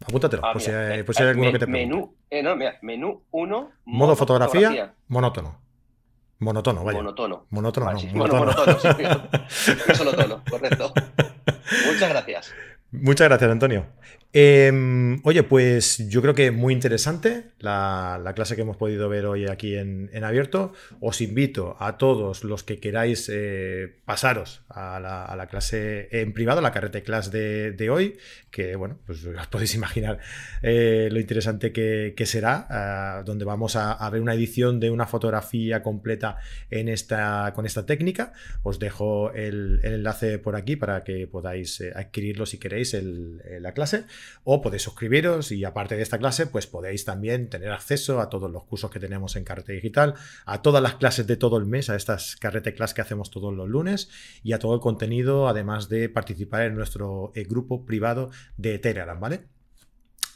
apúntatelo, 0.05 0.45
ah, 0.45 0.53
por, 0.53 0.61
si 0.61 0.71
hay, 0.71 1.03
si 1.09 1.23
hay, 1.23 1.29
alguno 1.29 1.51
que 1.51 1.59
te 1.59 1.67
pregunte. 1.67 1.95
Menú, 1.95 2.15
eh, 2.29 2.43
no, 2.43 2.55
mira, 2.55 2.77
menú 2.81 3.23
1, 3.31 3.71
modo, 3.85 4.15
fotografía, 4.15 4.93
monótono. 5.07 5.66
Monotono, 6.39 6.83
vaya. 6.83 6.99
Monotono. 6.99 7.45
Monotono, 7.49 7.91
no. 7.91 7.99
Monotono. 8.13 8.45
monotono 8.45 8.79
sí, 9.49 9.71
solo 9.95 10.11
tono, 10.15 10.43
correcto. 10.49 10.93
Muchas 11.87 12.09
gracias. 12.09 12.53
Muchas 12.91 13.27
gracias, 13.27 13.51
Antonio. 13.51 13.85
Em, 14.39 15.19
oye, 15.23 15.41
pues 15.41 16.07
yo 16.09 16.21
creo 16.21 16.35
que 16.35 16.51
muy 16.51 16.71
interesante 16.71 17.45
la, 17.57 18.21
clase 18.35 18.55
que 18.55 18.61
hemos 18.61 18.77
podido 18.77 19.09
ver 19.09 19.25
hoy 19.25 19.47
aquí 19.47 19.75
en, 19.75 20.11
abierto. 20.23 20.73
Os 20.99 21.21
invito 21.21 21.75
a 21.79 21.97
todos 21.97 22.43
los 22.43 22.63
que 22.63 22.79
queráis 22.79 23.31
eh, 23.33 23.95
pasaros 24.05 24.61
a 24.69 24.99
la, 24.99 25.47
clase 25.47 26.09
en 26.11 26.33
privado, 26.33 26.61
la 26.61 26.71
carrete 26.71 27.01
class 27.01 27.31
de, 27.31 27.89
hoy, 27.89 28.19
que 28.51 28.75
bueno, 28.75 28.99
pues 29.07 29.25
os 29.25 29.47
podéis 29.47 29.73
imaginar 29.73 30.19
eh, 30.61 31.09
lo 31.11 31.19
interesante 31.19 31.71
que, 31.71 32.25
será, 32.27 32.67
ah, 32.69 33.23
donde 33.25 33.43
vamos 33.43 33.75
a, 33.75 34.07
ver 34.11 34.21
una 34.21 34.35
edición 34.35 34.79
de 34.79 34.91
una 34.91 35.07
fotografía 35.07 35.81
completa 35.81 36.37
en 36.69 36.89
esta, 36.89 37.53
con 37.55 37.65
esta 37.65 37.87
técnica. 37.87 38.33
Os 38.61 38.77
dejo 38.77 39.33
el, 39.33 39.79
enlace 39.81 40.37
por 40.37 40.55
aquí 40.55 40.75
para 40.75 41.03
que 41.03 41.25
podáis 41.25 41.81
eh, 41.81 41.91
adquirirlo 41.95 42.45
si 42.45 42.59
queréis 42.59 42.95
la 43.59 43.71
clase 43.71 44.05
o 44.43 44.61
podéis 44.61 44.83
suscribiros 44.83 45.51
y 45.51 45.63
aparte 45.65 45.95
de 45.95 46.03
esta 46.03 46.17
clase, 46.17 46.47
pues 46.47 46.67
podéis 46.67 47.05
también 47.05 47.49
tener 47.49 47.71
acceso 47.71 48.19
a 48.19 48.29
todos 48.29 48.51
los 48.51 48.63
cursos 48.65 48.91
que 48.91 48.99
tenemos 48.99 49.35
en 49.35 49.43
Carrete 49.43 49.73
Digital, 49.73 50.15
a 50.45 50.61
todas 50.61 50.81
las 50.81 50.95
clases 50.95 51.27
de 51.27 51.37
todo 51.37 51.57
el 51.57 51.65
mes, 51.65 51.89
a 51.89 51.95
estas 51.95 52.35
Carrete 52.35 52.73
Class 52.73 52.93
que 52.93 53.01
hacemos 53.01 53.31
todos 53.31 53.53
los 53.53 53.67
lunes 53.67 54.09
y 54.43 54.53
a 54.53 54.59
todo 54.59 54.75
el 54.75 54.79
contenido, 54.79 55.47
además 55.47 55.89
de 55.89 56.09
participar 56.09 56.63
en 56.63 56.75
nuestro 56.75 57.31
eh, 57.35 57.43
grupo 57.43 57.85
privado 57.85 58.29
de 58.57 58.79
Telegram, 58.79 59.19
¿vale? 59.19 59.56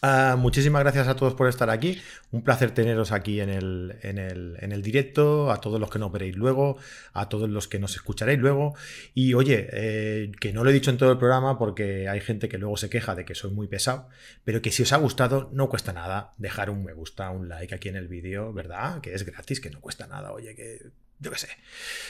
Ah, 0.04 0.36
muchísimas 0.36 0.82
gracias 0.82 1.08
a 1.08 1.16
todos 1.16 1.36
por 1.36 1.48
estar 1.48 1.70
aquí. 1.70 2.02
Un 2.32 2.44
placer 2.44 2.72
teneros 2.72 3.12
aquí 3.12 3.40
en 3.40 3.50
el, 3.50 4.00
en, 4.02 4.18
el, 4.18 4.82
directo, 4.82 5.52
a 5.52 5.62
todos 5.62 5.80
los 5.80 5.92
que 5.92 6.00
nos 6.00 6.12
veréis 6.12 6.36
luego, 6.36 6.78
a 7.14 7.30
todos 7.30 7.48
los 7.48 7.68
que 7.68 7.78
nos 7.78 7.96
escucharéis 7.96 8.40
luego. 8.40 8.74
Y 9.14 9.36
oye, 9.36 9.70
eh, 9.72 10.32
que 10.40 10.54
no 10.54 10.64
lo 10.64 10.72
he 10.72 10.74
dicho 10.74 10.90
en 10.90 10.98
todo 10.98 11.12
el 11.12 11.20
programa 11.20 11.60
porque 11.60 12.10
hay 12.10 12.20
gente 12.20 12.50
que 12.50 12.58
luego 12.58 12.78
se 12.78 12.90
queja 12.90 13.14
de 13.14 13.26
que 13.26 13.36
soy 13.36 13.52
muy 13.52 13.68
pesado, 13.68 14.10
pero 14.44 14.64
que 14.64 14.72
si 14.72 14.82
os 14.82 14.92
ha 14.92 14.98
gustado 14.98 15.52
no 15.54 15.70
cuesta 15.70 15.94
nada 15.94 16.34
dejar 16.38 16.72
un 16.72 16.84
me 16.84 16.94
gusta, 16.94 17.30
un 17.30 17.48
like 17.48 17.76
aquí 17.76 17.90
en 17.90 17.96
el 17.96 18.08
vídeo, 18.08 18.54
¿verdad? 18.54 19.02
Que 19.02 19.14
es 19.14 19.24
gratis, 19.24 19.62
que 19.62 19.70
no 19.70 19.82
cuesta 19.82 20.08
nada. 20.08 20.32
Oye, 20.32 20.56
que 20.56 20.80
yo 21.22 21.30
qué 21.30 21.38
sé. 21.38 21.48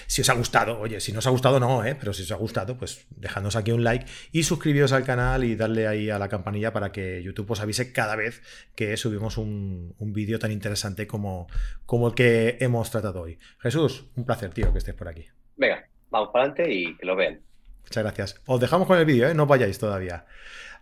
Si 0.07 0.21
os 0.21 0.29
ha 0.29 0.33
gustado, 0.33 0.79
oye, 0.79 0.99
si 1.01 1.11
no 1.11 1.19
os 1.19 1.27
ha 1.27 1.29
gustado, 1.29 1.59
no, 1.59 1.83
¿eh? 1.85 1.95
pero 1.99 2.13
si 2.13 2.23
os 2.23 2.31
ha 2.31 2.35
gustado, 2.35 2.77
pues 2.77 3.05
dejadnos 3.09 3.57
aquí 3.57 3.71
un 3.71 3.83
like 3.83 4.05
y 4.31 4.43
suscribiros 4.43 4.93
al 4.93 5.03
canal 5.03 5.43
y 5.43 5.55
darle 5.55 5.87
ahí 5.87 6.09
a 6.09 6.17
la 6.17 6.29
campanilla 6.29 6.71
para 6.71 6.93
que 6.93 7.21
YouTube 7.21 7.51
os 7.51 7.59
avise 7.59 7.91
cada 7.91 8.15
vez 8.15 8.41
que 8.73 8.95
subimos 8.95 9.37
un, 9.37 9.93
vídeo 9.99 10.39
tan 10.39 10.51
interesante 10.51 11.07
como, 11.07 11.47
como 11.85 12.07
el 12.07 12.15
que 12.15 12.57
hemos 12.61 12.89
tratado 12.89 13.21
hoy. 13.21 13.37
Jesús, 13.59 14.05
un 14.15 14.25
placer, 14.25 14.53
tío, 14.53 14.71
que 14.71 14.79
estés 14.79 14.95
por 14.95 15.09
aquí. 15.09 15.27
Venga, 15.57 15.85
vamos 16.09 16.29
para 16.31 16.45
adelante 16.45 16.73
y 16.73 16.95
que 16.95 17.05
lo 17.05 17.15
vean. 17.15 17.41
Muchas 17.83 18.03
gracias. 18.03 18.41
Os 18.45 18.59
dejamos 18.61 18.87
con 18.87 18.97
el 18.97 19.05
vídeo, 19.05 19.27
¿eh? 19.27 19.33
no 19.33 19.45
vayáis 19.45 19.77
todavía. 19.77 20.25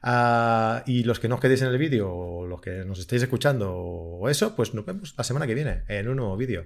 Ah, 0.03 0.83
y 0.85 1.03
los 1.03 1.19
que 1.19 1.27
no 1.27 1.35
os 1.35 1.41
quedéis 1.41 1.63
en 1.63 1.69
el 1.69 1.77
vídeo, 1.77 2.11
o 2.11 2.47
los 2.47 2.61
que 2.61 2.85
nos 2.85 2.99
estéis 2.99 3.23
escuchando, 3.23 3.75
o 3.75 4.29
eso, 4.29 4.55
pues 4.55 4.73
nos 4.73 4.85
vemos 4.85 5.15
la 5.17 5.23
semana 5.23 5.47
que 5.47 5.55
viene 5.55 5.83
en 5.87 6.07
un 6.07 6.17
nuevo 6.17 6.37
vídeo. 6.37 6.65